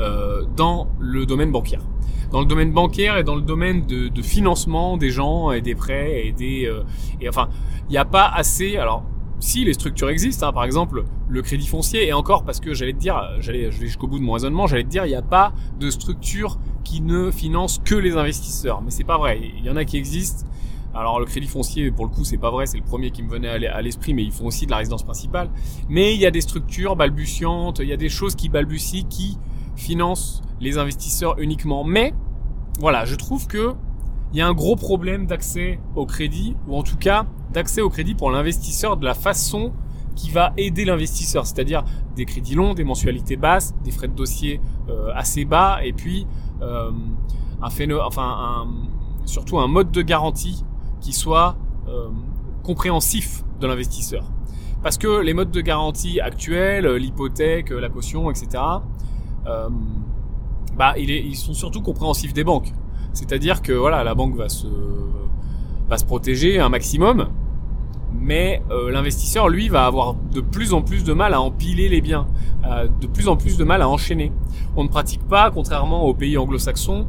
euh, 0.00 0.42
dans 0.56 0.88
le 0.98 1.26
domaine 1.26 1.52
bancaire. 1.52 1.82
Dans 2.30 2.40
le 2.40 2.46
domaine 2.46 2.72
bancaire 2.72 3.16
et 3.16 3.24
dans 3.24 3.34
le 3.34 3.42
domaine 3.42 3.86
de, 3.86 4.08
de 4.08 4.22
financement 4.22 4.96
des 4.96 5.10
gens 5.10 5.50
et 5.50 5.60
des 5.60 5.74
prêts 5.74 6.26
et 6.26 6.32
des 6.32 6.66
euh, 6.66 6.82
et 7.20 7.28
enfin 7.28 7.48
il 7.88 7.92
n'y 7.92 7.98
a 7.98 8.04
pas 8.04 8.28
assez 8.28 8.76
alors 8.76 9.04
si 9.40 9.64
les 9.64 9.72
structures 9.72 10.10
existent, 10.10 10.46
hein, 10.46 10.52
par 10.52 10.64
exemple 10.64 11.04
le 11.28 11.42
crédit 11.42 11.66
foncier, 11.66 12.06
et 12.06 12.12
encore 12.12 12.44
parce 12.44 12.60
que 12.60 12.74
j'allais 12.74 12.92
te 12.92 12.98
dire, 12.98 13.18
j'allais, 13.40 13.70
je 13.70 13.80
jusqu'au 13.80 14.06
bout 14.06 14.18
de 14.18 14.24
mon 14.24 14.32
raisonnement, 14.32 14.66
j'allais 14.66 14.84
te 14.84 14.88
dire, 14.88 15.06
il 15.06 15.08
n'y 15.08 15.14
a 15.14 15.22
pas 15.22 15.52
de 15.78 15.90
structure 15.90 16.58
qui 16.84 17.00
ne 17.00 17.30
finance 17.30 17.80
que 17.84 17.94
les 17.94 18.16
investisseurs, 18.16 18.82
mais 18.82 18.90
c'est 18.90 19.04
pas 19.04 19.18
vrai. 19.18 19.40
Il 19.58 19.64
y 19.64 19.70
en 19.70 19.76
a 19.76 19.84
qui 19.84 19.96
existent. 19.96 20.46
Alors 20.92 21.20
le 21.20 21.24
crédit 21.24 21.46
foncier, 21.46 21.90
pour 21.90 22.04
le 22.04 22.10
coup, 22.10 22.24
c'est 22.24 22.36
pas 22.36 22.50
vrai, 22.50 22.66
c'est 22.66 22.78
le 22.78 22.84
premier 22.84 23.10
qui 23.10 23.22
me 23.22 23.30
venait 23.30 23.48
à 23.48 23.80
l'esprit, 23.80 24.12
mais 24.12 24.24
ils 24.24 24.32
font 24.32 24.46
aussi 24.46 24.66
de 24.66 24.72
la 24.72 24.78
résidence 24.78 25.04
principale. 25.04 25.48
Mais 25.88 26.14
il 26.14 26.20
y 26.20 26.26
a 26.26 26.30
des 26.30 26.40
structures 26.40 26.96
balbutiantes, 26.96 27.78
il 27.78 27.88
y 27.88 27.92
a 27.92 27.96
des 27.96 28.08
choses 28.08 28.34
qui 28.34 28.48
balbutient, 28.48 29.04
qui 29.08 29.38
finance 29.80 30.42
les 30.60 30.78
investisseurs 30.78 31.38
uniquement. 31.38 31.82
Mais 31.84 32.14
voilà, 32.78 33.04
je 33.04 33.14
trouve 33.16 33.46
que 33.46 33.74
il 34.32 34.38
y 34.38 34.42
a 34.42 34.46
un 34.46 34.52
gros 34.52 34.76
problème 34.76 35.26
d'accès 35.26 35.80
au 35.96 36.06
crédit, 36.06 36.54
ou 36.68 36.76
en 36.76 36.84
tout 36.84 36.96
cas 36.96 37.26
d'accès 37.52 37.80
au 37.80 37.90
crédit 37.90 38.14
pour 38.14 38.30
l'investisseur 38.30 38.96
de 38.96 39.04
la 39.04 39.14
façon 39.14 39.72
qui 40.14 40.30
va 40.30 40.52
aider 40.56 40.84
l'investisseur, 40.84 41.46
c'est-à-dire 41.46 41.84
des 42.14 42.26
crédits 42.26 42.54
longs, 42.54 42.74
des 42.74 42.84
mensualités 42.84 43.36
basses, 43.36 43.74
des 43.82 43.90
frais 43.90 44.06
de 44.06 44.14
dossier 44.14 44.60
euh, 44.88 45.10
assez 45.14 45.44
bas, 45.44 45.80
et 45.82 45.92
puis 45.92 46.26
euh, 46.62 46.92
un 47.62 47.90
enfin 48.04 48.66
surtout 49.24 49.58
un 49.58 49.66
mode 49.68 49.90
de 49.90 50.02
garantie 50.02 50.64
qui 51.00 51.12
soit 51.12 51.56
euh, 51.88 52.08
compréhensif 52.62 53.44
de 53.60 53.66
l'investisseur. 53.66 54.30
Parce 54.82 54.96
que 54.96 55.20
les 55.20 55.34
modes 55.34 55.50
de 55.50 55.60
garantie 55.60 56.20
actuels, 56.20 56.86
l'hypothèque, 56.96 57.70
la 57.70 57.88
caution, 57.88 58.30
etc., 58.30 58.62
bah, 59.44 60.94
il 60.96 61.10
est, 61.10 61.22
ils 61.22 61.36
sont 61.36 61.54
surtout 61.54 61.82
compréhensifs 61.82 62.32
des 62.32 62.44
banques. 62.44 62.72
C'est-à-dire 63.12 63.62
que 63.62 63.72
voilà, 63.72 64.04
la 64.04 64.14
banque 64.14 64.36
va 64.36 64.48
se, 64.48 64.68
va 65.88 65.98
se 65.98 66.04
protéger 66.04 66.60
un 66.60 66.68
maximum, 66.68 67.28
mais 68.12 68.62
euh, 68.70 68.90
l'investisseur, 68.90 69.48
lui, 69.48 69.68
va 69.68 69.86
avoir 69.86 70.14
de 70.14 70.40
plus 70.40 70.72
en 70.72 70.82
plus 70.82 71.04
de 71.04 71.12
mal 71.12 71.34
à 71.34 71.40
empiler 71.40 71.88
les 71.88 72.00
biens, 72.00 72.26
euh, 72.64 72.88
de 73.00 73.06
plus 73.06 73.28
en 73.28 73.36
plus 73.36 73.56
de 73.56 73.64
mal 73.64 73.82
à 73.82 73.88
enchaîner. 73.88 74.32
On 74.76 74.84
ne 74.84 74.88
pratique 74.88 75.26
pas, 75.26 75.50
contrairement 75.50 76.04
aux 76.04 76.14
pays 76.14 76.36
anglo-saxons, 76.38 77.06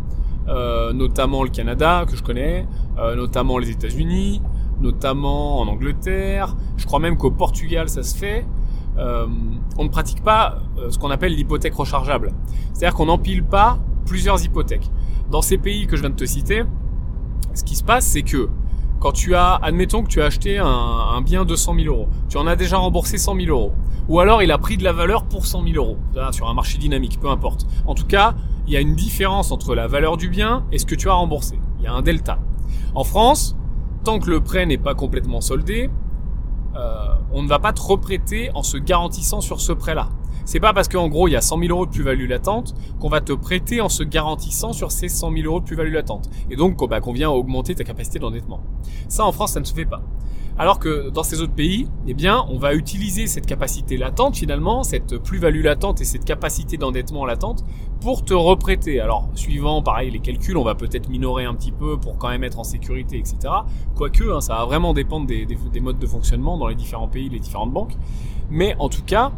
euh, 0.48 0.94
notamment 0.94 1.44
le 1.44 1.50
Canada 1.50 2.06
que 2.10 2.16
je 2.16 2.24
connais, 2.24 2.68
euh, 2.98 3.16
notamment 3.16 3.58
les 3.58 3.70
États-Unis, 3.70 4.42
notamment 4.80 5.60
en 5.60 5.68
Angleterre. 5.68 6.56
Je 6.78 6.86
crois 6.86 7.00
même 7.00 7.18
qu'au 7.18 7.32
Portugal 7.32 7.90
ça 7.90 8.04
se 8.04 8.18
fait. 8.18 8.46
Euh, 8.98 9.26
on 9.78 9.84
ne 9.84 9.90
pratique 9.90 10.24
pas 10.24 10.60
euh, 10.78 10.90
ce 10.90 10.98
qu'on 10.98 11.12
appelle 11.12 11.34
l'hypothèque 11.34 11.74
rechargeable. 11.74 12.34
C'est-à-dire 12.74 12.96
qu'on 12.96 13.06
n'empile 13.06 13.44
pas 13.44 13.80
plusieurs 14.06 14.44
hypothèques. 14.44 14.90
Dans 15.30 15.42
ces 15.42 15.58
pays 15.58 15.88
que 15.88 15.96
je 15.96 16.02
viens 16.02 16.10
de 16.10 16.16
te 16.16 16.26
citer, 16.26 16.64
ce 17.54 17.64
qui 17.64 17.76
se 17.76 17.84
passe, 17.84 18.06
c'est 18.06 18.24
que 18.24 18.50
quand 19.00 19.14
tu 19.14 19.34
as, 19.36 19.56
admettons 19.56 20.04
que 20.04 20.10
tu 20.10 20.22
as 20.22 20.26
acheté 20.26 20.60
un, 20.60 20.66
un, 20.66 21.22
bien 21.22 21.46
de 21.46 21.56
100 21.56 21.76
000 21.76 21.88
euros, 21.88 22.08
tu 22.30 22.38
en 22.38 22.46
as 22.46 22.56
déjà 22.56 22.78
remboursé 22.78 23.18
100 23.18 23.36
000 23.36 23.48
euros, 23.48 23.74
ou 24.08 24.20
alors 24.20 24.44
il 24.44 24.52
a 24.52 24.58
pris 24.58 24.78
de 24.78 24.84
la 24.84 24.94
valeur 24.94 25.24
pour 25.24 25.48
100 25.48 25.64
000 25.64 25.76
euros, 25.76 25.98
sur 26.32 26.48
un 26.48 26.54
marché 26.54 26.78
dynamique, 26.78 27.20
peu 27.20 27.30
importe. 27.30 27.66
En 27.88 27.96
tout 27.96 28.06
cas, 28.06 28.36
il 28.68 28.74
y 28.74 28.78
a 28.78 28.80
une 28.80 28.96
différence 28.96 29.52
entre 29.52 29.74
la 29.74 29.88
valeur 29.88 30.18
du 30.18 30.30
bien 30.30 30.66
et 30.72 30.78
ce 30.78 30.86
que 30.86 30.96
tu 30.96 31.10
as 31.10 31.14
remboursé. 31.14 31.60
Il 31.80 31.86
y 31.86 31.88
a 31.88 31.94
un 31.94 32.04
delta. 32.04 32.38
En 32.94 33.04
France, 33.04 33.56
tant 34.04 34.20
que 34.20 34.30
le 34.30 34.42
prêt 34.42 34.66
n'est 34.66 34.78
pas 34.78 34.94
complètement 34.94 35.42
soldé, 35.42 35.90
euh, 36.76 37.16
on 37.32 37.44
ne 37.44 37.48
va 37.48 37.60
pas 37.60 37.74
te 37.74 37.82
reprêter 37.82 38.50
en 38.54 38.64
se 38.64 38.78
garantissant 38.78 39.42
sur 39.42 39.60
ce 39.62 39.72
prêt-là. 39.72 40.10
C'est 40.46 40.60
pas 40.60 40.74
parce 40.74 40.88
qu'en 40.88 41.08
gros 41.08 41.28
il 41.28 41.32
y 41.32 41.36
a 41.36 41.42
100 41.42 41.60
000 41.60 41.70
euros 41.72 41.86
de 41.86 41.92
plus-value 41.92 42.28
latente 42.28 42.74
qu'on 43.00 43.10
va 43.10 43.22
te 43.22 43.34
prêter 43.34 43.80
en 43.80 43.90
se 43.90 44.04
garantissant 44.04 44.74
sur 44.74 44.92
ces 44.92 45.08
100 45.08 45.32
000 45.32 45.46
euros 45.46 45.60
de 45.60 45.66
plus-value 45.66 45.94
latente. 45.94 46.30
Et 46.50 46.56
donc 46.56 46.78
bah, 46.90 47.00
qu'on 47.00 47.14
vient 47.14 47.30
augmenter 47.30 47.76
ta 47.76 47.84
capacité 47.84 48.20
d'endettement. 48.20 48.62
Ça 49.08 49.26
en 49.26 49.32
France 49.32 49.54
ça 49.54 49.60
ne 49.60 49.66
se 49.66 49.74
fait 49.74 49.86
pas. 49.86 50.02
Alors 50.58 50.80
que 50.80 51.10
dans 51.10 51.24
ces 51.24 51.42
autres 51.42 51.54
pays, 51.54 51.88
eh 52.08 52.14
bien, 52.14 52.46
on 52.50 52.58
va 52.58 52.74
utiliser 52.74 53.28
cette 53.28 53.46
capacité 53.46 53.98
latente 53.98 54.36
finalement, 54.36 54.84
cette 54.84 55.18
plus-value 55.18 55.64
latente 55.64 56.02
et 56.02 56.06
cette 56.06 56.26
capacité 56.26 56.78
d'endettement 56.78 57.26
latente 57.26 57.64
pour 58.02 58.24
te 58.24 58.34
reprêter. 58.34 59.00
Alors, 59.00 59.30
suivant 59.34 59.82
pareil 59.82 60.12
les 60.12 60.20
calculs, 60.20 60.58
on 60.58 60.64
va 60.64 60.76
peut-être 60.76 61.10
minorer 61.10 61.46
un 61.46 61.56
petit 61.56 61.72
peu 61.72 61.98
pour 61.98 62.18
quand 62.18 62.30
même 62.30 62.44
être 62.44 62.60
en 62.60 62.64
sécurité, 62.64 63.18
etc. 63.18 63.38
Quoique, 63.96 64.24
hein, 64.24 64.42
ça 64.42 64.56
va 64.56 64.66
vraiment 64.66 64.94
dépendre 64.94 65.26
des, 65.26 65.46
des, 65.46 65.58
des 65.72 65.80
modes 65.80 66.00
de 66.00 66.08
fonctionnement 66.08 66.58
dans 66.58 66.68
les 66.68 66.76
différents 66.76 67.08
pays, 67.08 67.30
les 67.30 67.40
différentes 67.40 67.72
banques. 67.72 67.96
Mais 68.50 68.76
en 68.80 68.90
tout 68.90 69.04
cas, 69.04 69.32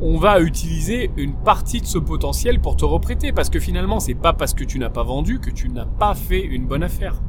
on 0.00 0.18
va 0.18 0.40
utiliser 0.40 1.10
une 1.16 1.32
partie 1.32 1.80
de 1.80 1.86
ce 1.86 1.98
potentiel 1.98 2.60
pour 2.60 2.76
te 2.76 2.84
reprêter 2.84 3.32
parce 3.32 3.48
que 3.48 3.58
finalement 3.58 3.98
c'est 3.98 4.14
pas 4.14 4.34
parce 4.34 4.52
que 4.52 4.64
tu 4.64 4.78
n'as 4.78 4.90
pas 4.90 5.02
vendu 5.02 5.40
que 5.40 5.50
tu 5.50 5.70
n'as 5.70 5.86
pas 5.86 6.14
fait 6.14 6.42
une 6.42 6.66
bonne 6.66 6.82
affaire. 6.82 7.20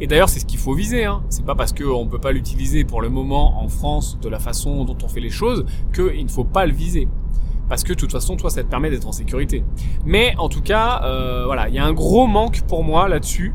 Et 0.00 0.06
d'ailleurs 0.06 0.28
c'est 0.28 0.40
ce 0.40 0.46
qu'il 0.46 0.58
faut 0.58 0.74
viser, 0.74 1.04
hein. 1.04 1.22
c'est 1.28 1.44
pas 1.44 1.54
parce 1.54 1.72
qu'on 1.72 2.04
ne 2.04 2.10
peut 2.10 2.20
pas 2.20 2.32
l'utiliser 2.32 2.84
pour 2.84 3.02
le 3.02 3.08
moment 3.08 3.60
en 3.62 3.68
France 3.68 4.18
de 4.20 4.28
la 4.28 4.38
façon 4.38 4.84
dont 4.84 4.96
on 5.02 5.08
fait 5.08 5.20
les 5.20 5.30
choses 5.30 5.64
qu'il 5.92 6.24
ne 6.24 6.30
faut 6.30 6.44
pas 6.44 6.66
le 6.66 6.72
viser. 6.72 7.08
parce 7.68 7.82
que 7.82 7.92
de 7.92 7.98
toute 7.98 8.12
façon, 8.12 8.36
toi, 8.36 8.48
ça 8.48 8.62
te 8.62 8.68
permet 8.68 8.88
d'être 8.88 9.06
en 9.06 9.12
sécurité. 9.12 9.62
Mais 10.06 10.34
en 10.38 10.48
tout 10.48 10.62
cas, 10.62 11.02
euh, 11.04 11.44
voilà, 11.44 11.68
il 11.68 11.74
y 11.74 11.78
a 11.78 11.84
un 11.84 11.92
gros 11.92 12.26
manque 12.26 12.62
pour 12.62 12.82
moi 12.82 13.08
là-dessus. 13.08 13.54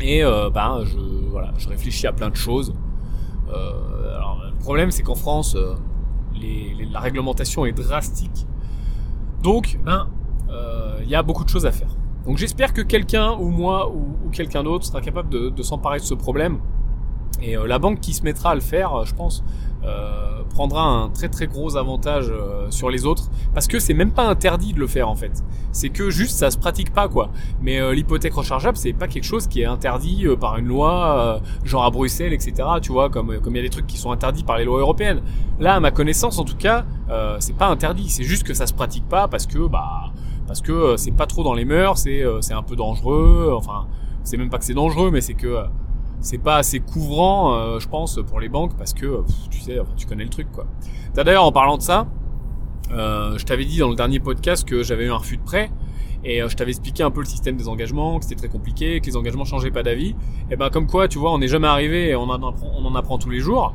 Et 0.00 0.22
euh, 0.22 0.50
ben, 0.50 0.84
je, 0.84 0.98
voilà, 1.30 1.52
je 1.58 1.68
réfléchis 1.68 2.06
à 2.06 2.12
plein 2.12 2.30
de 2.30 2.36
choses. 2.36 2.74
Euh, 3.48 4.16
alors, 4.16 4.40
le 4.48 4.56
problème, 4.58 4.92
c'est 4.92 5.02
qu'en 5.02 5.16
France, 5.16 5.56
la 6.36 7.00
réglementation 7.00 7.66
est 7.66 7.72
drastique. 7.72 8.46
Donc, 9.42 9.80
ben, 9.84 10.06
il 11.02 11.08
y 11.08 11.16
a 11.16 11.22
beaucoup 11.24 11.44
de 11.44 11.48
choses 11.48 11.66
à 11.66 11.72
faire. 11.72 11.90
Donc, 12.26 12.38
j'espère 12.38 12.72
que 12.72 12.80
quelqu'un 12.80 13.32
ou 13.32 13.48
moi 13.48 13.90
ou, 13.90 14.30
quelqu'un 14.30 14.62
d'autre 14.62 14.84
sera 14.84 15.00
capable 15.00 15.28
de, 15.28 15.62
s'emparer 15.62 15.98
de 15.98 16.04
ce 16.04 16.14
problème. 16.14 16.58
Et 17.42 17.56
euh, 17.56 17.66
la 17.66 17.78
banque 17.78 18.00
qui 18.00 18.14
se 18.14 18.22
mettra 18.22 18.50
à 18.50 18.54
le 18.54 18.60
faire, 18.60 19.04
je 19.04 19.14
pense, 19.14 19.44
euh, 19.84 20.34
prendra 20.54 20.84
un 20.84 21.10
très 21.10 21.28
très 21.28 21.46
gros 21.46 21.76
avantage 21.76 22.28
euh, 22.30 22.70
sur 22.70 22.88
les 22.88 23.04
autres 23.04 23.28
parce 23.52 23.66
que 23.66 23.78
c'est 23.78 23.92
même 23.92 24.12
pas 24.12 24.26
interdit 24.26 24.72
de 24.72 24.80
le 24.80 24.86
faire 24.86 25.08
en 25.08 25.16
fait. 25.16 25.44
C'est 25.72 25.90
que 25.90 26.10
juste 26.10 26.38
ça 26.38 26.50
se 26.50 26.56
pratique 26.56 26.92
pas 26.92 27.08
quoi. 27.08 27.30
Mais 27.60 27.80
euh, 27.80 27.92
l'hypothèque 27.92 28.34
rechargeable 28.34 28.78
c'est 28.78 28.92
pas 28.92 29.08
quelque 29.08 29.24
chose 29.24 29.46
qui 29.46 29.60
est 29.60 29.66
interdit 29.66 30.26
euh, 30.26 30.36
par 30.36 30.56
une 30.56 30.68
loi 30.68 31.40
genre 31.64 31.84
à 31.84 31.90
Bruxelles 31.90 32.32
etc. 32.32 32.54
Tu 32.80 32.92
vois 32.92 33.10
comme 33.10 33.38
comme 33.40 33.54
il 33.54 33.56
y 33.56 33.60
a 33.60 33.64
des 33.64 33.70
trucs 33.70 33.86
qui 33.86 33.98
sont 33.98 34.12
interdits 34.12 34.44
par 34.44 34.56
les 34.56 34.64
lois 34.64 34.78
européennes. 34.78 35.20
Là 35.58 35.74
à 35.74 35.80
ma 35.80 35.90
connaissance 35.90 36.38
en 36.38 36.44
tout 36.44 36.56
cas 36.56 36.86
c'est 37.40 37.56
pas 37.56 37.68
interdit. 37.68 38.08
C'est 38.08 38.24
juste 38.24 38.44
que 38.44 38.54
ça 38.54 38.66
se 38.66 38.72
pratique 38.72 39.08
pas 39.08 39.28
parce 39.28 39.46
que 39.46 39.66
bah 39.66 40.12
parce 40.46 40.60
que 40.60 40.96
c'est 40.96 41.12
pas 41.12 41.26
trop 41.26 41.42
dans 41.42 41.54
les 41.54 41.64
mœurs. 41.64 41.98
C'est 41.98 42.22
c'est 42.40 42.54
un 42.54 42.62
peu 42.62 42.76
dangereux. 42.76 43.52
Enfin 43.56 43.86
c'est 44.22 44.36
même 44.36 44.50
pas 44.50 44.58
que 44.58 44.64
c'est 44.64 44.74
dangereux 44.74 45.10
mais 45.10 45.20
c'est 45.20 45.34
que 45.34 45.64
c'est 46.20 46.38
pas 46.38 46.56
assez 46.56 46.80
couvrant, 46.80 47.54
euh, 47.54 47.78
je 47.78 47.88
pense, 47.88 48.18
pour 48.26 48.40
les 48.40 48.48
banques 48.48 48.76
parce 48.78 48.94
que 48.94 49.22
tu 49.50 49.60
sais, 49.60 49.78
tu 49.96 50.06
connais 50.06 50.24
le 50.24 50.30
truc 50.30 50.50
quoi. 50.50 50.66
D'ailleurs 51.14 51.44
en 51.44 51.52
parlant 51.52 51.76
de 51.76 51.82
ça, 51.82 52.06
euh, 52.92 53.36
je 53.38 53.44
t'avais 53.44 53.64
dit 53.64 53.78
dans 53.78 53.90
le 53.90 53.96
dernier 53.96 54.20
podcast 54.20 54.66
que 54.66 54.82
j'avais 54.82 55.04
eu 55.04 55.10
un 55.10 55.16
refus 55.16 55.36
de 55.36 55.42
prêt 55.42 55.70
et 56.24 56.42
euh, 56.42 56.48
je 56.48 56.56
t'avais 56.56 56.70
expliqué 56.70 57.02
un 57.02 57.10
peu 57.10 57.20
le 57.20 57.26
système 57.26 57.56
des 57.56 57.68
engagements, 57.68 58.18
que 58.18 58.24
c'était 58.24 58.36
très 58.36 58.48
compliqué, 58.48 59.00
que 59.00 59.06
les 59.06 59.16
engagements 59.16 59.44
changeaient 59.44 59.70
pas 59.70 59.82
d'avis. 59.82 60.14
Et 60.50 60.56
ben 60.56 60.70
comme 60.70 60.86
quoi, 60.86 61.06
tu 61.06 61.18
vois, 61.18 61.32
on 61.32 61.38
n'est 61.38 61.48
jamais 61.48 61.68
arrivé, 61.68 62.08
et 62.08 62.16
on 62.16 62.22
en 62.22 62.48
apprend, 62.48 62.70
on 62.74 62.84
en 62.86 62.94
apprend 62.94 63.18
tous 63.18 63.30
les 63.30 63.40
jours. 63.40 63.74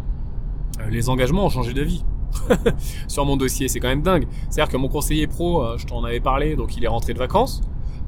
Euh, 0.79 0.89
les 0.89 1.09
engagements 1.09 1.45
ont 1.45 1.49
changé 1.49 1.73
d'avis. 1.73 2.03
Sur 3.07 3.25
mon 3.25 3.37
dossier, 3.37 3.67
c'est 3.67 3.79
quand 3.79 3.87
même 3.87 4.01
dingue. 4.01 4.27
C'est-à-dire 4.49 4.71
que 4.71 4.77
mon 4.77 4.87
conseiller 4.87 5.27
pro, 5.27 5.63
euh, 5.63 5.77
je 5.77 5.85
t'en 5.85 6.03
avais 6.03 6.19
parlé, 6.19 6.55
donc 6.55 6.77
il 6.77 6.83
est 6.83 6.87
rentré 6.87 7.13
de 7.13 7.19
vacances. 7.19 7.61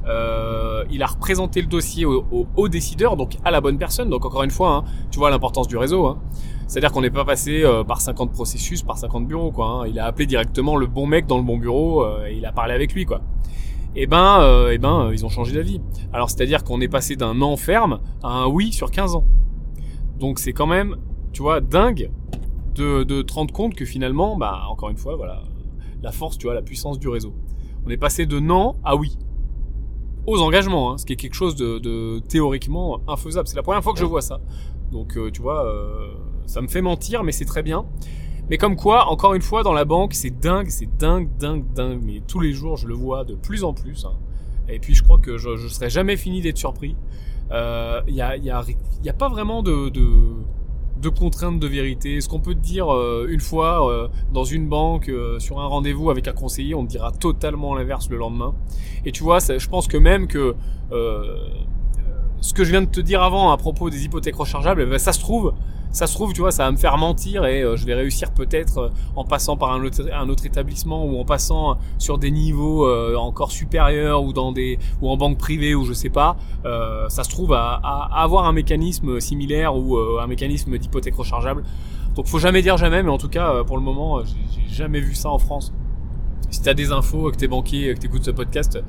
Euh, 0.08 0.84
il 0.90 1.04
a 1.04 1.06
représenté 1.06 1.62
le 1.62 1.68
dossier 1.68 2.06
au, 2.06 2.26
au, 2.56 2.70
décideur, 2.70 3.18
donc 3.18 3.38
à 3.44 3.52
la 3.52 3.62
bonne 3.62 3.78
personne. 3.78 4.10
Donc 4.10 4.26
encore 4.26 4.44
une 4.44 4.52
fois, 4.52 4.72
hein, 4.72 4.84
tu 5.12 5.20
vois 5.20 5.30
l'importance 5.30 5.68
du 5.68 5.78
réseau. 5.78 6.08
Hein. 6.08 6.18
C'est-à-dire 6.68 6.92
qu'on 6.92 7.02
n'est 7.02 7.12
pas 7.12 7.26
passé 7.26 7.64
euh, 7.64 7.84
par 7.84 8.02
50 8.02 8.32
processus, 8.32 8.82
par 8.82 8.98
50 8.98 9.28
bureaux. 9.28 9.52
Quoi, 9.52 9.68
hein. 9.68 9.88
Il 9.88 10.00
a 10.00 10.06
appelé 10.06 10.26
directement 10.26 10.76
le 10.76 10.88
bon 10.88 11.06
mec 11.06 11.28
dans 11.28 11.38
le 11.38 11.44
bon 11.44 11.58
bureau 11.58 12.06
et 12.26 12.36
il 12.36 12.46
a 12.46 12.52
parlé 12.52 12.74
avec 12.74 12.94
lui. 12.94 13.06
quoi. 13.06 13.22
Et 13.96 14.08
ben, 14.08 14.40
euh, 14.42 14.72
et 14.72 14.78
ben, 14.78 15.10
ils 15.12 15.26
ont 15.26 15.30
changé 15.30 15.54
d'avis. 15.54 15.82
Alors 16.14 16.30
c'est-à-dire 16.30 16.64
qu'on 16.64 16.80
est 16.80 16.88
passé 16.88 17.16
d'un 17.16 17.34
non 17.34 17.58
ferme 17.58 18.00
à 18.24 18.30
un 18.30 18.48
oui 18.48 18.72
sur 18.72 18.90
15 18.90 19.16
ans. 19.16 19.26
Donc 20.18 20.40
c'est 20.40 20.54
quand 20.54 20.68
même, 20.68 20.96
tu 21.34 21.42
vois, 21.42 21.60
dingue 21.60 22.10
de, 22.76 23.04
de 23.04 23.22
te 23.22 23.34
rendre 23.34 23.54
compte 23.54 23.76
que 23.76 23.86
finalement, 23.86 24.38
bah 24.38 24.64
encore 24.70 24.90
une 24.90 24.98
fois, 24.98 25.16
voilà, 25.16 25.44
la 26.02 26.12
force, 26.12 26.38
tu 26.38 26.48
vois, 26.48 26.54
la 26.54 26.62
puissance 26.62 27.00
du 27.00 27.08
réseau. 27.08 27.34
On 27.86 27.90
est 27.90 27.98
passé 27.98 28.26
de 28.26 28.40
non 28.40 28.76
à 28.84 28.96
oui 28.96 29.18
aux 30.28 30.40
engagements, 30.42 30.92
hein, 30.92 30.98
ce 30.98 31.06
qui 31.06 31.14
est 31.14 31.16
quelque 31.16 31.34
chose 31.34 31.56
de, 31.56 31.80
de 31.80 32.20
théoriquement 32.20 33.02
infaisable. 33.08 33.48
C'est 33.48 33.56
la 33.56 33.64
première 33.64 33.84
fois 33.84 33.94
que 33.94 34.00
je 34.00 34.06
vois 34.06 34.22
ça. 34.22 34.40
Donc 34.92 35.18
euh, 35.18 35.32
tu 35.32 35.42
vois, 35.42 35.66
euh, 35.66 36.14
ça 36.46 36.62
me 36.62 36.68
fait 36.68 36.82
mentir, 36.82 37.24
mais 37.24 37.32
c'est 37.32 37.46
très 37.46 37.64
bien. 37.64 37.86
Mais 38.50 38.58
comme 38.58 38.76
quoi, 38.76 39.08
encore 39.08 39.34
une 39.34 39.42
fois, 39.42 39.64
dans 39.64 39.74
la 39.74 39.86
banque, 39.86 40.14
c'est 40.14 40.30
dingue, 40.30 40.68
c'est 40.70 40.98
dingue, 40.98 41.30
dingue, 41.38 41.66
dingue. 41.74 42.02
Mais 42.04 42.22
tous 42.28 42.40
les 42.40 42.52
jours, 42.52 42.76
je 42.76 42.88
le 42.88 42.94
vois 42.94 43.24
de 43.24 43.34
plus 43.34 43.64
en 43.64 43.74
plus. 43.74 44.06
Hein. 44.06 44.14
Et 44.68 44.80
puis 44.80 44.94
je 44.94 45.04
crois 45.04 45.18
que 45.18 45.38
je, 45.38 45.56
je 45.58 45.68
serai 45.68 45.90
jamais 45.90 46.18
fini 46.18 46.42
d'être 46.42 46.58
surpris. 46.58 46.96
Il 47.50 47.54
euh, 47.54 48.02
y, 48.08 48.22
a, 48.22 48.38
y, 48.38 48.50
a, 48.50 48.64
y 49.04 49.10
a 49.10 49.14
pas 49.14 49.28
vraiment 49.28 49.64
de, 49.64 49.90
de 49.90 50.06
de 51.02 51.10
contraintes 51.10 51.60
de 51.60 51.68
vérité. 51.68 52.22
Ce 52.22 52.30
qu'on 52.30 52.40
peut 52.40 52.54
te 52.54 52.60
dire 52.60 52.94
euh, 52.94 53.28
une 53.30 53.40
fois 53.40 53.90
euh, 53.90 54.08
dans 54.34 54.44
une 54.44 54.68
banque, 54.68 55.10
euh, 55.10 55.40
sur 55.40 55.60
un 55.60 55.66
rendez-vous 55.66 56.10
avec 56.10 56.28
un 56.28 56.34
conseiller, 56.34 56.76
on 56.76 56.86
te 56.86 56.90
dira 56.90 57.12
totalement 57.12 57.76
l'inverse 57.76 58.10
le 58.10 58.18
lendemain? 58.18 58.54
Et 59.06 59.12
tu 59.12 59.24
vois, 59.24 59.40
je 59.40 59.68
pense 59.68 59.88
que 59.88 59.98
même 59.98 60.28
que 60.28 60.56
ce 62.42 62.54
que 62.54 62.64
je 62.64 62.72
viens 62.72 62.82
de 62.82 62.88
te 62.88 63.02
dire 63.02 63.22
avant 63.22 63.52
à 63.52 63.58
propos 63.58 63.90
des 63.90 64.04
hypothèques 64.06 64.36
rechargeables, 64.36 64.82
eh 64.82 64.86
ben, 64.86 64.98
ça 64.98 65.14
se 65.14 65.20
trouve, 65.20 65.54
ça 65.92 66.08
se 66.08 66.14
trouve, 66.14 66.32
tu 66.32 66.42
vois, 66.42 66.52
ça 66.52 66.66
va 66.66 66.72
me 66.72 66.78
faire 66.78 66.98
mentir 66.98 67.46
et 67.46 67.62
euh, 67.62 67.76
je 67.76 67.86
vais 67.86 67.94
réussir 67.94 68.32
peut-être 68.32 68.78
euh, 68.78 68.90
en 69.16 69.26
passant 69.26 69.58
par 69.58 69.74
un 69.74 69.84
autre, 69.84 70.46
établissement 70.46 71.06
ou 71.06 71.20
en 71.20 71.26
passant 71.26 71.78
sur 71.98 72.18
des 72.18 72.32
niveaux 72.32 72.88
euh, 72.88 73.16
encore 73.18 73.52
supérieurs 73.52 74.24
ou 74.24 74.32
dans 74.32 74.52
des 74.52 74.80
ou 75.02 75.10
en 75.10 75.18
banque 75.18 75.38
privée 75.38 75.76
ou 75.76 75.84
je 75.84 75.94
sais 75.94 76.10
pas. 76.10 76.38
Euh, 76.66 77.10
ça 77.10 77.24
se 77.24 77.30
trouve 77.30 77.54
à, 77.54 77.74
à, 77.84 78.24
avoir 78.24 78.46
un 78.46 78.54
mécanisme 78.54 79.20
similaire 79.20 79.76
ou 79.76 79.98
un 79.98 80.28
mécanisme 80.28 80.78
d'hypothèque 80.78 81.16
rechargeable. 81.16 81.64
Donc 82.16 82.28
faut 82.28 82.40
jamais 82.40 82.62
dire 82.62 82.78
jamais, 82.78 83.04
mais 83.04 83.12
en 83.12 83.18
tout 83.18 83.30
cas 83.30 83.64
pour 83.66 83.78
le 83.78 83.84
moment, 83.84 84.24
j'ai 84.24 84.74
jamais 84.74 85.02
vu 85.02 85.14
ça 85.14 85.30
en 85.30 85.40
France. 85.40 85.74
Si 86.50 86.62
t'as 86.62 86.74
des 86.74 86.92
infos, 86.92 87.32
que 87.32 87.38
t'es 87.38 87.48
banquier, 87.48 87.94
que 87.94 88.00
t'écoutes 88.00 88.26
ce 88.26 88.32
podcast, 88.32 88.80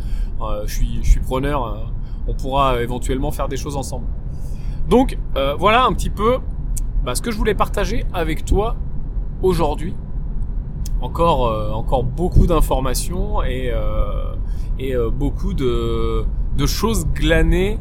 je 0.66 0.72
suis 0.72 1.00
je 1.02 1.10
suis 1.10 1.20
preneur. 1.20 1.92
on 2.26 2.34
pourra 2.34 2.80
éventuellement 2.80 3.30
faire 3.30 3.48
des 3.48 3.56
choses 3.56 3.76
ensemble. 3.76 4.06
Donc 4.88 5.18
voilà 5.58 5.84
un 5.84 5.92
petit 5.92 6.10
peu 6.10 6.38
bah, 7.04 7.14
ce 7.14 7.22
que 7.22 7.30
je 7.30 7.36
voulais 7.36 7.54
partager 7.54 8.04
avec 8.12 8.44
toi 8.44 8.76
aujourd'hui. 9.42 9.94
Encore, 11.00 11.48
euh, 11.48 11.72
encore 11.72 12.04
beaucoup 12.04 12.46
d'informations 12.46 13.42
et, 13.42 13.70
euh, 13.72 14.34
et 14.78 14.94
euh, 14.94 15.10
beaucoup 15.10 15.52
de, 15.52 16.24
de 16.56 16.66
choses 16.66 17.06
glanées 17.06 17.78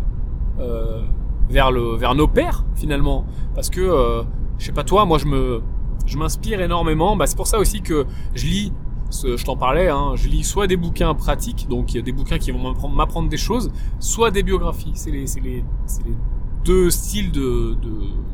vers, 1.50 1.72
le, 1.72 1.96
vers 1.96 2.16
nos 2.16 2.28
pères 2.28 2.66
finalement. 2.76 3.26
Parce 3.56 3.70
que, 3.70 4.24
je 4.58 4.66
sais 4.66 4.72
pas 4.72 4.84
toi, 4.84 5.06
moi 5.06 5.18
je 5.18 5.26
me 5.26 5.62
je 6.06 6.18
m'inspire 6.18 6.62
énormément. 6.62 7.16
Bah, 7.16 7.26
c'est 7.26 7.36
pour 7.36 7.48
ça 7.48 7.60
aussi 7.60 7.82
que 7.82 8.06
je 8.36 8.46
lis 8.46 8.74
je 9.12 9.44
t'en 9.44 9.58
parlais, 9.58 9.90
hein, 9.90 10.14
je 10.16 10.30
lis 10.30 10.44
soit 10.44 10.68
des 10.68 10.78
bouquins 10.78 11.14
pratiques, 11.14 11.68
donc 11.70 11.92
des 11.92 12.12
bouquins 12.14 12.38
qui 12.38 12.52
vont 12.52 12.74
m'apprendre 12.90 13.28
des 13.28 13.38
choses, 13.38 13.72
soit 14.00 14.32
des 14.32 14.42
biographies. 14.42 14.94
C'est 14.96 15.12
les, 15.12 15.26
les, 15.44 15.64
les 16.06 16.16
deux 16.64 16.90
styles 16.90 17.32
de, 17.32 17.76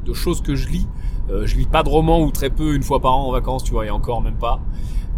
de, 0.05 0.13
choses 0.13 0.41
que 0.41 0.55
je 0.55 0.69
lis. 0.69 0.87
Euh, 1.29 1.45
je 1.45 1.57
lis 1.57 1.65
pas 1.65 1.83
de 1.83 1.89
romans 1.89 2.21
ou 2.21 2.31
très 2.31 2.49
peu 2.49 2.73
une 2.73 2.83
fois 2.83 3.01
par 3.01 3.15
an 3.15 3.27
en 3.27 3.31
vacances, 3.31 3.63
tu 3.63 3.71
vois, 3.71 3.85
et 3.85 3.89
encore 3.89 4.21
même 4.21 4.37
pas. 4.37 4.59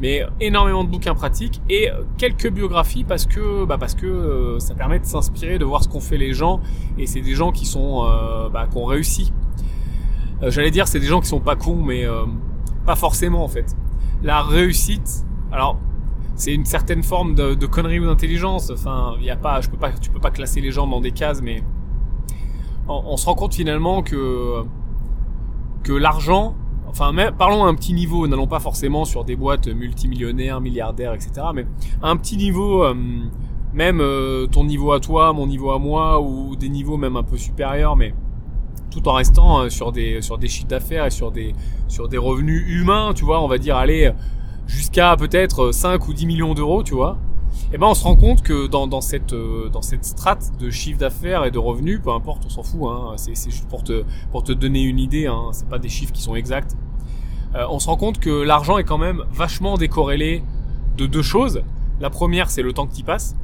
Mais 0.02 0.26
énormément 0.40 0.84
de 0.84 0.90
bouquins 0.90 1.14
pratiques 1.14 1.62
et 1.70 1.90
quelques 2.18 2.50
biographies 2.50 3.04
parce 3.04 3.26
que 3.26 3.66
bah 3.66 3.78
parce 3.78 3.96
que 3.96 4.06
euh, 4.06 4.60
ça 4.60 4.74
permet 4.74 5.00
de 5.00 5.06
s'inspirer, 5.06 5.60
de 5.60 5.66
voir 5.66 5.84
ce 5.84 5.90
qu'ont 5.90 6.00
fait 6.00 6.18
les 6.18 6.34
gens 6.34 6.62
et 6.98 7.06
c'est 7.06 7.20
des 7.20 7.36
gens 7.36 7.52
qui 7.52 7.66
sont 7.66 8.06
euh, 8.06 8.48
bah, 8.50 8.68
qui 8.72 8.78
ont 8.78 8.86
réussi. 8.86 9.34
J'allais 10.42 10.72
dire 10.72 10.88
c'est 10.88 11.02
des 11.02 11.08
gens 11.08 11.20
qui 11.20 11.28
sont 11.28 11.42
pas 11.42 11.58
cons 11.58 11.84
mais 11.84 12.06
pas 12.86 12.96
forcément 12.96 13.44
en 13.44 13.50
fait. 13.50 13.76
La 14.24 14.42
réussite, 14.42 15.26
alors 15.52 15.78
c'est 16.40 16.54
une 16.54 16.66
certaine 16.66 17.04
forme 17.04 17.36
de, 17.36 17.54
de 17.54 17.66
connerie 17.66 18.00
ou 18.00 18.06
d'intelligence. 18.06 18.72
Enfin, 18.72 19.16
il 19.20 19.26
y 19.26 19.30
a 19.30 19.36
pas, 19.36 19.60
je 19.60 19.70
peux 19.70 19.78
pas, 19.78 19.92
tu 19.92 20.10
peux 20.10 20.22
pas 20.22 20.32
classer 20.32 20.62
les 20.62 20.72
gens 20.72 20.88
dans 20.88 21.02
des 21.02 21.12
cases, 21.12 21.42
mais 21.42 21.62
on, 22.90 23.18
se 23.18 23.26
rend 23.26 23.36
compte 23.36 23.54
finalement 23.54 24.02
que 24.02 24.66
l'argent, 25.88 26.56
enfin 26.90 27.14
parlons 27.38 27.64
à 27.64 27.68
un 27.68 27.76
petit 27.76 27.94
niveau, 27.94 28.28
n'allons 28.28 28.48
pas 28.48 28.60
forcément 28.60 29.06
sur 29.06 29.24
des 29.24 29.36
boîtes 29.36 29.68
multimillionnaires, 29.68 30.60
milliardaires, 30.60 31.14
etc. 31.14 31.32
Mais 31.54 31.66
à 32.02 32.10
un 32.10 32.18
petit 32.18 32.38
niveau, 32.38 32.84
euh, 32.84 32.96
même 33.74 34.02
euh, 34.02 34.48
ton 34.48 34.64
niveau 34.64 34.92
à 34.92 35.00
toi, 35.00 35.32
mon 35.34 35.48
niveau 35.48 35.72
à 35.72 35.80
moi, 35.80 36.22
ou 36.22 36.56
des 36.56 36.70
niveaux 36.70 36.98
même 36.98 37.16
un 37.16 37.24
peu 37.24 37.38
supérieurs, 37.38 37.96
mais 37.96 38.14
tout 38.92 39.08
en 39.08 39.14
restant 39.14 39.60
euh, 39.60 39.70
sur 39.70 39.92
des 39.92 40.22
sur 40.22 40.38
des 40.38 40.48
chiffres 40.48 40.68
d'affaires 40.68 41.06
et 41.06 41.12
sur 41.12 41.32
des 41.32 41.54
sur 41.88 42.08
des 42.10 42.18
revenus 42.18 42.64
humains, 42.68 43.14
tu 43.16 43.24
vois, 43.24 43.42
on 43.42 43.48
va 43.48 43.58
dire 43.58 43.78
aller 43.78 44.12
jusqu'à 44.68 45.16
peut-être 45.16 45.72
5 45.72 46.08
ou 46.08 46.14
10 46.14 46.26
millions 46.26 46.54
d'euros, 46.54 46.84
tu 46.84 46.94
vois 46.94 47.18
et 47.72 47.76
eh 47.76 47.78
ben 47.78 47.86
on 47.86 47.94
se 47.94 48.04
rend 48.04 48.16
compte 48.16 48.42
que 48.42 48.66
dans, 48.66 48.88
dans 48.88 49.00
cette 49.00 49.34
euh, 49.34 49.70
dans 49.70 49.84
cette 49.84 50.04
strate 50.04 50.52
de 50.60 50.72
chiffre 50.72 50.98
d'affaires 50.98 51.46
et 51.46 51.52
de 51.52 51.60
revenus, 51.60 52.00
peu 52.02 52.10
importe, 52.12 52.44
on 52.48 52.50
s'en 52.50 52.64
fout. 52.64 52.82
Hein, 52.86 53.14
c'est 53.18 53.36
juste 53.36 53.68
pour 53.70 53.84
te 53.84 54.04
pour 54.32 54.44
te 54.44 54.52
donner 54.52 54.82
une 54.82 54.98
idée. 54.98 55.28
Hein, 55.28 55.50
c'est 55.52 55.70
pas 55.70 55.78
des 55.78 55.88
chiffres 55.88 56.12
qui 56.12 56.24
sont 56.24 56.34
exacts. 56.34 56.76
Euh, 57.54 57.68
on 57.70 57.78
se 57.78 57.86
rend 57.86 57.96
compte 57.96 58.20
que 58.20 58.32
l'argent 58.32 58.80
est 58.80 58.84
quand 58.86 58.98
même 58.98 59.24
vachement 59.32 59.78
décorrélé 59.78 60.44
de 60.98 61.06
deux 61.06 61.22
choses. 61.22 61.62
La 62.00 62.10
première, 62.10 62.50
c'est 62.50 62.64
le 62.64 62.74
temps 62.74 62.88
que 62.88 62.96
tu 62.96 63.04
passes. 63.04 63.36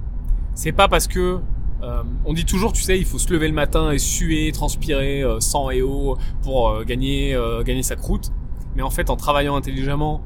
C'est 0.56 0.72
pas 0.72 0.88
parce 0.88 1.08
que 1.08 1.40
euh, 1.84 2.04
on 2.26 2.34
dit 2.34 2.46
toujours, 2.46 2.74
tu 2.74 2.82
sais, 2.82 2.98
il 2.98 3.06
faut 3.06 3.20
se 3.20 3.32
lever 3.32 3.48
le 3.48 3.54
matin 3.54 3.92
et 3.92 4.00
suer, 4.00 4.52
transpirer, 4.54 5.24
sang 5.40 5.70
et 5.70 5.84
eau 5.84 6.18
pour 6.42 6.84
gagner 6.84 7.38
gagner 7.64 7.84
sa 7.84 7.96
croûte. 7.96 8.32
Mais 8.76 8.82
en 8.82 8.90
fait, 8.90 9.12
en 9.12 9.18
travaillant 9.18 9.56
intelligemment, 9.56 10.22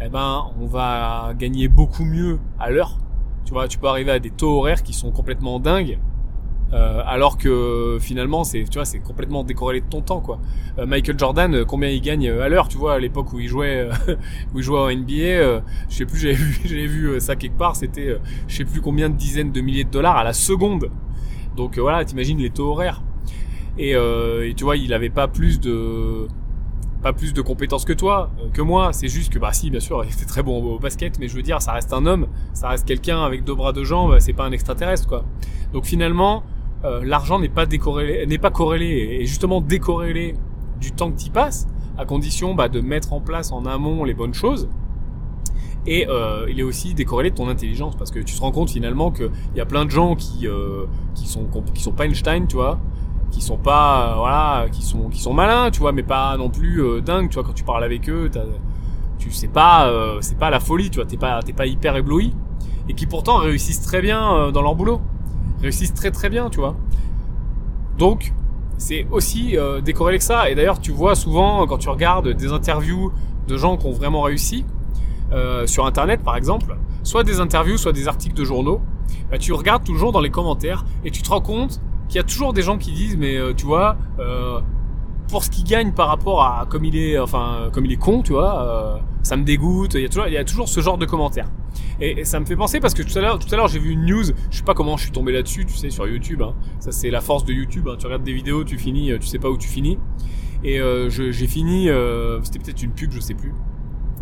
eh 0.00 0.08
ben, 0.08 0.46
on 0.60 0.66
va 0.66 1.32
gagner 1.36 1.66
beaucoup 1.66 2.04
mieux 2.04 2.38
à 2.60 2.70
l'heure 2.70 2.98
tu 3.44 3.52
vois, 3.52 3.68
tu 3.68 3.78
peux 3.78 3.86
arriver 3.86 4.10
à 4.10 4.18
des 4.18 4.30
taux 4.30 4.58
horaires 4.58 4.82
qui 4.82 4.92
sont 4.92 5.10
complètement 5.10 5.60
dingues 5.60 5.98
Euh, 6.74 7.02
alors 7.04 7.36
que 7.36 7.98
finalement, 8.00 8.44
c'est, 8.44 8.64
tu 8.64 8.78
vois, 8.78 8.86
c'est 8.86 8.98
complètement 8.98 9.44
décorrélé 9.44 9.82
de 9.82 9.86
ton 9.90 10.00
temps, 10.00 10.22
quoi. 10.22 10.40
Euh, 10.78 10.86
Michael 10.86 11.18
Jordan, 11.18 11.54
euh, 11.54 11.64
combien 11.66 11.90
il 11.90 12.00
gagne 12.00 12.30
à 12.30 12.48
l'heure, 12.48 12.66
tu 12.68 12.78
vois, 12.78 12.94
à 12.94 12.98
l'époque 12.98 13.30
où 13.34 13.40
il 13.40 13.46
jouait, 13.46 13.90
où 14.54 14.58
il 14.58 14.62
jouait 14.62 14.78
en 14.78 14.90
NBA, 14.90 15.62
je 15.90 15.96
sais 15.96 16.06
plus, 16.06 16.18
j'avais 16.18 16.34
vu, 16.34 16.60
j'avais 16.64 16.86
vu 16.86 17.20
ça 17.20 17.36
quelque 17.36 17.58
part, 17.58 17.76
c'était, 17.76 18.16
je 18.48 18.56
sais 18.56 18.64
plus 18.64 18.80
combien 18.80 19.10
de 19.10 19.16
dizaines 19.16 19.52
de 19.52 19.60
milliers 19.60 19.84
de 19.84 19.90
dollars 19.90 20.16
à 20.16 20.24
la 20.24 20.32
seconde. 20.32 20.88
Donc 21.56 21.78
voilà, 21.78 22.06
t'imagines 22.06 22.38
les 22.38 22.48
taux 22.48 22.70
horaires. 22.70 23.02
Et, 23.76 23.90
et, 23.90 24.54
tu 24.56 24.64
vois, 24.64 24.76
il 24.78 24.94
avait 24.94 25.10
pas 25.10 25.28
plus 25.28 25.60
de, 25.60 26.26
pas 27.02 27.12
plus 27.12 27.32
de 27.32 27.42
compétences 27.42 27.84
que 27.84 27.92
toi, 27.92 28.30
que 28.52 28.62
moi. 28.62 28.92
C'est 28.92 29.08
juste 29.08 29.32
que, 29.32 29.38
bah 29.38 29.52
si, 29.52 29.70
bien 29.70 29.80
sûr, 29.80 30.04
il 30.08 30.12
était 30.12 30.24
très 30.24 30.42
bon 30.42 30.62
au 30.62 30.78
basket, 30.78 31.18
mais 31.18 31.28
je 31.28 31.36
veux 31.36 31.42
dire, 31.42 31.60
ça 31.60 31.72
reste 31.72 31.92
un 31.92 32.06
homme, 32.06 32.28
ça 32.52 32.68
reste 32.68 32.86
quelqu'un 32.86 33.22
avec 33.22 33.44
deux 33.44 33.54
bras, 33.54 33.72
deux 33.72 33.84
jambes, 33.84 34.18
c'est 34.20 34.32
pas 34.32 34.44
un 34.44 34.52
extraterrestre, 34.52 35.08
quoi. 35.08 35.24
Donc 35.72 35.84
finalement, 35.84 36.44
euh, 36.84 37.02
l'argent 37.04 37.38
n'est 37.38 37.48
pas 37.48 37.66
décorrélé, 37.66 38.26
n'est 38.26 38.38
pas 38.38 38.50
corrélé 38.50 39.18
et 39.20 39.26
justement 39.26 39.60
décorrélé 39.60 40.34
du 40.80 40.92
temps 40.92 41.12
que 41.12 41.20
tu 41.20 41.30
passes, 41.30 41.68
à 41.96 42.04
condition 42.04 42.54
bah, 42.54 42.68
de 42.68 42.80
mettre 42.80 43.12
en 43.12 43.20
place 43.20 43.52
en 43.52 43.66
amont 43.66 44.04
les 44.04 44.14
bonnes 44.14 44.34
choses. 44.34 44.68
Et 45.84 46.06
euh, 46.08 46.46
il 46.48 46.60
est 46.60 46.62
aussi 46.62 46.94
décorrélé 46.94 47.30
de 47.30 47.34
ton 47.34 47.48
intelligence 47.48 47.96
parce 47.96 48.12
que 48.12 48.20
tu 48.20 48.34
te 48.34 48.40
rends 48.40 48.52
compte 48.52 48.70
finalement 48.70 49.10
qu'il 49.10 49.30
y 49.56 49.60
a 49.60 49.66
plein 49.66 49.84
de 49.84 49.90
gens 49.90 50.14
qui 50.14 50.46
euh, 50.46 50.86
qui 51.14 51.26
sont 51.26 51.48
qui 51.74 51.82
sont 51.82 51.92
pas 51.92 52.06
Einstein, 52.06 52.46
tu 52.46 52.56
vois, 52.56 52.78
qui 53.32 53.40
sont 53.40 53.56
pas 53.56 54.14
voilà, 54.16 54.66
qui 54.70 54.82
sont 54.82 55.08
qui 55.08 55.20
sont 55.20 55.34
malins, 55.34 55.70
tu 55.72 55.80
vois, 55.80 55.90
mais 55.90 56.04
pas 56.04 56.36
non 56.36 56.50
plus 56.50 57.02
dingues, 57.02 57.28
tu 57.28 57.34
vois. 57.34 57.42
Quand 57.42 57.54
tu 57.54 57.64
parles 57.64 57.82
avec 57.82 58.08
eux, 58.08 58.30
tu 59.18 59.32
sais 59.32 59.48
pas, 59.48 59.90
c'est 60.20 60.38
pas 60.38 60.50
la 60.50 60.60
folie, 60.60 60.90
tu 60.90 60.96
vois, 60.96 61.06
t'es 61.06 61.16
pas 61.16 61.42
t'es 61.42 61.52
pas 61.52 61.66
hyper 61.66 61.96
ébloui 61.96 62.34
et 62.88 62.94
qui 62.94 63.06
pourtant 63.06 63.38
réussissent 63.38 63.82
très 63.82 64.00
bien 64.00 64.52
dans 64.52 64.62
leur 64.62 64.76
boulot 64.76 65.00
réussissent 65.62 65.94
très 65.94 66.10
très 66.10 66.28
bien, 66.28 66.50
tu 66.50 66.58
vois. 66.58 66.76
Donc, 67.96 68.32
c'est 68.78 69.06
aussi 69.10 69.56
euh, 69.56 69.80
décorrélé 69.80 70.18
que 70.18 70.24
ça. 70.24 70.50
Et 70.50 70.54
d'ailleurs, 70.54 70.80
tu 70.80 70.90
vois 70.90 71.14
souvent, 71.14 71.66
quand 71.66 71.78
tu 71.78 71.88
regardes 71.88 72.28
des 72.28 72.52
interviews 72.52 73.12
de 73.46 73.56
gens 73.56 73.76
qui 73.76 73.86
ont 73.86 73.92
vraiment 73.92 74.22
réussi, 74.22 74.64
euh, 75.32 75.66
sur 75.66 75.86
Internet 75.86 76.22
par 76.22 76.36
exemple, 76.36 76.76
soit 77.02 77.24
des 77.24 77.40
interviews, 77.40 77.78
soit 77.78 77.92
des 77.92 78.08
articles 78.08 78.34
de 78.34 78.44
journaux, 78.44 78.80
bah, 79.30 79.38
tu 79.38 79.52
regardes 79.52 79.84
toujours 79.84 80.12
dans 80.12 80.20
les 80.20 80.30
commentaires 80.30 80.84
et 81.04 81.10
tu 81.10 81.22
te 81.22 81.30
rends 81.30 81.40
compte 81.40 81.80
qu'il 82.12 82.18
y 82.18 82.24
a 82.24 82.26
toujours 82.26 82.52
des 82.52 82.60
gens 82.60 82.76
qui 82.76 82.92
disent, 82.92 83.16
mais 83.16 83.38
euh, 83.38 83.54
tu 83.54 83.64
vois, 83.64 83.96
euh, 84.18 84.60
pour 85.28 85.42
ce 85.42 85.50
qu'il 85.50 85.64
gagne 85.64 85.92
par 85.92 86.08
rapport 86.08 86.42
à 86.42 86.66
comme 86.68 86.84
il 86.84 86.94
est, 86.94 87.18
enfin, 87.18 87.70
comme 87.72 87.86
il 87.86 87.92
est 87.92 87.96
con, 87.96 88.20
tu 88.20 88.32
vois, 88.34 88.66
euh, 88.66 88.98
ça 89.22 89.38
me 89.38 89.44
dégoûte. 89.44 89.94
Il 89.94 90.02
y 90.02 90.36
a 90.36 90.44
toujours, 90.44 90.68
ce 90.68 90.80
genre 90.80 90.98
de 90.98 91.06
commentaires. 91.06 91.48
Et, 92.02 92.26
ça 92.26 92.38
me 92.38 92.44
fait 92.44 92.56
penser 92.56 92.80
parce 92.80 92.92
que 92.92 93.02
tout 93.02 93.16
à 93.16 93.22
l'heure, 93.22 93.38
tout 93.38 93.48
à 93.50 93.56
l'heure, 93.56 93.68
j'ai 93.68 93.78
vu 93.78 93.92
une 93.92 94.04
news. 94.04 94.24
Je 94.50 94.56
sais 94.58 94.62
pas 94.62 94.74
comment 94.74 94.98
je 94.98 95.04
suis 95.04 95.12
tombé 95.12 95.32
là-dessus, 95.32 95.64
tu 95.64 95.74
sais, 95.74 95.88
sur 95.88 96.06
YouTube. 96.06 96.42
Hein. 96.42 96.54
Ça, 96.80 96.92
c'est 96.92 97.08
la 97.08 97.22
force 97.22 97.46
de 97.46 97.54
YouTube. 97.54 97.88
Hein. 97.88 97.96
Tu 97.98 98.04
regardes 98.04 98.24
des 98.24 98.34
vidéos, 98.34 98.62
tu 98.62 98.76
finis, 98.76 99.10
tu 99.18 99.26
sais 99.26 99.38
pas 99.38 99.48
où 99.48 99.56
tu 99.56 99.68
finis. 99.68 99.98
Et 100.64 100.80
j'ai 101.08 101.46
fini, 101.46 101.88
c'était 102.42 102.58
peut-être 102.58 102.82
une 102.82 102.92
pub, 102.92 103.10
je 103.10 103.20
sais 103.20 103.34
plus. 103.34 103.54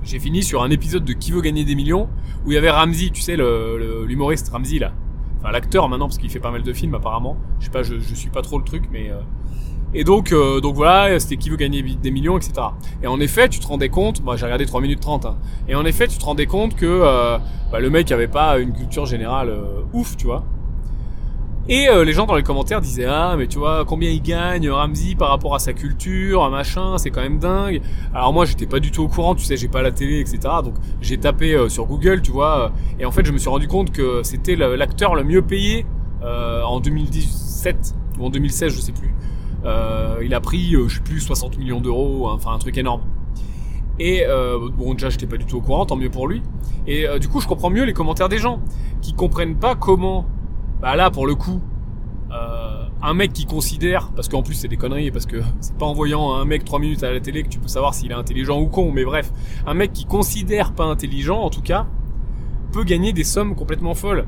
J'ai 0.04 0.20
fini 0.20 0.44
sur 0.44 0.62
un 0.62 0.70
épisode 0.70 1.04
de 1.04 1.12
Qui 1.12 1.32
veut 1.32 1.42
gagner 1.42 1.64
des 1.64 1.74
millions 1.74 2.08
où 2.46 2.52
il 2.52 2.54
y 2.54 2.56
avait 2.56 2.70
Ramsey, 2.70 3.10
tu 3.10 3.20
sais, 3.20 3.36
l'humoriste 3.36 4.46
le, 4.46 4.52
Ramsey 4.52 4.78
là. 4.78 4.92
Enfin, 5.40 5.52
l'acteur 5.52 5.88
maintenant 5.88 6.06
parce 6.06 6.18
qu'il 6.18 6.30
fait 6.30 6.40
pas 6.40 6.50
mal 6.50 6.62
de 6.62 6.72
films 6.72 6.94
apparemment. 6.94 7.36
Je 7.58 7.66
sais 7.66 7.70
pas, 7.70 7.82
je, 7.82 7.98
suis 8.14 8.30
pas 8.30 8.42
trop 8.42 8.58
le 8.58 8.64
truc, 8.64 8.84
mais 8.92 9.10
euh, 9.10 9.20
et 9.94 10.04
donc, 10.04 10.32
euh, 10.32 10.60
donc 10.60 10.76
voilà, 10.76 11.18
c'était 11.18 11.36
qui 11.36 11.50
veut 11.50 11.56
gagner 11.56 11.82
des 11.82 12.10
millions, 12.10 12.36
etc. 12.36 12.52
Et 13.02 13.06
en 13.06 13.18
effet, 13.20 13.48
tu 13.48 13.58
te 13.58 13.66
rendais 13.66 13.88
compte, 13.88 14.22
moi 14.22 14.36
j'ai 14.36 14.44
regardé 14.44 14.66
3 14.66 14.80
minutes 14.80 15.00
30, 15.00 15.26
hein, 15.26 15.36
et 15.66 15.74
en 15.74 15.84
effet, 15.84 16.06
tu 16.06 16.18
te 16.18 16.24
rendais 16.24 16.46
compte 16.46 16.76
que 16.76 16.86
euh, 16.86 17.38
bah, 17.72 17.80
le 17.80 17.90
mec 17.90 18.12
avait 18.12 18.28
pas 18.28 18.58
une 18.58 18.72
culture 18.72 19.06
générale 19.06 19.52
ouf, 19.92 20.16
tu 20.16 20.26
vois. 20.26 20.44
Et 21.68 21.86
les 22.04 22.12
gens 22.12 22.26
dans 22.26 22.34
les 22.34 22.42
commentaires 22.42 22.80
disaient 22.80 23.04
ah 23.04 23.36
mais 23.38 23.46
tu 23.46 23.58
vois 23.58 23.84
combien 23.84 24.10
il 24.10 24.20
gagne 24.22 24.68
Ramsey 24.68 25.14
par 25.14 25.28
rapport 25.28 25.54
à 25.54 25.60
sa 25.60 25.72
culture, 25.72 26.50
machin, 26.50 26.98
c'est 26.98 27.10
quand 27.10 27.20
même 27.20 27.38
dingue. 27.38 27.80
Alors 28.12 28.32
moi 28.32 28.44
j'étais 28.44 28.66
pas 28.66 28.80
du 28.80 28.90
tout 28.90 29.02
au 29.02 29.08
courant, 29.08 29.36
tu 29.36 29.44
sais, 29.44 29.56
j'ai 29.56 29.68
pas 29.68 29.80
la 29.82 29.92
télé, 29.92 30.18
etc. 30.18 30.38
Donc 30.64 30.74
j'ai 31.00 31.18
tapé 31.18 31.68
sur 31.68 31.86
Google, 31.86 32.22
tu 32.22 32.32
vois, 32.32 32.72
et 32.98 33.04
en 33.04 33.12
fait 33.12 33.24
je 33.24 33.30
me 33.30 33.38
suis 33.38 33.48
rendu 33.48 33.68
compte 33.68 33.92
que 33.92 34.22
c'était 34.24 34.56
l'acteur 34.56 35.14
le 35.14 35.22
mieux 35.22 35.42
payé 35.42 35.86
en 36.24 36.80
2017 36.80 37.94
ou 38.18 38.26
en 38.26 38.30
2016, 38.30 38.74
je 38.74 38.80
sais 38.80 38.92
plus. 38.92 39.14
Euh, 39.64 40.20
il 40.22 40.34
a 40.34 40.40
pris, 40.40 40.74
euh, 40.74 40.88
je 40.88 40.96
sais 40.96 41.02
plus, 41.02 41.20
60 41.20 41.58
millions 41.58 41.80
d'euros, 41.80 42.28
hein, 42.28 42.32
enfin 42.34 42.52
un 42.52 42.58
truc 42.58 42.78
énorme. 42.78 43.02
Et 43.98 44.24
euh, 44.26 44.70
bon, 44.70 44.94
déjà, 44.94 45.10
j'étais 45.10 45.26
pas 45.26 45.36
du 45.36 45.44
tout 45.44 45.58
au 45.58 45.60
courant, 45.60 45.84
tant 45.84 45.96
mieux 45.96 46.10
pour 46.10 46.26
lui. 46.26 46.42
Et 46.86 47.06
du 47.20 47.28
coup, 47.28 47.40
je 47.40 47.46
comprends 47.46 47.70
mieux 47.70 47.84
les 47.84 47.92
commentaires 47.92 48.30
des 48.30 48.38
gens 48.38 48.60
qui 49.02 49.12
comprennent 49.12 49.56
pas 49.56 49.74
comment, 49.74 50.26
bah 50.80 50.96
là, 50.96 51.10
pour 51.10 51.26
le 51.26 51.34
coup, 51.34 51.60
un 53.02 53.14
mec 53.14 53.32
qui 53.32 53.46
considère, 53.46 54.10
parce 54.14 54.28
qu'en 54.28 54.42
plus 54.42 54.54
c'est 54.54 54.68
des 54.68 54.76
conneries, 54.76 55.10
parce 55.10 55.26
que 55.26 55.40
c'est 55.60 55.76
pas 55.76 55.86
en 55.86 55.92
voyant 55.94 56.34
un 56.34 56.44
mec 56.44 56.64
3 56.64 56.78
minutes 56.78 57.02
à 57.02 57.12
la 57.12 57.20
télé 57.20 57.42
que 57.42 57.48
tu 57.48 57.58
peux 57.58 57.68
savoir 57.68 57.94
s'il 57.94 58.10
est 58.10 58.14
intelligent 58.14 58.60
ou 58.60 58.66
con, 58.66 58.92
mais 58.92 59.04
bref, 59.04 59.32
un 59.66 59.74
mec 59.74 59.92
qui 59.92 60.04
considère 60.04 60.72
pas 60.72 60.84
intelligent, 60.84 61.38
en 61.38 61.50
tout 61.50 61.62
cas, 61.62 61.86
peut 62.72 62.84
gagner 62.84 63.12
des 63.12 63.24
sommes 63.24 63.54
complètement 63.54 63.94
folles. 63.94 64.26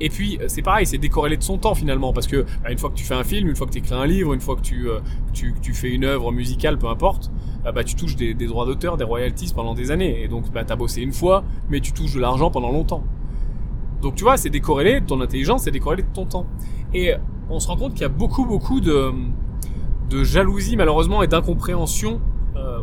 Et 0.00 0.08
puis 0.08 0.38
euh, 0.40 0.46
c'est 0.48 0.62
pareil, 0.62 0.86
c'est 0.86 0.98
décorrélé 0.98 1.36
de 1.36 1.42
son 1.42 1.58
temps 1.58 1.74
finalement, 1.74 2.12
parce 2.12 2.26
que 2.26 2.44
bah, 2.62 2.70
une 2.70 2.78
fois 2.78 2.90
que 2.90 2.94
tu 2.94 3.04
fais 3.04 3.14
un 3.14 3.24
film, 3.24 3.48
une 3.48 3.56
fois 3.56 3.66
que 3.66 3.72
tu 3.72 3.78
écris 3.78 3.94
un 3.94 4.06
livre, 4.06 4.34
une 4.34 4.40
fois 4.40 4.56
que 4.56 4.62
tu, 4.62 4.88
euh, 4.88 5.00
tu, 5.32 5.54
tu, 5.62 5.74
fais 5.74 5.90
une 5.90 6.04
œuvre 6.04 6.32
musicale, 6.32 6.78
peu 6.78 6.88
importe, 6.88 7.30
euh, 7.66 7.72
bah, 7.72 7.84
tu 7.84 7.94
touches 7.94 8.16
des, 8.16 8.34
des 8.34 8.46
droits 8.46 8.66
d'auteur, 8.66 8.96
des 8.96 9.04
royalties 9.04 9.52
pendant 9.54 9.74
des 9.74 9.90
années. 9.90 10.22
Et 10.22 10.28
donc 10.28 10.50
bah, 10.52 10.64
t'as 10.64 10.76
bossé 10.76 11.02
une 11.02 11.12
fois, 11.12 11.44
mais 11.70 11.80
tu 11.80 11.92
touches 11.92 12.14
de 12.14 12.20
l'argent 12.20 12.50
pendant 12.50 12.70
longtemps. 12.70 13.04
Donc 14.02 14.16
tu 14.16 14.24
vois, 14.24 14.36
c'est 14.36 14.50
décorrélé 14.50 15.00
de 15.00 15.06
ton 15.06 15.20
intelligence, 15.20 15.62
c'est 15.62 15.70
décorrélé 15.70 16.02
de 16.02 16.12
ton 16.12 16.26
temps. 16.26 16.46
Et 16.92 17.14
on 17.48 17.60
se 17.60 17.68
rend 17.68 17.76
compte 17.76 17.92
qu'il 17.92 18.02
y 18.02 18.06
a 18.06 18.10
beaucoup 18.10 18.44
beaucoup 18.44 18.80
de, 18.80 19.12
de 20.10 20.24
jalousie 20.24 20.76
malheureusement 20.76 21.22
et 21.22 21.26
d'incompréhension 21.28 22.20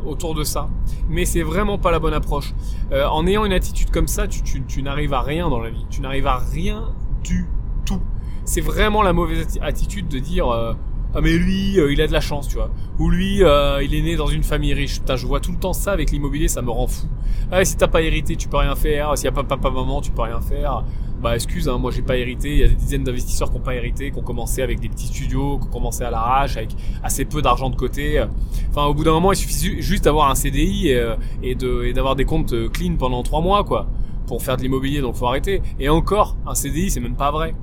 autour 0.05 0.35
de 0.35 0.43
ça. 0.43 0.69
Mais 1.09 1.25
c'est 1.25 1.43
vraiment 1.43 1.77
pas 1.77 1.91
la 1.91 1.99
bonne 1.99 2.13
approche. 2.13 2.53
en 2.91 3.25
ayant 3.27 3.45
une 3.45 3.53
attitude 3.53 3.91
comme 3.91 4.07
ça, 4.07 4.27
tu, 4.27 4.41
tu, 4.63 4.81
n'arrives 4.81 5.13
à 5.13 5.21
rien 5.21 5.49
dans 5.49 5.59
la 5.59 5.69
vie. 5.69 5.85
Tu 5.89 6.01
n'arrives 6.01 6.27
à 6.27 6.37
rien 6.37 6.89
du 7.23 7.47
tout. 7.85 8.01
C'est 8.45 8.61
vraiment 8.61 9.03
la 9.03 9.13
mauvaise 9.13 9.59
attitude 9.61 10.07
de 10.07 10.19
dire 10.19 10.49
euh, 10.49 10.73
ah 11.13 11.21
mais 11.21 11.33
lui 11.33 11.79
euh, 11.79 11.91
il 11.91 12.01
a 12.01 12.07
de 12.07 12.11
la 12.11 12.19
chance 12.19 12.47
tu 12.47 12.55
vois 12.55 12.69
ou 12.99 13.09
lui 13.09 13.43
euh, 13.43 13.81
il 13.83 13.95
est 13.95 14.01
né 14.01 14.15
dans 14.15 14.27
une 14.27 14.43
famille 14.43 14.73
riche 14.73 14.99
putain 14.99 15.15
je 15.15 15.25
vois 15.25 15.39
tout 15.39 15.51
le 15.51 15.57
temps 15.57 15.73
ça 15.73 15.91
avec 15.91 16.11
l'immobilier 16.11 16.47
ça 16.47 16.61
me 16.61 16.69
rend 16.69 16.87
fou 16.87 17.07
ah 17.51 17.65
si 17.65 17.77
t'as 17.77 17.87
pas 17.87 18.01
hérité 18.01 18.35
tu 18.35 18.47
peux 18.47 18.57
rien 18.57 18.75
faire 18.75 19.17
s'il 19.17 19.25
y 19.25 19.27
a 19.27 19.31
pas 19.31 19.43
papa 19.43 19.71
maman 19.71 20.01
tu 20.01 20.11
peux 20.11 20.21
rien 20.21 20.39
faire 20.41 20.83
bah 21.21 21.35
excuse 21.35 21.67
hein, 21.67 21.77
moi 21.77 21.91
j'ai 21.91 22.01
pas 22.01 22.15
hérité 22.15 22.49
il 22.49 22.57
y 22.59 22.63
a 22.63 22.67
des 22.67 22.75
dizaines 22.75 23.03
d'investisseurs 23.03 23.51
qui 23.51 23.57
ont 23.57 23.61
pas 23.61 23.75
hérité 23.75 24.11
qui 24.11 24.17
ont 24.17 24.23
commencé 24.23 24.61
avec 24.61 24.79
des 24.79 24.87
petits 24.87 25.07
studios 25.07 25.57
qui 25.59 25.67
ont 25.67 25.71
commencé 25.71 26.03
à 26.03 26.11
l'arrache 26.11 26.55
avec 26.55 26.69
assez 27.03 27.25
peu 27.25 27.41
d'argent 27.41 27.69
de 27.69 27.75
côté 27.75 28.23
enfin 28.69 28.85
au 28.85 28.93
bout 28.93 29.03
d'un 29.03 29.11
moment 29.11 29.33
il 29.33 29.35
suffit 29.35 29.81
juste 29.81 30.05
d'avoir 30.05 30.29
un 30.29 30.35
CDI 30.35 30.89
et, 30.89 31.15
et 31.43 31.93
d'avoir 31.93 32.15
des 32.15 32.25
comptes 32.25 32.71
clean 32.71 32.95
pendant 32.97 33.21
trois 33.23 33.41
mois 33.41 33.63
quoi 33.65 33.87
pour 34.29 34.43
faire 34.43 34.57
de 34.57 34.61
l'immobilier, 34.61 35.01
donc 35.01 35.15
faut 35.15 35.25
arrêter. 35.25 35.61
Et 35.79 35.89
encore, 35.89 36.37
un 36.45 36.53
CDI, 36.53 36.91
c'est 36.91 36.99
même 36.99 37.15
pas 37.15 37.31
vrai. 37.31 37.55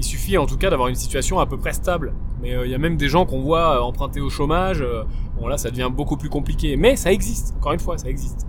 Il 0.00 0.04
suffit 0.04 0.36
en 0.38 0.46
tout 0.46 0.56
cas 0.56 0.68
d'avoir 0.68 0.88
une 0.88 0.96
situation 0.96 1.38
à 1.38 1.46
peu 1.46 1.56
près 1.56 1.72
stable. 1.72 2.12
Mais 2.42 2.54
euh, 2.54 2.66
il 2.66 2.72
y 2.72 2.74
a 2.74 2.78
même 2.78 2.96
des 2.96 3.08
gens 3.08 3.26
qu'on 3.26 3.40
voit 3.40 3.76
euh, 3.76 3.80
emprunter 3.80 4.20
au 4.20 4.28
chômage. 4.28 4.82
Euh, 4.82 5.04
bon 5.38 5.46
là, 5.46 5.56
ça 5.56 5.70
devient 5.70 5.88
beaucoup 5.90 6.16
plus 6.16 6.28
compliqué. 6.28 6.76
Mais 6.76 6.96
ça 6.96 7.12
existe. 7.12 7.54
Encore 7.58 7.72
une 7.72 7.78
fois, 7.78 7.96
ça 7.96 8.10
existe. 8.10 8.44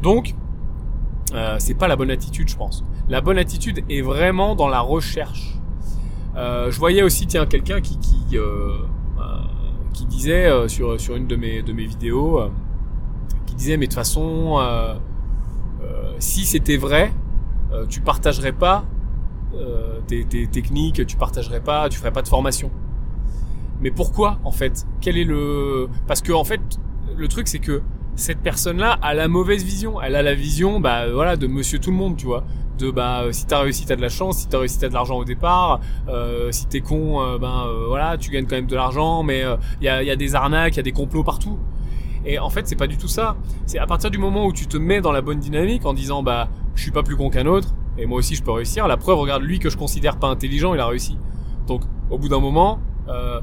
Donc, 0.00 0.34
c'est 1.58 1.74
pas 1.74 1.88
la 1.88 1.96
bonne 1.96 2.10
attitude, 2.10 2.48
je 2.48 2.56
pense. 2.56 2.84
La 3.08 3.20
bonne 3.20 3.38
attitude 3.38 3.84
est 3.88 4.02
vraiment 4.02 4.54
dans 4.54 4.68
la 4.68 4.80
recherche. 4.80 5.58
je 6.36 6.78
voyais 6.78 7.02
aussi, 7.02 7.26
tiens, 7.26 7.46
quelqu'un 7.46 7.80
qui 7.80 7.98
qui, 7.98 8.38
qui 9.92 10.06
disait 10.06 10.68
sur 10.68 11.00
sur 11.00 11.16
une 11.16 11.26
de 11.26 11.36
mes 11.36 11.62
de 11.62 11.72
mes 11.72 11.86
vidéos, 11.86 12.40
qui 13.46 13.54
disait 13.54 13.76
mais 13.76 13.86
de 13.86 13.90
toute 13.90 13.98
façon 13.98 14.58
si 16.18 16.44
c'était 16.44 16.76
vrai, 16.76 17.12
euh, 17.72 17.86
tu 17.86 18.00
partagerais 18.00 18.52
pas 18.52 18.84
euh, 19.54 20.00
tes, 20.06 20.24
techniques, 20.46 21.06
tu 21.06 21.16
partagerais 21.16 21.60
pas, 21.60 21.88
tu 21.88 21.98
ferais 21.98 22.12
pas 22.12 22.22
de 22.22 22.28
formation. 22.28 22.70
Mais 23.80 23.90
pourquoi 23.90 24.38
en 24.44 24.52
fait? 24.52 24.86
Quel 25.00 25.16
est 25.18 25.24
le 25.24 25.88
Parce 26.06 26.22
que 26.22 26.32
en 26.32 26.44
fait, 26.44 26.60
le 27.16 27.28
truc 27.28 27.48
c'est 27.48 27.58
que 27.58 27.82
cette 28.16 28.38
personne-là 28.38 28.98
a 29.02 29.14
la 29.14 29.28
mauvaise 29.28 29.64
vision. 29.64 30.00
Elle 30.00 30.16
a 30.16 30.22
la 30.22 30.34
vision, 30.34 30.80
bah 30.80 31.10
voilà, 31.10 31.36
de 31.36 31.46
Monsieur 31.46 31.78
Tout 31.78 31.90
le 31.90 31.96
Monde, 31.96 32.16
tu 32.16 32.26
vois. 32.26 32.44
De 32.78 32.90
bah 32.90 33.22
si 33.30 33.46
t'as 33.46 33.60
réussi 33.60 33.86
t'as 33.86 33.94
de 33.94 34.00
la 34.00 34.08
chance, 34.08 34.38
si 34.38 34.48
t'as 34.48 34.58
réussi 34.58 34.80
t'as 34.80 34.88
de 34.88 34.94
l'argent 34.94 35.16
au 35.16 35.24
départ. 35.24 35.80
Euh, 36.08 36.50
si 36.50 36.66
t'es 36.66 36.80
con, 36.80 37.22
euh, 37.22 37.38
ben 37.38 37.66
voilà, 37.88 38.18
tu 38.18 38.30
gagnes 38.30 38.46
quand 38.46 38.56
même 38.56 38.66
de 38.66 38.74
l'argent, 38.74 39.22
mais 39.22 39.44
il 39.80 39.84
y 39.84 39.88
a, 39.88 40.02
y, 40.02 40.10
a, 40.10 40.16
des 40.16 40.34
arnaques, 40.34 40.74
il 40.74 40.78
y 40.78 40.80
a 40.80 40.82
des 40.82 40.92
complots 40.92 41.22
partout. 41.22 41.58
Et 42.26 42.38
en 42.38 42.50
fait, 42.50 42.66
c'est 42.66 42.76
pas 42.76 42.86
du 42.86 42.96
tout 42.96 43.08
ça. 43.08 43.36
C'est 43.66 43.78
à 43.78 43.86
partir 43.86 44.10
du 44.10 44.18
moment 44.18 44.46
où 44.46 44.52
tu 44.52 44.66
te 44.66 44.76
mets 44.76 45.00
dans 45.00 45.12
la 45.12 45.20
bonne 45.20 45.38
dynamique 45.38 45.86
en 45.86 45.94
disant 45.94 46.22
bah 46.22 46.48
je 46.74 46.82
suis 46.82 46.90
pas 46.90 47.02
plus 47.02 47.16
con 47.16 47.30
qu'un 47.30 47.46
autre 47.46 47.68
et 47.98 48.06
moi 48.06 48.18
aussi 48.18 48.34
je 48.34 48.42
peux 48.42 48.52
réussir. 48.52 48.88
La 48.88 48.96
preuve, 48.96 49.18
regarde 49.18 49.42
lui 49.42 49.58
que 49.58 49.70
je 49.70 49.76
considère 49.76 50.18
pas 50.18 50.28
intelligent, 50.28 50.74
il 50.74 50.80
a 50.80 50.86
réussi. 50.86 51.16
Donc 51.66 51.82
au 52.10 52.18
bout 52.18 52.28
d'un 52.28 52.40
moment, 52.40 52.80
euh, 53.08 53.40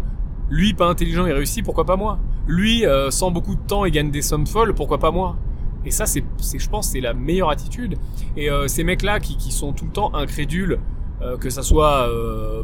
lui 0.51 0.73
pas 0.73 0.87
intelligent, 0.87 1.25
il 1.25 1.31
réussit, 1.31 1.63
pourquoi 1.63 1.85
pas 1.85 1.95
moi? 1.95 2.19
Lui 2.45 2.85
euh, 2.85 3.09
sans 3.09 3.31
beaucoup 3.31 3.55
de 3.55 3.61
temps, 3.61 3.85
il 3.85 3.91
gagne 3.91 4.11
des 4.11 4.21
sommes 4.21 4.45
folles, 4.45 4.75
pourquoi 4.75 4.99
pas 4.99 5.09
moi? 5.09 5.37
Et 5.85 5.91
ça, 5.91 6.05
c'est, 6.05 6.23
je 6.55 6.69
pense, 6.69 6.89
c'est 6.89 6.99
la 6.99 7.13
meilleure 7.13 7.49
attitude. 7.49 7.97
Et 8.35 8.51
euh, 8.51 8.67
ces 8.67 8.83
mecs-là 8.83 9.19
qui, 9.19 9.37
qui 9.37 9.51
sont 9.51 9.71
tout 9.71 9.85
le 9.85 9.91
temps 9.91 10.13
incrédules 10.13 10.79
euh, 11.21 11.37
que 11.37 11.49
ça 11.49 11.63
soit 11.63 12.07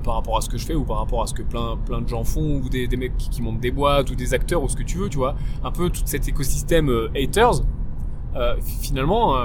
par 0.03 0.15
rapport 0.15 0.38
à 0.38 0.41
ce 0.41 0.49
que 0.49 0.57
je 0.57 0.65
fais 0.65 0.75
ou 0.75 0.83
par 0.83 0.97
rapport 0.97 1.23
à 1.23 1.27
ce 1.27 1.33
que 1.33 1.41
plein, 1.41 1.77
plein 1.77 2.01
de 2.01 2.07
gens 2.07 2.23
font 2.23 2.61
ou 2.63 2.69
des, 2.69 2.88
des 2.88 2.97
mecs 2.97 3.17
qui, 3.17 3.41
montent 3.41 3.59
des 3.59 3.71
boîtes 3.71 4.11
ou 4.11 4.15
des 4.15 4.33
acteurs 4.33 4.61
ou 4.61 4.67
ce 4.67 4.75
que 4.75 4.83
tu 4.83 4.97
veux, 4.97 5.09
tu 5.09 5.17
vois. 5.17 5.35
Un 5.63 5.71
peu 5.71 5.89
tout 5.89 6.01
cet 6.05 6.27
écosystème 6.27 6.91
haters. 7.15 7.61
finalement, 8.59 9.35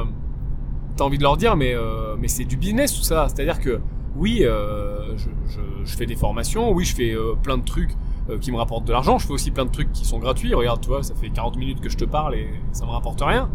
t'as 0.96 1.04
envie 1.04 1.18
de 1.18 1.22
leur 1.22 1.36
dire, 1.36 1.56
mais, 1.56 1.74
mais 2.18 2.28
c'est 2.28 2.44
du 2.44 2.56
business 2.56 2.94
tout 2.96 3.04
ça. 3.04 3.28
C'est-à-dire 3.28 3.60
que 3.60 3.80
oui, 4.16 4.44
je, 4.44 5.96
fais 5.96 6.06
des 6.06 6.16
formations, 6.16 6.72
oui, 6.72 6.84
je 6.84 6.94
fais 6.94 7.14
plein 7.42 7.56
de 7.58 7.64
trucs 7.64 7.96
qui 8.40 8.52
me 8.52 8.56
rapportent 8.56 8.84
de 8.84 8.92
l'argent. 8.92 9.18
Je 9.18 9.26
fais 9.26 9.32
aussi 9.32 9.50
plein 9.50 9.64
de 9.64 9.70
trucs 9.70 9.92
qui 9.92 10.04
sont 10.04 10.18
gratuits. 10.18 10.54
Regarde, 10.54 10.80
tu 10.80 10.88
vois, 10.88 11.02
ça 11.02 11.14
fait 11.14 11.30
40 11.30 11.56
minutes 11.56 11.80
que 11.80 11.88
je 11.88 11.96
te 11.96 12.04
parle 12.04 12.34
et 12.34 12.48
ça 12.72 12.86
me 12.86 12.90
rapporte 12.90 13.20
rien. 13.20 13.50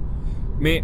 Mais 0.60 0.84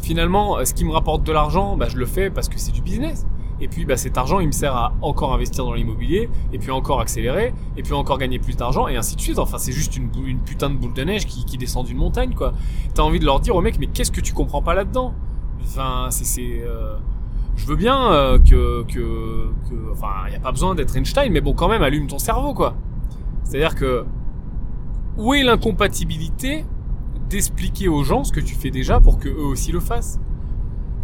finalement, 0.00 0.64
ce 0.64 0.74
qui 0.74 0.84
me 0.84 0.92
rapporte 0.92 1.24
de 1.24 1.32
l'argent, 1.32 1.76
bah, 1.76 1.86
je 1.88 1.96
le 1.96 2.06
fais 2.06 2.30
parce 2.30 2.48
que 2.48 2.58
c'est 2.58 2.72
du 2.72 2.82
business. 2.82 3.26
Et 3.60 3.68
puis 3.68 3.84
bah, 3.84 3.96
cet 3.96 4.18
argent, 4.18 4.40
il 4.40 4.48
me 4.48 4.52
sert 4.52 4.74
à 4.74 4.92
encore 5.00 5.32
investir 5.32 5.64
dans 5.64 5.74
l'immobilier, 5.74 6.28
et 6.52 6.58
puis 6.58 6.70
encore 6.70 7.00
accélérer, 7.00 7.54
et 7.76 7.82
puis 7.82 7.92
encore 7.92 8.18
gagner 8.18 8.38
plus 8.38 8.56
d'argent, 8.56 8.88
et 8.88 8.96
ainsi 8.96 9.16
de 9.16 9.20
suite. 9.20 9.38
Enfin, 9.38 9.58
c'est 9.58 9.72
juste 9.72 9.96
une, 9.96 10.10
putain 10.44 10.70
de 10.70 10.76
boule 10.76 10.92
de 10.92 11.04
neige 11.04 11.26
qui, 11.26 11.44
qui 11.44 11.56
descend 11.56 11.86
d'une 11.86 11.96
montagne, 11.96 12.34
quoi. 12.34 12.52
T'as 12.94 13.02
envie 13.02 13.20
de 13.20 13.24
leur 13.24 13.40
dire 13.40 13.54
au 13.54 13.60
mec, 13.60 13.78
mais 13.78 13.86
qu'est-ce 13.86 14.12
que 14.12 14.20
tu 14.20 14.32
comprends 14.32 14.62
pas 14.62 14.74
là-dedans? 14.74 15.14
Enfin, 15.62 16.08
c'est... 16.10 16.62
Euh... 16.62 16.96
Je 17.56 17.66
veux 17.66 17.76
bien 17.76 18.12
euh, 18.12 18.38
que, 18.38 18.82
que, 18.84 19.50
que... 19.68 19.92
Enfin, 19.92 20.08
il 20.26 20.30
n'y 20.30 20.36
a 20.36 20.40
pas 20.40 20.50
besoin 20.50 20.74
d'être 20.74 20.96
Einstein, 20.96 21.32
mais 21.32 21.40
bon, 21.40 21.54
quand 21.54 21.68
même, 21.68 21.82
allume 21.82 22.06
ton 22.06 22.18
cerveau, 22.18 22.54
quoi. 22.54 22.74
C'est-à-dire 23.44 23.74
que... 23.74 24.04
Où 25.16 25.34
est 25.34 25.44
l'incompatibilité 25.44 26.64
d'expliquer 27.30 27.88
aux 27.88 28.02
gens 28.02 28.24
ce 28.24 28.32
que 28.32 28.40
tu 28.40 28.54
fais 28.54 28.70
déjà 28.70 28.98
pour 28.98 29.18
que 29.18 29.28
eux 29.28 29.46
aussi 29.46 29.70
le 29.70 29.80
fassent? 29.80 30.18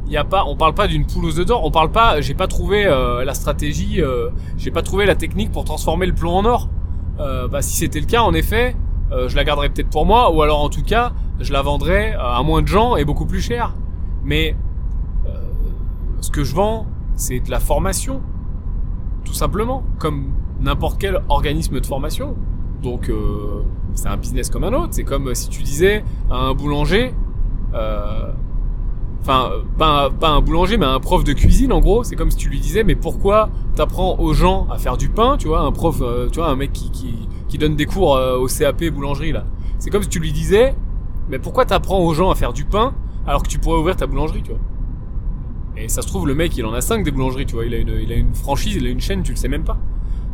Y 0.09 0.17
a 0.17 0.25
pas, 0.25 0.45
on 0.45 0.57
parle 0.57 0.75
pas 0.75 0.89
d'une 0.89 1.07
poule 1.07 1.25
aux 1.27 1.39
œufs 1.39 1.47
d'or, 1.47 1.65
on 1.65 1.71
parle 1.71 1.93
pas, 1.93 2.21
j'ai 2.21 2.35
pas 2.35 2.49
trouvé 2.49 2.85
euh, 2.85 3.25
la 3.25 3.33
stratégie, 3.33 4.03
euh, 4.03 4.31
j'ai 4.57 4.73
pas 4.73 4.83
trouvé 4.83 5.07
la 5.07 5.15
technique 5.15 5.53
pour 5.53 5.65
transformer 5.65 6.07
le 6.07 6.13
plomb 6.13 6.33
en 6.33 6.45
or. 6.45 6.69
Euh, 7.21 7.47
bah, 7.47 7.63
si 7.63 7.77
c'était 7.77 8.01
le 8.01 8.07
cas, 8.07 8.23
en 8.23 8.35
effet, 8.35 8.75
je 9.13 9.35
la 9.37 9.45
garderais 9.45 9.69
peut-être 9.69 9.91
pour 9.91 10.07
moi, 10.07 10.33
ou 10.33 10.43
alors 10.43 10.61
en 10.61 10.69
tout 10.69 10.83
cas, 10.83 11.13
je 11.39 11.53
la 11.53 11.63
vendrais 11.63 12.17
à 12.19 12.43
moins 12.43 12.63
de 12.63 12.69
gens 12.69 12.97
et 12.97 13.05
beaucoup 13.05 13.27
plus 13.27 13.41
cher. 13.41 13.75
Mais 14.25 14.57
ce 16.21 16.31
que 16.31 16.45
je 16.45 16.55
vends, 16.55 16.87
c'est 17.17 17.41
de 17.41 17.51
la 17.51 17.61
formation, 17.61 18.21
tout 19.25 19.35
simplement, 19.35 19.83
comme 19.99 20.33
n'importe 20.61 21.01
quel 21.01 21.21
organisme 21.29 21.81
de 21.81 21.87
formation. 21.87 22.37
Donc 22.83 23.11
c'est 23.95 24.09
un 24.09 24.17
business 24.17 24.49
comme 24.49 24.65
un 24.65 24.73
autre. 24.73 24.89
C'est 24.93 25.05
comme 25.05 25.35
si 25.35 25.49
tu 25.49 25.63
disais 25.63 26.03
à 26.31 26.37
un 26.37 26.55
boulanger, 26.55 27.15
euh, 27.75 28.33
enfin 29.23 29.51
pas, 29.79 30.11
pas 30.11 30.31
un 30.31 30.41
boulanger 30.41 30.77
mais 30.77 30.87
un 30.87 30.99
prof 30.99 31.25
de 31.25 31.33
cuisine 31.33 31.73
en 31.73 31.81
gros 31.81 32.05
c'est 32.05 32.17
comme 32.17 32.31
si 32.31 32.39
tu 32.39 32.49
lui 32.49 32.59
disais 32.59 32.85
mais 32.85 32.95
pourquoi 32.95 33.51
t'apprends 33.77 34.19
aux 34.19 34.33
gens 34.33 34.67
à 34.71 34.79
faire 34.79 34.97
du 34.97 35.09
pain 35.09 35.37
tu 35.37 35.49
vois 35.49 35.61
un 35.61 35.73
prof 35.73 35.99
euh, 36.01 36.29
tu 36.31 36.41
vois 36.41 36.49
un 36.49 36.57
mec 36.57 36.73
qui, 36.73 36.91
qui, 36.91 37.29
qui 37.47 37.59
donne 37.59 37.77
des 37.77 37.85
cours 37.85 38.17
euh, 38.17 38.39
au 38.39 38.47
CAP 38.47 38.85
boulangerie 38.87 39.33
là 39.33 39.45
c'est 39.79 39.91
comme 39.91 40.03
si 40.03 40.09
tu 40.09 40.21
lui 40.21 40.33
disais 40.33 40.75
mais 41.29 41.39
pourquoi 41.39 41.67
t'apprends 41.67 42.01
aux 42.01 42.15
gens 42.15 42.31
à 42.31 42.35
faire 42.35 42.55
du 42.55 42.65
pain 42.65 42.95
alors 43.27 43.43
que 43.43 43.49
tu 43.49 43.59
pourrais 43.59 43.79
ouvrir 43.79 43.95
ta 43.95 44.07
boulangerie 44.07 44.43
tu 44.43 44.51
vois? 44.51 44.61
Et 45.77 45.89
ça 45.89 46.03
se 46.03 46.07
trouve 46.07 46.27
le 46.27 46.35
mec 46.35 46.57
il 46.57 46.67
en 46.67 46.73
a 46.73 46.81
cinq 46.81 47.05
des 47.05 47.11
boulangeries 47.11 47.47
tu 47.47 47.55
vois 47.55 47.65
il 47.65 47.75
a 47.75 47.79
une, 47.79 47.99
il 48.03 48.13
a 48.13 48.17
une 48.17 48.35
franchise 48.35 48.77
il 48.77 48.87
a 48.87 48.91
une 48.91 49.01
chaîne 49.01 49.23
tu 49.23 49.33
le 49.33 49.37
sais 49.37 49.49
même 49.49 49.65
pas 49.65 49.79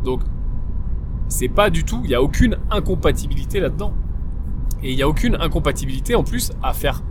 donc 0.03 0.21
c'est 1.27 1.49
pas 1.49 1.69
du 1.69 1.83
tout 1.83 2.01
il 2.03 2.09
y 2.09 2.15
a 2.15 2.21
aucune 2.21 2.57
incompatibilité 2.71 3.59
là-dedans 3.59 3.93
et 4.83 4.91
il 4.91 4.97
y 4.97 5.01
a 5.01 5.09
aucune 5.09 5.35
incompatibilité 5.35 6.15
en 6.15 6.23
plus 6.23 6.51
à 6.61 6.73
faire 6.73 7.01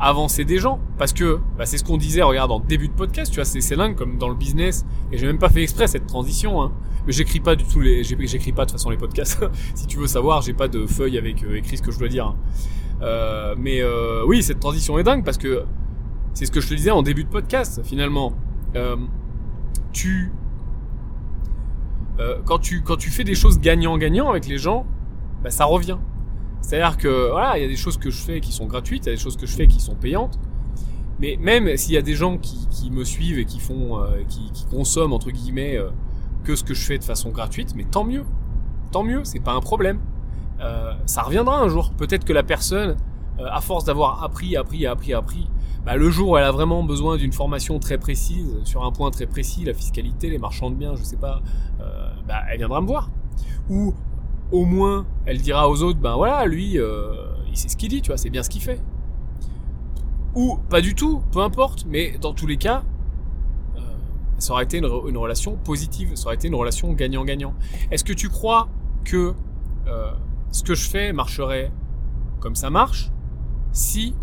avancer 0.00 0.44
des 0.44 0.58
gens. 0.58 0.80
Parce 0.98 1.12
que 1.12 1.38
bah, 1.56 1.66
c'est 1.66 1.78
ce 1.78 1.84
qu'on 1.84 1.98
disait, 1.98 2.22
regarde, 2.22 2.50
en 2.50 2.58
début 2.58 2.88
de 2.88 2.94
podcast, 2.94 3.30
tu 3.30 3.36
vois, 3.36 3.44
c'est 3.44 3.76
dingue 3.76 3.94
comme 3.94 4.18
dans 4.18 4.28
le 4.28 4.34
business. 4.34 4.84
Et 5.12 5.18
j'ai 5.18 5.26
même 5.26 5.38
pas 5.38 5.50
fait 5.50 5.62
exprès 5.62 5.86
cette 5.86 6.06
transition. 6.06 6.62
Hein. 6.62 6.72
Mais 7.06 7.12
j'écris 7.12 7.40
pas 7.40 7.54
du 7.54 7.64
tout 7.64 7.80
les, 7.80 8.02
j'écris 8.02 8.52
pas 8.52 8.64
de 8.64 8.70
toute 8.70 8.78
façon 8.78 8.90
les 8.90 8.96
podcasts. 8.96 9.44
si 9.74 9.86
tu 9.86 9.98
veux 9.98 10.06
savoir, 10.06 10.42
j'ai 10.42 10.54
pas 10.54 10.68
de 10.68 10.86
feuille 10.86 11.18
avec 11.18 11.44
euh, 11.44 11.56
écrit 11.56 11.76
ce 11.76 11.82
que 11.82 11.92
je 11.92 11.98
dois 11.98 12.08
dire. 12.08 12.26
Hein. 12.26 12.36
Euh, 13.02 13.54
mais 13.58 13.80
euh, 13.80 14.24
oui, 14.26 14.42
cette 14.42 14.60
transition 14.60 14.98
est 14.98 15.02
dingue 15.04 15.24
parce 15.24 15.38
que 15.38 15.64
c'est 16.34 16.46
ce 16.46 16.50
que 16.50 16.60
je 16.60 16.68
te 16.68 16.74
disais 16.74 16.90
en 16.90 17.02
début 17.02 17.24
de 17.24 17.28
podcast. 17.28 17.80
Finalement, 17.84 18.32
euh, 18.76 18.96
tu 19.92 20.32
euh, 22.18 22.38
quand 22.44 22.58
tu 22.58 22.82
quand 22.82 22.96
tu 22.96 23.10
fais 23.10 23.24
des 23.24 23.34
choses 23.34 23.60
gagnant-gagnant 23.60 24.30
avec 24.30 24.46
les 24.46 24.58
gens, 24.58 24.86
bah, 25.42 25.50
ça 25.50 25.64
revient. 25.64 25.98
C'est-à-dire 26.60 26.96
que 26.98 27.30
voilà, 27.30 27.58
il 27.58 27.62
y 27.62 27.64
a 27.64 27.68
des 27.68 27.76
choses 27.76 27.96
que 27.96 28.10
je 28.10 28.20
fais 28.20 28.40
qui 28.40 28.52
sont 28.52 28.66
gratuites, 28.66 29.06
il 29.06 29.08
y 29.08 29.12
a 29.12 29.16
des 29.16 29.20
choses 29.20 29.36
que 29.36 29.46
je 29.46 29.56
fais 29.56 29.66
qui 29.66 29.80
sont 29.80 29.94
payantes. 29.94 30.38
Mais 31.18 31.36
même 31.38 31.76
s'il 31.76 31.94
y 31.94 31.98
a 31.98 32.02
des 32.02 32.14
gens 32.14 32.38
qui, 32.38 32.66
qui, 32.70 32.90
me 32.90 33.04
suivent 33.04 33.38
et 33.38 33.44
qui 33.44 33.60
font, 33.60 33.98
euh, 33.98 34.22
qui, 34.26 34.50
consomment 34.70 35.12
entre 35.12 35.30
guillemets 35.30 35.78
que 36.44 36.56
ce 36.56 36.64
que 36.64 36.72
je 36.72 36.82
fais 36.82 36.96
de 36.96 37.04
façon 37.04 37.30
gratuite, 37.30 37.74
mais 37.74 37.84
tant 37.84 38.04
mieux, 38.04 38.24
tant 38.90 39.02
mieux, 39.02 39.22
c'est 39.24 39.40
pas 39.40 39.52
un 39.52 39.60
problème. 39.60 40.00
Ça 41.06 41.22
reviendra 41.22 41.58
un 41.58 41.68
jour. 41.68 41.90
Peut-être 41.92 42.24
que 42.24 42.32
la 42.32 42.42
personne, 42.42 42.96
à 43.38 43.60
force 43.60 43.84
d'avoir 43.84 44.22
appris, 44.22 44.56
appris, 44.56 44.86
appris, 44.86 45.12
appris, 45.12 45.48
bah, 45.84 45.96
le 45.96 46.10
jour 46.10 46.30
où 46.30 46.36
elle 46.36 46.44
a 46.44 46.52
vraiment 46.52 46.82
besoin 46.82 47.16
d'une 47.16 47.32
formation 47.32 47.78
très 47.78 47.98
précise 47.98 48.56
sur 48.64 48.84
un 48.84 48.92
point 48.92 49.10
très 49.10 49.26
précis, 49.26 49.64
la 49.64 49.74
fiscalité, 49.74 50.30
les 50.30 50.38
marchands 50.38 50.70
de 50.70 50.76
biens, 50.76 50.94
je 50.96 51.02
sais 51.02 51.16
pas, 51.16 51.40
bah, 52.26 52.42
elle 52.50 52.58
viendra 52.58 52.80
me 52.80 52.86
voir. 52.86 53.10
Ou 53.68 53.94
au 54.52 54.64
moins, 54.64 55.06
elle 55.26 55.40
dira 55.40 55.68
aux 55.68 55.82
autres, 55.82 55.98
ben 56.00 56.16
voilà, 56.16 56.46
lui, 56.46 56.78
euh, 56.78 57.12
il 57.48 57.56
sait 57.56 57.68
ce 57.68 57.76
qu'il 57.76 57.88
dit, 57.88 58.02
tu 58.02 58.08
vois, 58.08 58.16
c'est 58.16 58.30
bien 58.30 58.42
ce 58.42 58.50
qu'il 58.50 58.62
fait. 58.62 58.80
Ou 60.34 60.58
pas 60.68 60.80
du 60.80 60.94
tout, 60.94 61.22
peu 61.32 61.40
importe, 61.40 61.86
mais 61.86 62.18
dans 62.20 62.32
tous 62.32 62.46
les 62.46 62.56
cas, 62.56 62.84
euh, 63.76 63.80
ça 64.38 64.52
aurait 64.52 64.64
été 64.64 64.78
une, 64.78 64.86
relation 64.86 65.56
positive, 65.56 66.14
ça 66.14 66.26
aurait 66.26 66.36
été 66.36 66.48
une 66.48 66.54
relation 66.54 66.92
gagnant-gagnant. 66.92 67.54
Est-ce 67.90 68.04
que 68.04 68.12
tu 68.12 68.28
crois 68.28 68.68
que 69.04 69.34
euh, 69.86 70.12
ce 70.50 70.62
que 70.62 70.74
je 70.74 70.88
fais 70.88 71.12
marcherait 71.12 71.72
comme 72.40 72.54
ça 72.54 72.70
marche 72.70 73.10
si 73.72 74.14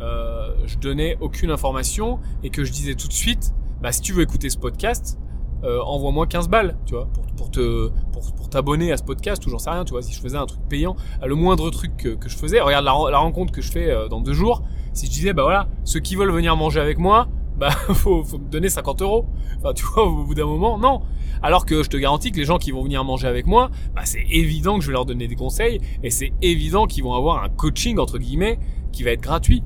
je 0.00 0.78
donnais 0.78 1.16
aucune 1.20 1.50
information 1.50 2.18
et 2.42 2.50
que 2.50 2.64
je 2.64 2.72
disais 2.72 2.94
tout 2.94 3.08
de 3.08 3.12
suite, 3.12 3.52
bah 3.80 3.92
si 3.92 4.00
tu 4.00 4.12
veux 4.12 4.22
écouter 4.22 4.50
ce 4.50 4.58
podcast, 4.58 5.18
euh, 5.64 5.80
envoie-moi 5.82 6.26
15 6.28 6.48
balles, 6.48 6.76
tu 6.86 6.94
vois, 6.94 7.06
pour, 7.06 7.26
pour 7.26 7.50
te 7.50 7.90
pour, 8.12 8.32
pour 8.32 8.48
t'abonner 8.48 8.92
à 8.92 8.96
ce 8.96 9.02
podcast 9.02 9.44
ou 9.44 9.50
j'en 9.50 9.58
sais 9.58 9.70
rien, 9.70 9.84
tu 9.84 9.90
vois, 9.90 10.02
si 10.02 10.12
je 10.12 10.20
faisais 10.20 10.36
un 10.36 10.46
truc 10.46 10.60
payant, 10.68 10.94
euh, 11.22 11.26
le 11.26 11.34
moindre 11.34 11.68
truc 11.70 11.96
que, 11.96 12.10
que 12.10 12.28
je 12.28 12.36
faisais, 12.36 12.60
regarde 12.60 12.84
la, 12.84 12.92
la, 13.10 13.18
rencontre 13.18 13.52
que 13.52 13.60
je 13.60 13.72
fais 13.72 13.90
euh, 13.90 14.06
dans 14.06 14.20
deux 14.20 14.34
jours, 14.34 14.62
si 14.92 15.06
je 15.06 15.10
disais 15.10 15.32
bah 15.32 15.42
voilà, 15.42 15.68
ceux 15.82 15.98
qui 15.98 16.14
veulent 16.14 16.30
venir 16.30 16.56
manger 16.56 16.78
avec 16.78 16.98
moi, 16.98 17.26
bah 17.56 17.70
faut, 17.92 18.22
faut 18.22 18.38
me 18.38 18.48
donner 18.48 18.68
50 18.68 19.02
euros. 19.02 19.26
Enfin 19.58 19.72
tu 19.74 19.84
vois, 19.84 20.06
au 20.06 20.22
bout 20.22 20.34
d'un 20.34 20.46
moment, 20.46 20.78
non. 20.78 21.00
Alors 21.42 21.66
que 21.66 21.82
je 21.82 21.90
te 21.90 21.96
garantis 21.96 22.30
que 22.30 22.36
les 22.36 22.44
gens 22.44 22.58
qui 22.58 22.70
vont 22.70 22.84
venir 22.84 23.02
manger 23.02 23.26
avec 23.26 23.46
moi, 23.46 23.70
bah 23.96 24.02
c'est 24.04 24.26
évident 24.30 24.78
que 24.78 24.82
je 24.82 24.88
vais 24.88 24.94
leur 24.94 25.06
donner 25.06 25.26
des 25.26 25.36
conseils 25.36 25.80
et 26.04 26.10
c'est 26.10 26.32
évident 26.40 26.86
qu'ils 26.86 27.02
vont 27.02 27.14
avoir 27.14 27.42
un 27.42 27.48
coaching 27.48 27.98
entre 27.98 28.18
guillemets 28.18 28.60
qui 28.92 29.02
va 29.02 29.10
être 29.10 29.22
gratuit, 29.22 29.64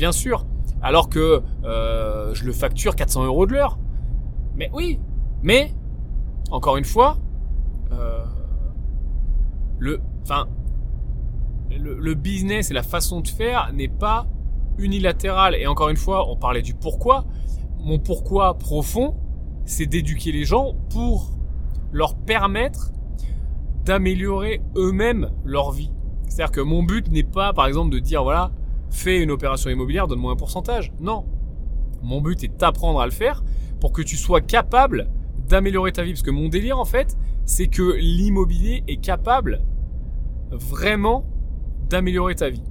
bien 0.00 0.12
sûr. 0.12 0.46
Alors 0.80 1.10
que 1.10 1.42
euh, 1.64 2.34
je 2.34 2.46
le 2.46 2.52
facture 2.52 2.96
400 2.96 3.26
euros 3.26 3.44
de 3.44 3.52
l'heure. 3.52 3.78
Mais 4.56 4.70
oui, 4.72 4.98
mais, 5.42 5.74
encore 6.50 6.78
une 6.78 6.86
fois, 6.86 7.18
euh, 7.92 8.24
le, 9.78 10.00
enfin, 10.22 10.46
le, 11.70 12.14
business 12.14 12.70
et 12.70 12.74
la 12.74 12.82
façon 12.82 13.20
de 13.20 13.28
faire 13.28 13.70
n'est 13.74 13.88
pas 13.88 14.26
unilatéral. 14.78 15.54
Et 15.54 15.66
encore 15.66 15.90
une 15.90 15.98
fois, 15.98 16.30
on 16.30 16.36
parlait 16.36 16.62
du 16.62 16.72
pourquoi. 16.72 17.26
Mon 17.80 17.98
pourquoi 17.98 18.56
profond, 18.56 19.16
c'est 19.66 19.86
d'éduquer 19.86 20.32
les 20.32 20.44
gens 20.44 20.76
pour 20.88 21.30
leur 21.92 22.16
permettre 22.16 22.90
d'améliorer 23.84 24.62
eux-mêmes 24.76 25.30
leur 25.44 25.72
vie. 25.72 25.92
C'est-à-dire 26.26 26.52
que 26.52 26.60
mon 26.62 26.82
but 26.82 27.10
n'est 27.10 27.22
pas, 27.22 27.52
par 27.52 27.66
exemple, 27.66 27.90
de 27.90 27.98
dire, 27.98 28.22
voilà, 28.22 28.50
fais 28.90 29.22
une 29.22 29.30
opération 29.30 29.70
immobilière, 29.70 30.06
donne-moi 30.06 30.32
un 30.32 30.36
pourcentage. 30.36 30.92
Non. 31.00 31.24
Mon 32.02 32.20
but 32.20 32.44
est 32.44 32.58
d'apprendre 32.58 33.00
à 33.00 33.06
le 33.06 33.12
faire 33.12 33.42
pour 33.80 33.92
que 33.92 34.02
tu 34.02 34.16
sois 34.16 34.40
capable 34.40 35.10
d'améliorer 35.48 35.92
ta 35.92 36.02
vie. 36.02 36.12
Parce 36.12 36.22
que 36.22 36.30
mon 36.30 36.48
délire, 36.48 36.78
en 36.78 36.84
fait, 36.84 37.16
c'est 37.44 37.66
que 37.66 37.94
l'immobilier 37.96 38.84
est 38.88 39.00
capable 39.00 39.62
vraiment 40.50 41.26
d'améliorer 41.88 42.34
ta 42.34 42.50
vie. 42.50 42.62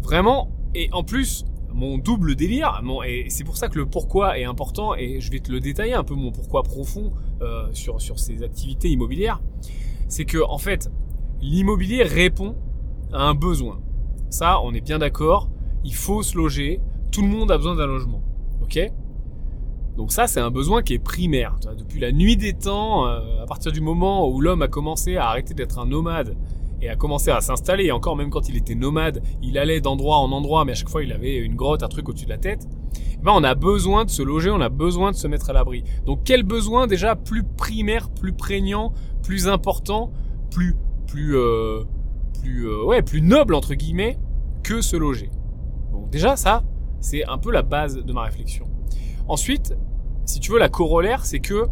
Vraiment. 0.00 0.50
Et 0.74 0.88
en 0.92 1.04
plus, 1.04 1.44
mon 1.72 1.98
double 1.98 2.36
délire, 2.36 2.82
et 3.06 3.26
c'est 3.28 3.44
pour 3.44 3.56
ça 3.56 3.68
que 3.68 3.78
le 3.78 3.86
pourquoi 3.86 4.38
est 4.38 4.44
important, 4.44 4.94
et 4.94 5.20
je 5.20 5.30
vais 5.30 5.40
te 5.40 5.50
le 5.50 5.60
détailler 5.60 5.94
un 5.94 6.04
peu 6.04 6.14
mon 6.14 6.30
pourquoi 6.30 6.62
profond 6.62 7.12
euh, 7.42 7.66
sur, 7.72 8.00
sur 8.00 8.18
ces 8.18 8.42
activités 8.42 8.88
immobilières, 8.88 9.42
c'est 10.08 10.24
que 10.24 10.38
en 10.38 10.58
fait, 10.58 10.90
l'immobilier 11.40 12.02
répond 12.02 12.56
à 13.12 13.22
un 13.22 13.34
besoin. 13.34 13.80
Ça, 14.34 14.60
on 14.64 14.74
est 14.74 14.80
bien 14.80 14.98
d'accord, 14.98 15.48
il 15.84 15.94
faut 15.94 16.24
se 16.24 16.36
loger, 16.36 16.80
tout 17.12 17.22
le 17.22 17.28
monde 17.28 17.52
a 17.52 17.56
besoin 17.56 17.76
d'un 17.76 17.86
logement. 17.86 18.20
Ok? 18.64 18.80
Donc 19.96 20.10
ça, 20.10 20.26
c'est 20.26 20.40
un 20.40 20.50
besoin 20.50 20.82
qui 20.82 20.94
est 20.94 20.98
primaire. 20.98 21.54
Depuis 21.78 22.00
la 22.00 22.10
nuit 22.10 22.36
des 22.36 22.52
temps, 22.52 23.06
euh, 23.06 23.20
à 23.40 23.46
partir 23.46 23.70
du 23.70 23.80
moment 23.80 24.28
où 24.28 24.40
l'homme 24.40 24.62
a 24.62 24.66
commencé 24.66 25.16
à 25.16 25.28
arrêter 25.28 25.54
d'être 25.54 25.78
un 25.78 25.86
nomade 25.86 26.36
et 26.82 26.88
a 26.88 26.96
commencé 26.96 27.30
à 27.30 27.40
s'installer, 27.40 27.84
et 27.84 27.92
encore 27.92 28.16
même 28.16 28.30
quand 28.30 28.48
il 28.48 28.56
était 28.56 28.74
nomade, 28.74 29.22
il 29.40 29.56
allait 29.56 29.80
d'endroit 29.80 30.16
en 30.16 30.32
endroit, 30.32 30.64
mais 30.64 30.72
à 30.72 30.74
chaque 30.74 30.88
fois 30.88 31.04
il 31.04 31.12
avait 31.12 31.36
une 31.36 31.54
grotte, 31.54 31.84
un 31.84 31.88
truc 31.88 32.08
au-dessus 32.08 32.24
de 32.24 32.30
la 32.30 32.38
tête, 32.38 32.66
eh 33.12 33.22
ben 33.22 33.30
on 33.36 33.44
a 33.44 33.54
besoin 33.54 34.04
de 34.04 34.10
se 34.10 34.22
loger, 34.22 34.50
on 34.50 34.60
a 34.60 34.68
besoin 34.68 35.12
de 35.12 35.16
se 35.16 35.28
mettre 35.28 35.50
à 35.50 35.52
l'abri. 35.52 35.84
Donc 36.06 36.22
quel 36.24 36.42
besoin 36.42 36.88
déjà 36.88 37.14
plus 37.14 37.44
primaire, 37.44 38.10
plus 38.10 38.32
prégnant, 38.32 38.92
plus 39.22 39.46
important, 39.46 40.10
plus 40.50 40.74
plus 41.06 41.36
euh, 41.36 41.84
plus 42.42 42.68
euh, 42.68 43.00
plus 43.02 43.22
noble 43.22 43.54
entre 43.54 43.74
guillemets 43.74 44.18
que 44.64 44.80
se 44.80 44.96
loger. 44.96 45.30
Donc 45.92 46.10
déjà 46.10 46.34
ça 46.36 46.64
c'est 47.00 47.24
un 47.28 47.38
peu 47.38 47.52
la 47.52 47.62
base 47.62 47.96
de 47.96 48.12
ma 48.12 48.22
réflexion. 48.22 48.66
Ensuite, 49.28 49.76
si 50.24 50.40
tu 50.40 50.52
veux 50.52 50.58
la 50.58 50.70
corollaire, 50.70 51.26
c'est 51.26 51.40
que 51.40 51.66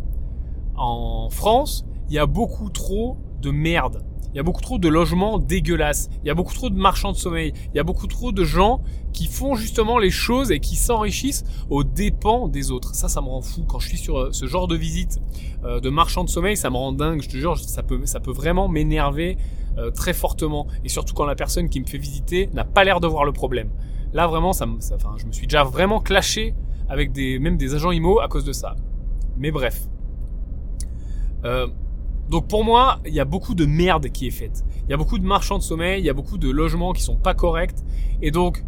en 0.77 1.29
France, 1.31 1.87
il 2.09 2.15
y 2.15 2.19
a 2.19 2.27
beaucoup 2.27 2.69
trop 2.69 3.17
de 3.41 3.51
merde. 3.51 4.05
Il 4.33 4.37
y 4.37 4.41
a 4.41 4.43
beaucoup 4.43 4.63
trop 4.63 4.79
de 4.79 4.89
logements 4.89 5.39
dégueulasses. 5.39 6.09
Il 6.25 6.29
y 6.29 6.31
a 6.31 6.35
beaucoup 6.35 6.55
trop 6.55 6.71
de 6.71 6.77
marchands 6.77 7.13
de 7.13 7.17
sommeil. 7.17 7.53
Il 7.73 7.77
y 7.77 7.81
a 7.81 7.83
beaucoup 7.83 8.07
trop 8.07 8.33
de 8.33 8.45
gens 8.45 8.81
qui 9.13 9.27
font 9.27 9.55
justement 9.55 9.99
les 9.99 10.11
choses 10.11 10.51
et 10.51 10.59
qui 10.59 10.77
s'enrichissent 10.77 11.45
aux 11.69 11.85
dépens 11.85 12.49
des 12.49 12.71
autres. 12.71 12.95
Ça, 12.95 13.09
ça 13.09 13.21
me 13.21 13.27
rend 13.27 13.43
fou. 13.43 13.65
Quand 13.69 13.79
je 13.79 13.89
suis 13.89 13.99
sur 13.99 14.19
euh, 14.19 14.33
ce 14.33 14.47
genre 14.47 14.69
de 14.69 14.77
visite 14.77 15.21
euh, 15.65 15.81
de 15.81 15.91
marchands 15.91 16.25
de 16.25 16.31
sommeil, 16.31 16.57
ça 16.57 16.71
me 16.71 16.77
rend 16.77 16.93
dingue. 16.93 17.21
Je 17.23 17.29
te 17.29 17.37
jure, 17.37 17.59
ça 17.59 17.83
peut, 17.83 18.01
ça 18.07 18.21
peut 18.21 18.33
vraiment 18.33 18.69
m'énerver 18.69 19.37
euh, 19.77 19.91
très 19.91 20.15
fortement. 20.15 20.67
Et 20.85 20.89
surtout 20.89 21.15
quand 21.15 21.27
la 21.27 21.35
personne 21.35 21.69
qui 21.69 21.81
me 21.81 21.87
fait 21.87 21.99
visiter 21.99 22.49
n'a 22.55 22.65
pas 22.65 22.85
l'air 22.85 23.01
de 23.01 23.07
voir 23.07 23.25
le 23.25 23.33
problème. 23.33 23.69
Là, 24.15 24.27
vraiment, 24.27 24.53
ça, 24.53 24.67
ça, 24.81 24.95
enfin, 24.95 25.15
je 25.19 25.27
me 25.27 25.33
suis 25.33 25.47
déjà 25.47 25.65
vraiment 25.65 26.01
clashé 26.01 26.55
avec 26.89 27.17
même 27.17 27.57
des 27.57 27.75
agents 27.75 27.91
IMO 27.91 28.21
à 28.21 28.29
cause 28.29 28.45
de 28.45 28.53
ça. 28.53 28.77
Mais 29.39 29.51
bref. 29.51 29.89
Euh, 31.45 31.67
donc 32.33 32.49
pour 32.49 32.65
moi, 32.65 32.99
il 33.05 33.13
y 33.13 33.21
a 33.21 33.27
beaucoup 33.27 33.55
de 33.55 33.67
merde 33.67 34.09
qui 34.09 34.27
est 34.27 34.31
faite. 34.31 34.65
Il 34.85 34.91
y 34.91 34.95
a 34.95 34.97
beaucoup 34.97 35.19
de 35.19 35.25
marchands 35.25 35.59
de 35.59 35.63
sommeil, 35.63 36.01
il 36.01 36.07
y 36.07 36.09
a 36.09 36.15
beaucoup 36.15 36.39
de 36.39 36.49
logements 36.49 36.95
qui 36.95 37.03
sont 37.03 37.17
pas 37.17 37.35
corrects. 37.35 37.77
Et 38.23 38.31
donc, 38.31 38.65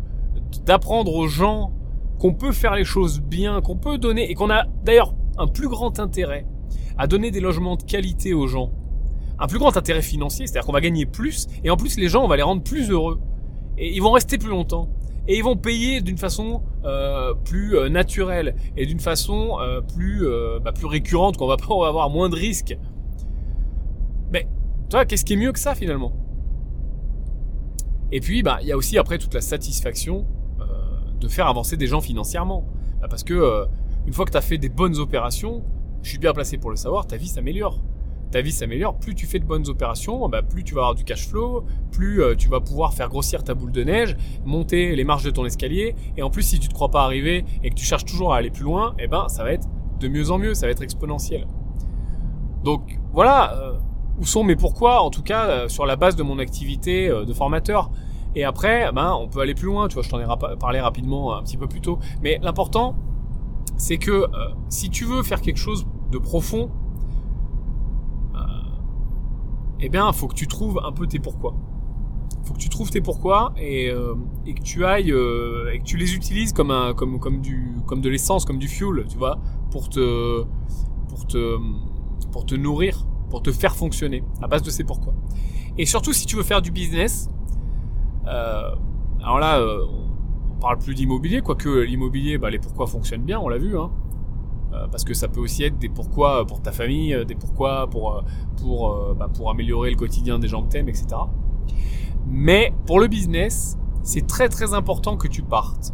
d'apprendre 0.66 1.14
aux 1.14 1.28
gens 1.28 1.72
qu'on 2.18 2.34
peut 2.34 2.52
faire 2.52 2.74
les 2.74 2.84
choses 2.84 3.22
bien, 3.22 3.62
qu'on 3.62 3.78
peut 3.78 3.96
donner, 3.96 4.30
et 4.30 4.34
qu'on 4.34 4.50
a 4.50 4.66
d'ailleurs 4.84 5.14
un 5.38 5.46
plus 5.46 5.68
grand 5.68 5.98
intérêt 5.98 6.46
à 6.98 7.06
donner 7.06 7.30
des 7.30 7.40
logements 7.40 7.76
de 7.76 7.84
qualité 7.84 8.34
aux 8.34 8.48
gens. 8.48 8.70
Un 9.38 9.46
plus 9.46 9.58
grand 9.58 9.74
intérêt 9.78 10.02
financier, 10.02 10.46
c'est-à-dire 10.46 10.66
qu'on 10.66 10.72
va 10.72 10.82
gagner 10.82 11.06
plus, 11.06 11.46
et 11.64 11.70
en 11.70 11.78
plus 11.78 11.96
les 11.96 12.08
gens, 12.08 12.22
on 12.22 12.28
va 12.28 12.36
les 12.36 12.42
rendre 12.42 12.62
plus 12.62 12.90
heureux. 12.90 13.18
Et 13.78 13.96
ils 13.96 14.02
vont 14.02 14.12
rester 14.12 14.36
plus 14.36 14.50
longtemps. 14.50 14.90
Et 15.26 15.38
ils 15.38 15.42
vont 15.42 15.56
payer 15.56 16.02
d'une 16.02 16.18
façon 16.18 16.60
euh, 16.84 17.32
plus 17.32 17.78
euh, 17.78 17.88
naturelle 17.88 18.56
et 18.76 18.84
d'une 18.84 19.00
façon 19.00 19.56
euh, 19.58 19.80
plus, 19.80 20.26
bah, 20.62 20.72
plus 20.72 20.84
récurrente, 20.84 21.38
qu'on 21.38 21.46
va 21.46 21.56
pas 21.56 21.88
avoir 21.88 22.10
moins 22.10 22.28
de 22.28 22.36
risques 22.36 22.76
mais, 24.84 24.88
toi, 24.88 25.04
qu'est-ce 25.04 25.24
qui 25.24 25.32
est 25.32 25.36
mieux 25.36 25.52
que 25.52 25.58
ça 25.58 25.74
finalement? 25.74 26.12
Et 28.12 28.20
puis, 28.20 28.42
bah, 28.42 28.58
il 28.62 28.68
y 28.68 28.72
a 28.72 28.76
aussi 28.76 28.98
après 28.98 29.18
toute 29.18 29.34
la 29.34 29.40
satisfaction 29.40 30.26
euh, 30.60 30.64
de 31.18 31.28
faire 31.28 31.46
avancer 31.46 31.76
des 31.76 31.86
gens 31.86 32.00
financièrement. 32.00 32.66
Bah, 33.00 33.08
parce 33.08 33.24
que 33.24 33.34
euh, 33.34 33.66
une 34.06 34.12
fois 34.12 34.24
que 34.24 34.30
tu 34.30 34.36
as 34.36 34.42
fait 34.42 34.58
des 34.58 34.68
bonnes 34.68 34.96
opérations, 34.98 35.64
je 36.02 36.10
suis 36.10 36.18
bien 36.18 36.32
placé 36.32 36.58
pour 36.58 36.70
le 36.70 36.76
savoir, 36.76 37.06
ta 37.06 37.16
vie 37.16 37.28
s'améliore. 37.28 37.82
Ta 38.30 38.40
vie 38.40 38.52
s'améliore, 38.52 38.98
plus 38.98 39.14
tu 39.14 39.26
fais 39.26 39.38
de 39.38 39.44
bonnes 39.44 39.68
opérations, 39.68 40.28
bah, 40.28 40.42
plus 40.42 40.64
tu 40.64 40.74
vas 40.74 40.80
avoir 40.82 40.94
du 40.94 41.04
cash 41.04 41.28
flow, 41.28 41.64
plus 41.92 42.20
euh, 42.20 42.34
tu 42.34 42.48
vas 42.48 42.60
pouvoir 42.60 42.92
faire 42.92 43.08
grossir 43.08 43.44
ta 43.44 43.54
boule 43.54 43.70
de 43.70 43.84
neige, 43.84 44.16
monter 44.44 44.96
les 44.96 45.04
marches 45.04 45.22
de 45.22 45.30
ton 45.30 45.44
escalier, 45.44 45.94
et 46.16 46.22
en 46.22 46.30
plus 46.30 46.42
si 46.42 46.58
tu 46.58 46.68
te 46.68 46.74
crois 46.74 46.90
pas 46.90 47.04
arriver 47.04 47.44
et 47.62 47.70
que 47.70 47.74
tu 47.74 47.84
cherches 47.84 48.04
toujours 48.04 48.34
à 48.34 48.38
aller 48.38 48.50
plus 48.50 48.64
loin, 48.64 48.94
eh 48.98 49.06
ben 49.06 49.28
ça 49.28 49.44
va 49.44 49.52
être 49.52 49.68
de 50.00 50.08
mieux 50.08 50.32
en 50.32 50.38
mieux, 50.38 50.54
ça 50.54 50.66
va 50.66 50.72
être 50.72 50.82
exponentiel. 50.82 51.46
Donc 52.64 52.98
voilà, 53.12 53.78
où 54.18 54.24
sont 54.24 54.44
mes 54.44 54.56
pourquoi, 54.56 55.02
en 55.02 55.10
tout 55.10 55.22
cas 55.22 55.46
euh, 55.46 55.68
sur 55.68 55.86
la 55.86 55.96
base 55.96 56.16
de 56.16 56.22
mon 56.22 56.38
activité 56.38 57.08
euh, 57.08 57.24
de 57.24 57.32
formateur. 57.32 57.90
Et 58.36 58.44
après, 58.44 58.90
ben, 58.92 59.16
on 59.18 59.28
peut 59.28 59.40
aller 59.40 59.54
plus 59.54 59.66
loin, 59.66 59.86
tu 59.86 59.94
vois, 59.94 60.02
je 60.02 60.10
t'en 60.10 60.18
ai 60.18 60.56
parlé 60.58 60.80
rapidement 60.80 61.36
un 61.36 61.42
petit 61.42 61.56
peu 61.56 61.68
plus 61.68 61.80
tôt. 61.80 61.98
Mais 62.20 62.40
l'important, 62.42 62.96
c'est 63.76 63.96
que 63.96 64.10
euh, 64.10 64.26
si 64.68 64.90
tu 64.90 65.04
veux 65.04 65.22
faire 65.22 65.40
quelque 65.40 65.58
chose 65.58 65.86
de 66.10 66.18
profond, 66.18 66.70
eh 69.80 69.88
bien, 69.90 70.10
faut 70.12 70.28
que 70.28 70.34
tu 70.34 70.46
trouves 70.46 70.80
un 70.82 70.92
peu 70.92 71.06
tes 71.06 71.18
pourquoi. 71.18 71.54
Faut 72.44 72.54
que 72.54 72.58
tu 72.58 72.70
trouves 72.70 72.90
tes 72.90 73.02
pourquoi 73.02 73.52
et, 73.58 73.90
que 73.90 74.62
tu 74.62 74.84
ailles 74.84 75.10
et 75.10 75.78
que 75.78 75.84
tu 75.84 75.96
les 75.98 76.14
utilises 76.14 76.52
comme 76.54 76.94
comme 76.94 77.40
du 77.42 77.76
comme 77.86 78.00
de 78.00 78.08
l'essence, 78.08 78.46
comme 78.46 78.58
du 78.58 78.68
fuel, 78.68 79.04
tu 79.08 79.18
vois, 79.18 79.38
pour 79.70 79.90
te 79.90 80.44
pour 81.08 81.26
te 81.26 81.58
pour 82.32 82.46
te 82.46 82.54
nourrir 82.54 83.04
pour 83.30 83.42
te 83.42 83.50
faire 83.52 83.74
fonctionner 83.74 84.22
à 84.42 84.46
base 84.46 84.62
de 84.62 84.70
ces 84.70 84.84
pourquoi. 84.84 85.14
Et 85.76 85.86
surtout 85.86 86.12
si 86.12 86.26
tu 86.26 86.36
veux 86.36 86.42
faire 86.42 86.62
du 86.62 86.70
business, 86.70 87.28
euh, 88.26 88.74
alors 89.22 89.38
là, 89.38 89.58
euh, 89.58 89.84
on 90.50 90.60
parle 90.60 90.78
plus 90.78 90.94
d'immobilier, 90.94 91.40
quoique 91.40 91.68
l'immobilier, 91.68 92.38
bah, 92.38 92.50
les 92.50 92.58
pourquoi 92.58 92.86
fonctionnent 92.86 93.24
bien, 93.24 93.38
on 93.40 93.48
l'a 93.48 93.58
vu, 93.58 93.78
hein. 93.78 93.90
Euh, 94.72 94.88
parce 94.88 95.04
que 95.04 95.14
ça 95.14 95.28
peut 95.28 95.40
aussi 95.40 95.62
être 95.62 95.78
des 95.78 95.88
pourquoi 95.88 96.46
pour 96.46 96.60
ta 96.60 96.72
famille, 96.72 97.16
des 97.26 97.34
pourquoi 97.34 97.88
pour 97.88 98.24
pour 98.56 99.14
bah, 99.14 99.28
pour 99.32 99.50
améliorer 99.50 99.90
le 99.90 99.96
quotidien 99.96 100.38
des 100.38 100.48
gens 100.48 100.62
que 100.62 100.70
t'aimes, 100.70 100.88
etc. 100.88 101.06
Mais 102.26 102.72
pour 102.86 102.98
le 102.98 103.06
business, 103.06 103.78
c'est 104.02 104.26
très 104.26 104.48
très 104.48 104.74
important 104.74 105.16
que 105.16 105.28
tu 105.28 105.42
partes 105.42 105.92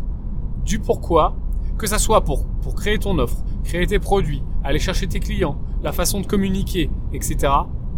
du 0.65 0.79
pourquoi, 0.79 1.37
que 1.77 1.87
ça 1.87 1.99
soit 1.99 2.23
pour 2.23 2.47
pour 2.63 2.75
créer 2.75 2.99
ton 2.99 3.19
offre, 3.19 3.45
créer 3.65 3.87
tes 3.87 3.99
produits, 3.99 4.43
aller 4.65 4.79
chercher 4.79 5.07
tes 5.09 5.21
clients, 5.21 5.59
la 5.83 5.93
façon 5.93 6.21
de 6.21 6.27
communiquer, 6.27 6.91
etc. 7.13 7.37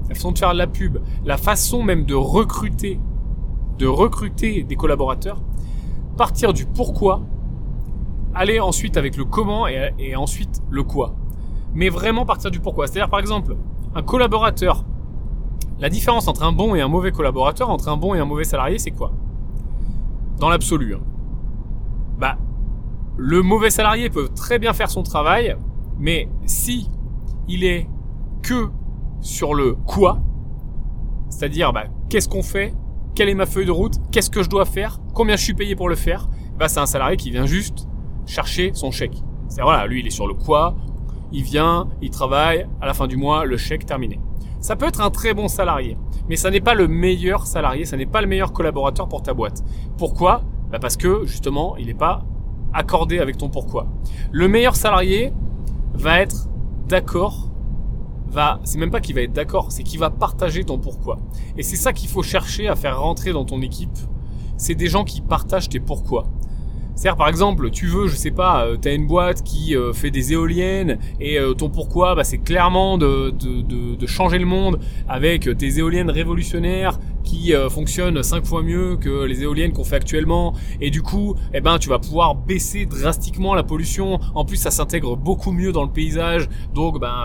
La 0.09 0.14
façon 0.14 0.33
de 0.33 0.39
faire 0.39 0.53
de 0.53 0.59
la 0.59 0.66
pub, 0.66 0.99
la 1.24 1.37
façon 1.37 1.83
même 1.83 2.05
de 2.05 2.14
recruter, 2.14 3.01
de 3.78 3.87
recruter 3.87 4.62
des 4.62 4.76
collaborateurs. 4.76 5.41
Partir 6.16 6.53
du 6.53 6.66
pourquoi, 6.66 7.22
aller 8.35 8.61
ensuite 8.61 8.97
avec 8.97 9.16
le 9.16 9.24
comment 9.24 9.66
et, 9.66 10.14
ensuite 10.16 10.62
le 10.70 10.83
quoi. 10.83 11.14
Mais 11.74 11.89
vraiment 11.89 12.26
partir 12.26 12.51
du 12.51 12.61
pourquoi. 12.61 12.87
C'est-à-dire 12.87 13.11
par 13.11 13.20
exemple, 13.20 13.57
un 13.95 14.03
collaborateur, 14.03 14.85
la 15.78 15.89
différence 15.89 16.28
entre 16.28 16.43
un 16.45 16.53
bon 16.53 16.74
et 16.74 16.80
un 16.80 16.89
mauvais 16.89 17.12
collaborateur, 17.12 17.70
entre 17.70 17.89
un 17.89 17.97
bon 17.97 18.14
et 18.14 18.18
un 18.18 18.24
mauvais 18.24 18.45
salarié, 18.45 18.78
c'est 18.78 18.91
quoi? 18.91 19.12
Dans 20.39 20.49
l'absolu. 20.49 20.95
Hein. 20.95 21.01
Bah, 22.18 22.37
le 23.16 23.43
mauvais 23.43 23.70
salarié 23.70 24.11
peut 24.11 24.28
très 24.28 24.59
bien 24.59 24.72
faire 24.72 24.91
son 24.91 25.03
travail, 25.03 25.57
mais 25.99 26.28
si 26.47 26.89
il 27.53 27.64
est 27.64 27.86
que 28.42 28.70
sur 29.20 29.53
le 29.53 29.74
quoi, 29.74 30.20
c'est-à-dire 31.28 31.74
bah, 31.74 31.84
qu'est-ce 32.09 32.28
qu'on 32.28 32.42
fait, 32.42 32.72
quelle 33.14 33.28
est 33.28 33.34
ma 33.34 33.44
feuille 33.44 33.66
de 33.66 33.70
route, 33.70 33.96
qu'est-ce 34.11 34.30
que 34.30 34.42
je 34.42 34.48
dois 34.48 34.64
faire, 34.64 35.00
combien 35.12 35.36
je 35.36 35.44
suis 35.44 35.53
payé 35.53 35.76
pour 35.76 35.90
le 35.90 35.94
faire, 35.94 36.30
bah, 36.59 36.68
c'est 36.68 36.80
un 36.80 36.86
salarié 36.86 37.18
qui 37.18 37.30
vient 37.30 37.44
juste 37.44 37.86
chercher 38.24 38.70
son 38.72 38.90
chèque. 38.90 39.22
C'est 39.48 39.61
voilà, 39.61 39.86
lui 39.86 40.00
il 40.00 40.07
est 40.07 40.11
sur 40.11 40.26
le 40.26 40.32
quoi, 40.32 40.74
il 41.30 41.42
vient, 41.42 41.88
il 42.00 42.09
travaille, 42.09 42.66
à 42.80 42.86
la 42.86 42.94
fin 42.94 43.07
du 43.07 43.18
mois, 43.18 43.44
le 43.44 43.59
chèque 43.59 43.84
terminé. 43.84 44.18
Ça 44.61 44.74
peut 44.74 44.86
être 44.86 45.03
un 45.03 45.11
très 45.11 45.34
bon 45.34 45.46
salarié, 45.46 45.98
mais 46.30 46.36
ça 46.36 46.50
n'est 46.50 46.61
pas 46.62 46.72
le 46.72 46.88
meilleur 46.88 47.46
salarié, 47.46 47.84
ça 47.84 47.98
n'est 47.98 48.07
pas 48.07 48.22
le 48.22 48.28
meilleur 48.28 48.55
collaborateur 48.55 49.09
pour 49.09 49.22
ta 49.22 49.34
boîte. 49.34 49.62
Pourquoi? 49.98 50.40
Bah 50.70 50.78
Parce 50.80 50.96
que 50.96 51.26
justement, 51.26 51.76
il 51.76 51.88
n'est 51.88 51.94
pas 51.94 52.24
accordé 52.72 53.18
avec 53.18 53.36
ton 53.36 53.50
pourquoi. 53.50 53.88
Le 54.30 54.48
meilleur 54.48 54.74
salarié 54.74 55.34
va 55.92 56.20
être 56.20 56.48
d'accord 56.93 57.49
va, 58.28 58.61
c'est 58.64 58.76
même 58.76 58.90
pas 58.90 59.01
qu'il 59.01 59.14
va 59.14 59.22
être 59.22 59.32
d'accord, 59.32 59.72
c'est 59.72 59.82
qu'il 59.82 59.99
va 59.99 60.11
partager 60.11 60.62
ton 60.62 60.78
pourquoi. 60.78 61.16
Et 61.57 61.62
c'est 61.62 61.76
ça 61.76 61.95
qu'il 61.95 62.11
faut 62.11 62.22
chercher 62.22 62.68
à 62.68 62.76
faire 62.76 63.01
rentrer 63.01 63.32
dans 63.32 63.47
ton 63.47 63.62
équipe. 63.62 63.99
C'est 64.59 64.74
des 64.74 64.88
gens 64.88 65.03
qui 65.03 65.22
partagent 65.22 65.70
tes 65.70 65.80
pourquoi. 65.80 66.24
C'est-à-dire, 66.95 67.16
par 67.16 67.28
exemple, 67.28 67.70
tu 67.70 67.86
veux, 67.86 68.09
je 68.09 68.14
sais 68.14 68.30
pas, 68.30 68.66
euh, 68.66 68.76
tu 68.80 68.88
as 68.88 68.93
une 68.93 69.07
boîte 69.07 69.43
qui 69.43 69.74
euh, 69.74 69.95
fait 69.95 70.11
des 70.11 70.34
éoliennes 70.34 70.99
et 71.18 71.38
euh, 71.38 71.55
ton 71.55 71.70
pourquoi, 71.70 72.14
bah, 72.14 72.24
c'est 72.24 72.38
clairement 72.38 72.99
de, 72.99 73.30
de, 73.30 73.62
de, 73.62 73.95
de, 73.95 74.07
changer 74.07 74.38
le 74.38 74.45
monde 74.45 74.78
avec 75.09 75.49
tes 75.57 75.78
éoliennes 75.78 76.11
révolutionnaires 76.11 76.99
qui 77.33 77.53
fonctionnent 77.70 78.22
cinq 78.22 78.45
fois 78.45 78.62
mieux 78.62 78.97
que 78.97 79.24
les 79.24 79.43
éoliennes 79.43 79.72
qu'on 79.72 79.85
fait 79.85 79.97
actuellement. 79.97 80.55
Et 80.80 80.91
du 80.91 81.03
coup, 81.03 81.35
eh 81.55 81.61
ben, 81.61 81.78
tu 81.78 81.89
vas 81.89 81.99
pouvoir 81.99 82.35
baisser 82.35 82.85
drastiquement 82.85 83.55
la 83.55 83.62
pollution. 83.62 84.20
En 84.35 84.45
plus, 84.45 84.57
ça 84.57 84.70
s'intègre 84.70 85.16
beaucoup 85.16 85.51
mieux 85.51 85.72
dans 85.72 85.83
le 85.83 85.91
paysage. 85.91 86.49
Donc, 86.74 87.01
ben, 87.01 87.24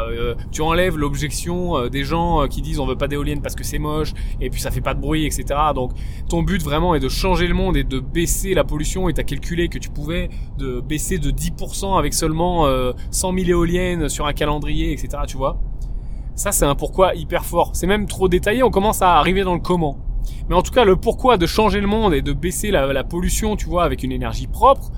tu 0.52 0.62
enlèves 0.62 0.98
l'objection 0.98 1.90
des 1.90 2.04
gens 2.04 2.48
qui 2.48 2.62
disent 2.62 2.80
on 2.80 2.88
veut 2.88 2.96
pas 2.96 3.08
d'éoliennes 3.08 3.42
parce 3.42 3.56
que 3.56 3.64
c'est 3.64 3.80
moche 3.80 4.14
et 4.40 4.50
puis 4.50 4.62
ça 4.62 4.72
fait 4.72 4.82
pas 4.82 4.94
de 4.94 5.02
bruit, 5.02 5.26
etc. 5.26 5.46
Donc, 5.76 5.92
ton 6.30 6.42
but 6.42 6.62
vraiment 6.64 6.96
est 6.96 7.00
de 7.00 7.10
changer 7.10 7.48
le 7.48 7.54
monde 7.54 7.78
et 7.78 7.84
de 7.84 8.00
baisser 8.00 8.54
la 8.54 8.64
pollution 8.64 9.10
et 9.10 9.14
t'as 9.14 9.24
calculé 9.24 9.68
que 9.68 9.78
tu 9.78 9.90
pouvais 9.90 10.30
de 10.58 10.82
baisser 10.82 11.18
de 11.18 11.32
10% 11.32 11.98
avec 11.98 12.14
seulement 12.14 12.66
100 13.12 13.34
euh, 13.34 13.38
000 13.38 13.50
éoliennes 13.50 14.10
sur 14.10 14.26
un 14.26 14.34
calendrier, 14.34 14.92
etc. 14.92 15.24
Tu 15.28 15.38
vois 15.38 15.60
Ça, 16.38 16.52
c'est 16.52 16.66
un 16.66 16.76
pourquoi 16.76 17.16
hyper 17.16 17.44
fort. 17.46 17.72
C'est 17.74 17.88
même 17.88 18.06
trop 18.06 18.30
détaillé, 18.30 18.62
on 18.62 18.70
commence 18.70 19.02
à 19.02 19.16
arriver 19.16 19.44
dans 19.44 19.56
le 19.56 19.60
comment. 19.60 19.98
Mais 20.48 20.56
en 20.56 20.62
tout 20.62 20.72
cas, 20.72 20.86
le 20.86 20.96
pourquoi 20.96 21.38
de 21.38 21.48
changer 21.48 21.82
le 21.82 21.88
monde 21.88 22.14
et 22.14 22.22
de 22.22 22.32
baisser 22.32 22.70
la, 22.70 23.04
pollution, 23.04 23.56
tu 23.56 23.66
vois, 23.68 23.84
avec 23.84 24.04
une 24.04 24.12
énergie 24.12 24.46
propre, 24.46 24.92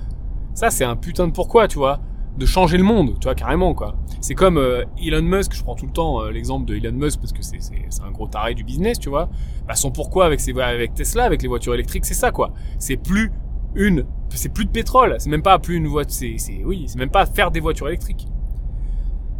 ça, 0.52 0.68
c'est 0.68 0.84
un 0.84 0.96
putain 0.96 1.26
de 1.26 1.32
pourquoi, 1.32 1.66
tu 1.66 1.78
vois. 1.78 1.98
de 2.36 2.44
changer 2.44 2.76
le 2.76 2.84
monde, 2.84 3.16
tu 3.20 3.24
vois, 3.24 3.34
carrément, 3.34 3.74
quoi. 3.74 3.96
C'est 4.20 4.34
comme 4.34 4.58
euh, 4.58 4.84
Elon 5.02 5.22
Musk, 5.22 5.54
je 5.54 5.62
prends 5.62 5.74
tout 5.74 5.86
le 5.86 5.92
temps 5.92 6.22
euh, 6.22 6.30
l'exemple 6.30 6.66
de 6.66 6.76
Elon 6.76 6.92
Musk 6.92 7.20
parce 7.20 7.32
que 7.32 7.42
c'est, 7.42 7.58
un 8.04 8.10
gros 8.10 8.28
taré 8.28 8.54
du 8.54 8.62
business, 8.62 8.98
tu 8.98 9.08
vois. 9.08 9.30
Bah, 9.66 9.74
son 9.74 9.90
pourquoi 9.90 10.26
avec, 10.26 10.46
avec 10.58 10.92
Tesla, 10.92 11.24
avec 11.24 11.40
les 11.40 11.48
voitures 11.48 11.72
électriques, 11.72 12.04
c'est 12.04 12.12
ça, 12.12 12.32
quoi. 12.32 12.52
C'est 12.78 12.98
plus 12.98 13.32
une, 13.74 14.04
c'est 14.28 14.52
plus 14.52 14.66
de 14.66 14.70
pétrole, 14.70 15.16
c'est 15.18 15.30
même 15.30 15.42
pas 15.42 15.58
plus 15.58 15.76
une 15.76 15.86
voiture, 15.86 16.34
c'est, 16.38 16.62
oui, 16.64 16.84
c'est 16.86 16.98
même 16.98 17.10
pas 17.10 17.24
faire 17.24 17.50
des 17.50 17.60
voitures 17.60 17.88
électriques. 17.88 18.26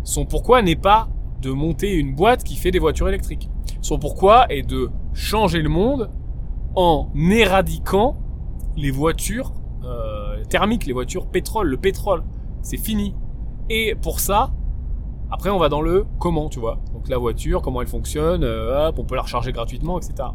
Son 0.03 0.25
pourquoi 0.25 0.63
n'est 0.63 0.77
pas 0.77 1.11
de 1.41 1.51
monter 1.51 1.95
une 1.95 2.15
boîte 2.15 2.45
qui 2.45 2.57
fait 2.57 2.71
des 2.71 2.79
voitures 2.79 3.09
électriques. 3.09 3.49
Son 3.81 3.99
pourquoi 3.99 4.47
est 4.53 4.63
de 4.63 4.91
changer 5.15 5.63
le 5.63 5.69
monde 5.69 6.11
en 6.75 7.09
éradiquant 7.17 8.17
les 8.77 8.91
voitures 8.91 9.53
euh, 9.85 10.43
thermiques, 10.45 10.87
les 10.87 10.93
voitures 10.93 11.27
pétrole, 11.27 11.69
le 11.69 11.77
pétrole 11.77 12.23
c'est 12.63 12.77
fini. 12.77 13.15
Et 13.69 13.95
pour 13.95 14.21
ça, 14.21 14.51
après 15.31 15.51
on 15.51 15.59
va 15.59 15.69
dans 15.69 15.81
le 15.81 16.07
comment, 16.19 16.49
tu 16.49 16.61
vois. 16.61 16.81
Donc 16.93 17.09
la 17.09 17.19
voiture, 17.19 17.63
comment 17.63 17.81
elle 17.81 17.89
fonctionne, 17.89 18.45
euh, 18.45 18.89
hop, 18.89 18.99
on 18.99 19.05
peut 19.05 19.15
la 19.15 19.23
recharger 19.23 19.53
gratuitement, 19.53 19.99
etc. 19.99 20.29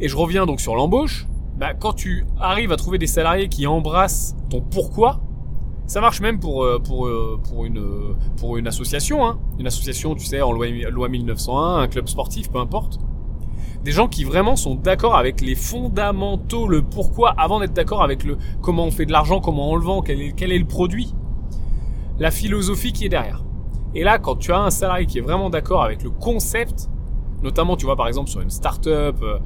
Et 0.00 0.08
je 0.08 0.16
reviens 0.16 0.46
donc 0.46 0.60
sur 0.60 0.74
l'embauche. 0.74 1.26
Bah, 1.56 1.74
quand 1.74 1.92
tu 1.92 2.26
arrives 2.38 2.72
à 2.72 2.76
trouver 2.76 2.96
des 2.96 3.06
salariés 3.06 3.48
qui 3.50 3.66
embrassent 3.66 4.34
ton 4.48 4.62
pourquoi, 4.62 5.20
ça 5.90 6.00
marche 6.00 6.20
même 6.20 6.38
pour, 6.38 6.62
euh, 6.62 6.78
pour, 6.78 7.08
euh, 7.08 7.40
pour, 7.42 7.64
une, 7.64 7.82
pour 8.36 8.56
une 8.56 8.68
association. 8.68 9.26
Hein. 9.26 9.40
Une 9.58 9.66
association, 9.66 10.14
tu 10.14 10.24
sais, 10.24 10.40
en 10.40 10.52
loi, 10.52 10.68
loi 10.88 11.08
1901, 11.08 11.78
un 11.80 11.88
club 11.88 12.06
sportif, 12.06 12.48
peu 12.48 12.60
importe. 12.60 13.00
Des 13.82 13.90
gens 13.90 14.06
qui 14.06 14.22
vraiment 14.22 14.54
sont 14.54 14.76
d'accord 14.76 15.16
avec 15.16 15.40
les 15.40 15.56
fondamentaux, 15.56 16.68
le 16.68 16.82
pourquoi, 16.82 17.34
avant 17.36 17.58
d'être 17.58 17.72
d'accord 17.72 18.04
avec 18.04 18.22
le 18.22 18.38
comment 18.62 18.84
on 18.84 18.92
fait 18.92 19.04
de 19.04 19.10
l'argent, 19.10 19.40
comment 19.40 19.68
on 19.68 19.74
le 19.74 19.82
vend, 19.82 20.00
quel 20.00 20.20
est, 20.20 20.30
quel 20.30 20.52
est 20.52 20.60
le 20.60 20.64
produit. 20.64 21.12
La 22.20 22.30
philosophie 22.30 22.92
qui 22.92 23.06
est 23.06 23.08
derrière. 23.08 23.42
Et 23.92 24.04
là, 24.04 24.20
quand 24.20 24.36
tu 24.36 24.52
as 24.52 24.60
un 24.60 24.70
salarié 24.70 25.06
qui 25.06 25.18
est 25.18 25.22
vraiment 25.22 25.50
d'accord 25.50 25.82
avec 25.82 26.04
le 26.04 26.10
concept, 26.10 26.88
notamment, 27.42 27.74
tu 27.74 27.86
vois, 27.86 27.96
par 27.96 28.06
exemple, 28.06 28.30
sur 28.30 28.40
une 28.40 28.50
start-up, 28.50 29.16
euh, 29.24 29.40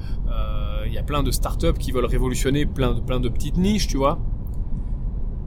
il 0.87 0.93
y 0.93 0.99
a 0.99 1.03
plein 1.03 1.23
de 1.23 1.31
start-up 1.31 1.79
qui 1.79 1.91
veulent 1.91 2.05
révolutionner 2.05 2.67
plein 2.67 2.93
de, 2.93 3.01
plein 3.01 3.19
de 3.19 3.31
petites 3.31 3.57
niches, 3.57 3.87
tu 3.87 3.97
vois. 3.97 4.19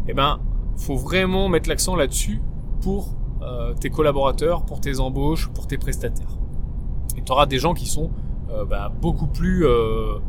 Eh 0.08 0.16
ben, 0.16 0.40
faut 0.78 0.96
vraiment 0.96 1.50
mettre 1.50 1.68
l'accent 1.68 1.96
là-dessus 1.96 2.42
pour 2.82 3.10
euh, 3.42 3.74
tes 3.74 3.90
collaborateurs, 3.90 4.66
pour 4.66 4.80
tes 4.80 5.00
embauches, 5.00 5.50
pour 5.50 5.68
tes 5.68 5.78
prestataires. 5.78 6.38
Et 7.18 7.22
tu 7.22 7.32
auras 7.32 7.46
des 7.46 7.60
gens 7.60 7.74
qui 7.74 7.86
sont 7.86 8.10
euh, 8.52 8.66
bah, 8.66 8.92
beaucoup 9.02 9.28
plus 9.28 9.66
euh, 9.66 10.20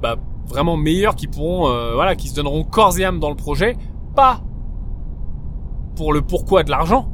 bah, 0.00 0.16
vraiment 0.46 0.76
meilleurs 0.76 1.16
qui 1.16 1.26
pourront 1.26 1.68
voilà 1.94 2.14
qui 2.14 2.28
se 2.28 2.34
donneront 2.34 2.62
corps 2.62 2.98
et 2.98 3.04
âme 3.04 3.18
dans 3.18 3.30
le 3.30 3.36
projet 3.36 3.76
pas 4.14 4.40
pour 5.96 6.12
le 6.12 6.22
pourquoi 6.22 6.62
de 6.62 6.70
l'argent 6.70 7.10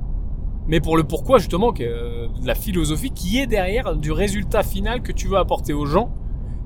mais 0.67 0.81
pour 0.81 0.99
le 0.99 1.05
pourquoi 1.05 1.39
justement 1.39 1.73
que, 1.73 1.83
de 1.83 2.47
la 2.47 2.55
philosophie 2.55 3.11
qui 3.11 3.39
est 3.39 3.47
derrière 3.47 3.97
du 3.97 4.13
résultat 4.13 4.63
final 4.63 5.01
que 5.01 5.13
tu 5.13 5.29
veux 5.29 5.39
apporter 5.39 5.73
aux 5.73 5.87
gens 5.87 6.13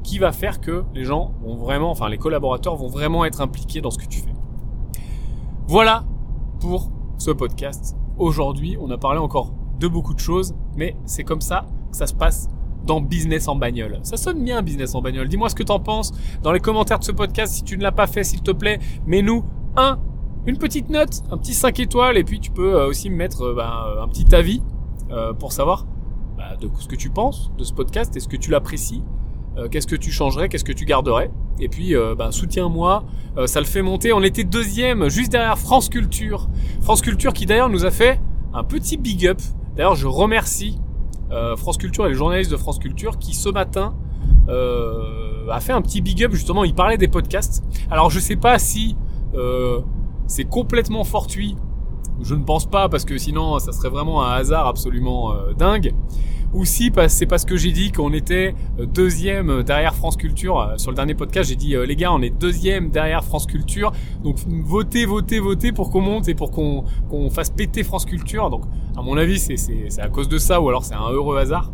qui 0.02 0.18
va 0.18 0.32
faire 0.32 0.60
que 0.60 0.82
les 0.92 1.04
gens 1.04 1.34
vont 1.40 1.54
vraiment 1.54 1.90
enfin 1.90 2.08
les 2.08 2.18
collaborateurs 2.18 2.74
vont 2.74 2.88
vraiment 2.88 3.24
être 3.24 3.40
impliqués 3.40 3.80
dans 3.80 3.92
ce 3.92 3.98
que 3.98 4.06
tu 4.06 4.18
fais 4.18 4.35
voilà 5.68 6.04
pour 6.60 6.90
ce 7.18 7.30
podcast 7.30 7.96
aujourd'hui 8.18 8.76
on 8.80 8.90
a 8.90 8.98
parlé 8.98 9.18
encore 9.18 9.52
de 9.80 9.88
beaucoup 9.88 10.14
de 10.14 10.20
choses 10.20 10.54
mais 10.76 10.96
c'est 11.06 11.24
comme 11.24 11.40
ça 11.40 11.66
que 11.90 11.96
ça 11.96 12.06
se 12.06 12.14
passe 12.14 12.48
dans 12.84 13.00
Business 13.00 13.48
en 13.48 13.56
bagnole. 13.56 13.98
Ça 14.04 14.16
sonne 14.16 14.44
bien 14.44 14.62
Business 14.62 14.94
en 14.94 15.02
bagnole. 15.02 15.28
Dis-moi 15.28 15.48
ce 15.48 15.56
que 15.56 15.64
t'en 15.64 15.80
penses 15.80 16.12
dans 16.44 16.52
les 16.52 16.60
commentaires 16.60 17.00
de 17.00 17.04
ce 17.04 17.10
podcast. 17.10 17.52
Si 17.52 17.64
tu 17.64 17.76
ne 17.76 17.82
l'as 17.82 17.90
pas 17.90 18.06
fait, 18.06 18.22
s'il 18.22 18.42
te 18.42 18.52
plaît, 18.52 18.78
mets-nous 19.06 19.44
un, 19.76 19.98
une 20.46 20.56
petite 20.56 20.88
note, 20.88 21.24
un 21.30 21.36
petit 21.36 21.52
5 21.52 21.80
étoiles 21.80 22.16
et 22.16 22.22
puis 22.22 22.38
tu 22.38 22.52
peux 22.52 22.74
euh, 22.74 22.86
aussi 22.86 23.10
me 23.10 23.16
mettre 23.16 23.52
ben, 23.54 23.72
un 24.00 24.06
petit 24.06 24.32
avis 24.34 24.62
euh, 25.10 25.32
pour 25.32 25.52
savoir 25.52 25.84
bah, 26.36 26.56
de 26.60 26.70
ce 26.78 26.86
que 26.86 26.94
tu 26.94 27.10
penses 27.10 27.50
de 27.58 27.64
ce 27.64 27.72
podcast. 27.72 28.16
Est-ce 28.16 28.28
que 28.28 28.36
tu 28.36 28.52
l'apprécies 28.52 29.02
Qu'est-ce 29.70 29.86
que 29.86 29.96
tu 29.96 30.10
changerais 30.12 30.48
Qu'est-ce 30.48 30.64
que 30.64 30.72
tu 30.72 30.84
garderais? 30.84 31.30
Et 31.60 31.68
puis, 31.68 31.94
ben, 32.18 32.30
soutiens-moi. 32.30 33.04
ça 33.46 33.60
le 33.60 33.66
fait 33.66 33.82
monter. 33.82 34.12
On 34.12 34.22
était 34.22 34.44
deuxième, 34.44 35.08
juste 35.08 35.32
derrière 35.32 35.58
France 35.58 35.88
Culture. 35.88 36.48
France 36.82 37.00
Culture 37.00 37.32
qui 37.32 37.46
d'ailleurs 37.46 37.70
nous 37.70 37.86
a 37.86 37.90
fait 37.90 38.20
un 38.52 38.64
petit 38.64 38.96
big 38.96 39.26
up. 39.26 39.40
D'ailleurs, 39.76 39.94
je 39.94 40.06
remercie 40.06 40.78
euh, 41.30 41.56
France 41.56 41.76
Culture 41.76 42.06
et 42.06 42.10
les 42.10 42.14
journalistes 42.14 42.50
de 42.50 42.56
France 42.56 42.78
Culture 42.78 43.18
qui 43.18 43.34
ce 43.34 43.48
matin 43.48 43.94
euh, 44.48 45.48
a 45.50 45.58
fait 45.60 45.72
un 45.72 45.82
petit 45.82 46.00
big 46.00 46.22
up 46.24 46.32
justement. 46.32 46.64
Il 46.64 46.74
parlait 46.74 46.98
des 46.98 47.08
podcasts. 47.08 47.64
Alors 47.90 48.10
je 48.10 48.20
sais 48.20 48.36
pas 48.36 48.58
si 48.58 48.96
euh, 49.34 49.80
c'est 50.26 50.44
complètement 50.44 51.04
fortuit. 51.04 51.56
Je 52.22 52.34
ne 52.34 52.44
pense 52.44 52.66
pas 52.66 52.88
parce 52.88 53.04
que 53.04 53.18
sinon 53.18 53.58
ça 53.58 53.72
serait 53.72 53.90
vraiment 53.90 54.24
un 54.24 54.32
hasard 54.34 54.66
absolument 54.66 55.34
dingue 55.58 55.92
ou 56.56 56.64
si 56.64 56.90
c'est 57.08 57.26
parce 57.26 57.44
que 57.44 57.58
j'ai 57.58 57.70
dit 57.70 57.92
qu'on 57.92 58.14
était 58.14 58.54
euh, 58.80 58.86
deuxième 58.86 59.62
derrière 59.62 59.94
France 59.94 60.16
Culture. 60.16 60.58
Euh, 60.58 60.78
sur 60.78 60.90
le 60.90 60.96
dernier 60.96 61.14
podcast, 61.14 61.50
j'ai 61.50 61.54
dit 61.54 61.76
euh, 61.76 61.84
les 61.84 61.96
gars, 61.96 62.10
on 62.12 62.22
est 62.22 62.30
deuxième 62.30 62.88
derrière 62.88 63.22
France 63.22 63.46
Culture. 63.46 63.92
Donc 64.24 64.38
votez, 64.46 65.04
votez, 65.04 65.38
votez 65.38 65.72
pour 65.72 65.90
qu'on 65.90 66.00
monte 66.00 66.28
et 66.28 66.34
pour 66.34 66.50
qu'on 66.50 66.84
fasse 67.30 67.50
péter 67.50 67.84
France 67.84 68.06
Culture. 68.06 68.48
Donc 68.48 68.62
à 68.96 69.02
mon 69.02 69.18
avis, 69.18 69.38
c'est 69.38 70.00
à 70.00 70.08
cause 70.08 70.30
de 70.30 70.38
ça 70.38 70.62
ou 70.62 70.68
alors 70.70 70.82
c'est 70.82 70.94
un 70.94 71.10
heureux 71.10 71.36
hasard. 71.36 71.72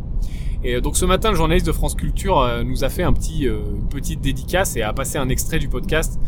Et 0.64 0.80
donc 0.80 0.96
ce 0.96 1.04
matin, 1.04 1.30
le 1.30 1.36
journaliste 1.36 1.66
de 1.66 1.72
France 1.72 1.94
Culture 1.94 2.44
nous 2.64 2.82
a 2.82 2.88
fait 2.88 3.02
un 3.04 3.12
petit, 3.12 3.44
une 3.44 3.88
petite 3.88 4.20
dédicace 4.20 4.76
et 4.76 4.82
a 4.82 4.92
passé 4.92 5.18
un 5.18 5.28
extrait 5.28 5.58
du 5.58 5.68
podcast 5.68 6.20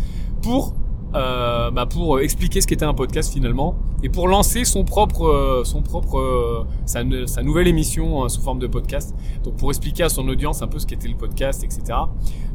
pour 0.43 0.75
euh, 1.15 1.71
bah 1.71 1.87
pour 1.87 2.19
expliquer 2.19 2.61
ce 2.61 2.67
qu'était 2.67 2.85
un 2.85 2.95
podcast 2.95 3.33
finalement 3.33 3.77
et 4.03 4.09
pour 4.09 4.27
lancer 4.27 4.65
son 4.65 4.85
propre, 4.85 5.27
euh, 5.27 5.63
son 5.63 5.81
propre, 5.81 6.19
euh, 6.19 6.67
sa, 6.87 7.05
nouvelle 7.43 7.69
émission 7.69 8.29
sous 8.29 8.43
forme 8.43 8.59
de 8.59 8.67
podcast. 8.67 9.15
Donc 9.45 9.57
pour 9.57 9.71
expliquer 9.71 10.03
à 10.03 10.09
son 10.09 10.27
audience 10.29 10.63
un 10.63 10.67
peu 10.67 10.81
ce 10.81 10.87
qu'était 10.87 11.07
le 11.07 11.17
podcast, 11.17 11.63
etc. 11.63 11.99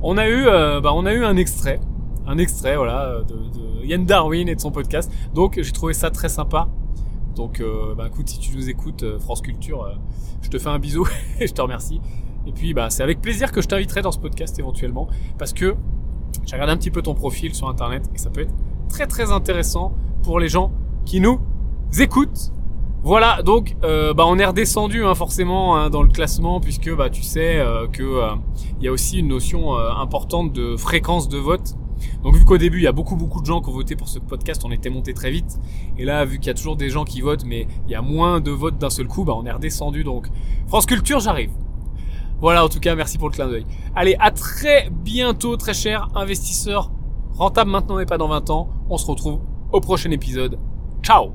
On 0.01 0.17
a 0.17 0.27
eu, 0.27 0.45
bah 0.81 0.91
on 0.93 1.05
a 1.05 1.13
eu 1.13 1.23
un 1.23 1.37
extrait, 1.37 1.79
un 2.27 2.37
extrait 2.37 2.75
voilà 2.75 3.21
de, 3.27 3.33
de 3.33 3.85
Yann 3.85 4.05
Darwin 4.05 4.49
et 4.49 4.55
de 4.55 4.61
son 4.61 4.71
podcast. 4.71 5.11
Donc 5.33 5.59
j'ai 5.61 5.71
trouvé 5.71 5.93
ça 5.93 6.11
très 6.11 6.29
sympa. 6.29 6.67
Donc 7.35 7.63
bah 7.95 8.07
écoute, 8.07 8.27
si 8.27 8.39
tu 8.39 8.55
nous 8.55 8.69
écoutes 8.69 9.05
France 9.19 9.41
Culture, 9.41 9.89
je 10.41 10.49
te 10.49 10.57
fais 10.57 10.69
un 10.69 10.79
bisou 10.79 11.07
et 11.39 11.47
je 11.47 11.53
te 11.53 11.61
remercie. 11.61 12.01
Et 12.45 12.51
puis 12.51 12.73
bah 12.73 12.89
c'est 12.89 13.03
avec 13.03 13.21
plaisir 13.21 13.51
que 13.51 13.61
je 13.61 13.67
t'inviterai 13.67 14.01
dans 14.01 14.11
ce 14.11 14.19
podcast 14.19 14.59
éventuellement 14.59 15.07
parce 15.37 15.53
que 15.53 15.75
j'ai 16.45 16.55
regardé 16.55 16.73
un 16.73 16.77
petit 16.77 16.91
peu 16.91 17.01
ton 17.01 17.13
profil 17.13 17.53
sur 17.53 17.67
internet 17.67 18.09
et 18.13 18.17
ça 18.17 18.29
peut 18.29 18.41
être 18.41 18.53
très 18.89 19.07
très 19.07 19.31
intéressant 19.31 19.93
pour 20.23 20.39
les 20.39 20.49
gens 20.49 20.71
qui 21.05 21.19
nous 21.19 21.39
écoutent. 21.99 22.51
Voilà, 23.01 23.41
donc 23.43 23.77
euh, 23.83 24.13
bah, 24.13 24.25
on 24.27 24.37
est 24.37 24.45
redescendu 24.45 25.05
hein, 25.05 25.15
forcément 25.15 25.77
hein, 25.77 25.89
dans 25.89 26.03
le 26.03 26.09
classement 26.09 26.59
puisque 26.59 26.93
bah, 26.93 27.09
tu 27.09 27.23
sais 27.23 27.57
euh, 27.57 27.87
que 27.87 28.03
euh, 28.03 28.35
y 28.81 28.89
a 28.89 28.91
aussi 28.91 29.19
une 29.19 29.29
notion 29.29 29.75
euh, 29.77 29.89
importante 29.91 30.51
de 30.51 30.75
fréquence 30.75 31.29
de 31.29 31.37
vote. 31.37 31.75
Donc 32.23 32.35
vu 32.35 32.43
qu'au 32.43 32.57
début 32.57 32.79
il 32.79 32.83
y 32.83 32.87
a 32.87 32.91
beaucoup 32.91 33.15
beaucoup 33.15 33.39
de 33.39 33.45
gens 33.45 33.61
qui 33.61 33.69
ont 33.69 33.73
voté 33.73 33.95
pour 33.95 34.09
ce 34.09 34.19
podcast, 34.19 34.63
on 34.65 34.71
était 34.71 34.89
monté 34.89 35.13
très 35.13 35.31
vite. 35.31 35.59
Et 35.97 36.03
là 36.03 36.25
vu 36.25 36.39
qu'il 36.39 36.47
y 36.47 36.49
a 36.49 36.53
toujours 36.53 36.75
des 36.75 36.89
gens 36.89 37.05
qui 37.05 37.21
votent 37.21 37.45
mais 37.45 37.67
il 37.87 37.91
y 37.91 37.95
a 37.95 38.01
moins 38.01 38.41
de 38.41 38.51
votes 38.51 38.77
d'un 38.77 38.89
seul 38.89 39.07
coup, 39.07 39.23
bah, 39.23 39.33
on 39.35 39.45
est 39.45 39.51
redescendu. 39.51 40.03
Donc 40.03 40.27
France 40.67 40.85
Culture, 40.85 41.21
j'arrive. 41.21 41.51
Voilà, 42.41 42.63
en 42.63 42.69
tout 42.69 42.79
cas, 42.79 42.95
merci 42.95 43.17
pour 43.17 43.29
le 43.29 43.33
clin 43.33 43.47
d'œil. 43.47 43.65
Allez, 43.95 44.15
à 44.19 44.31
très 44.31 44.89
bientôt, 44.91 45.57
très 45.57 45.73
cher 45.73 46.07
investisseur. 46.15 46.91
Rentable 47.33 47.71
maintenant 47.71 47.99
et 47.99 48.05
pas 48.05 48.17
dans 48.17 48.27
20 48.27 48.49
ans. 48.49 48.69
On 48.89 48.97
se 48.97 49.05
retrouve 49.05 49.39
au 49.71 49.79
prochain 49.81 50.11
épisode. 50.11 50.57
Ciao 51.03 51.31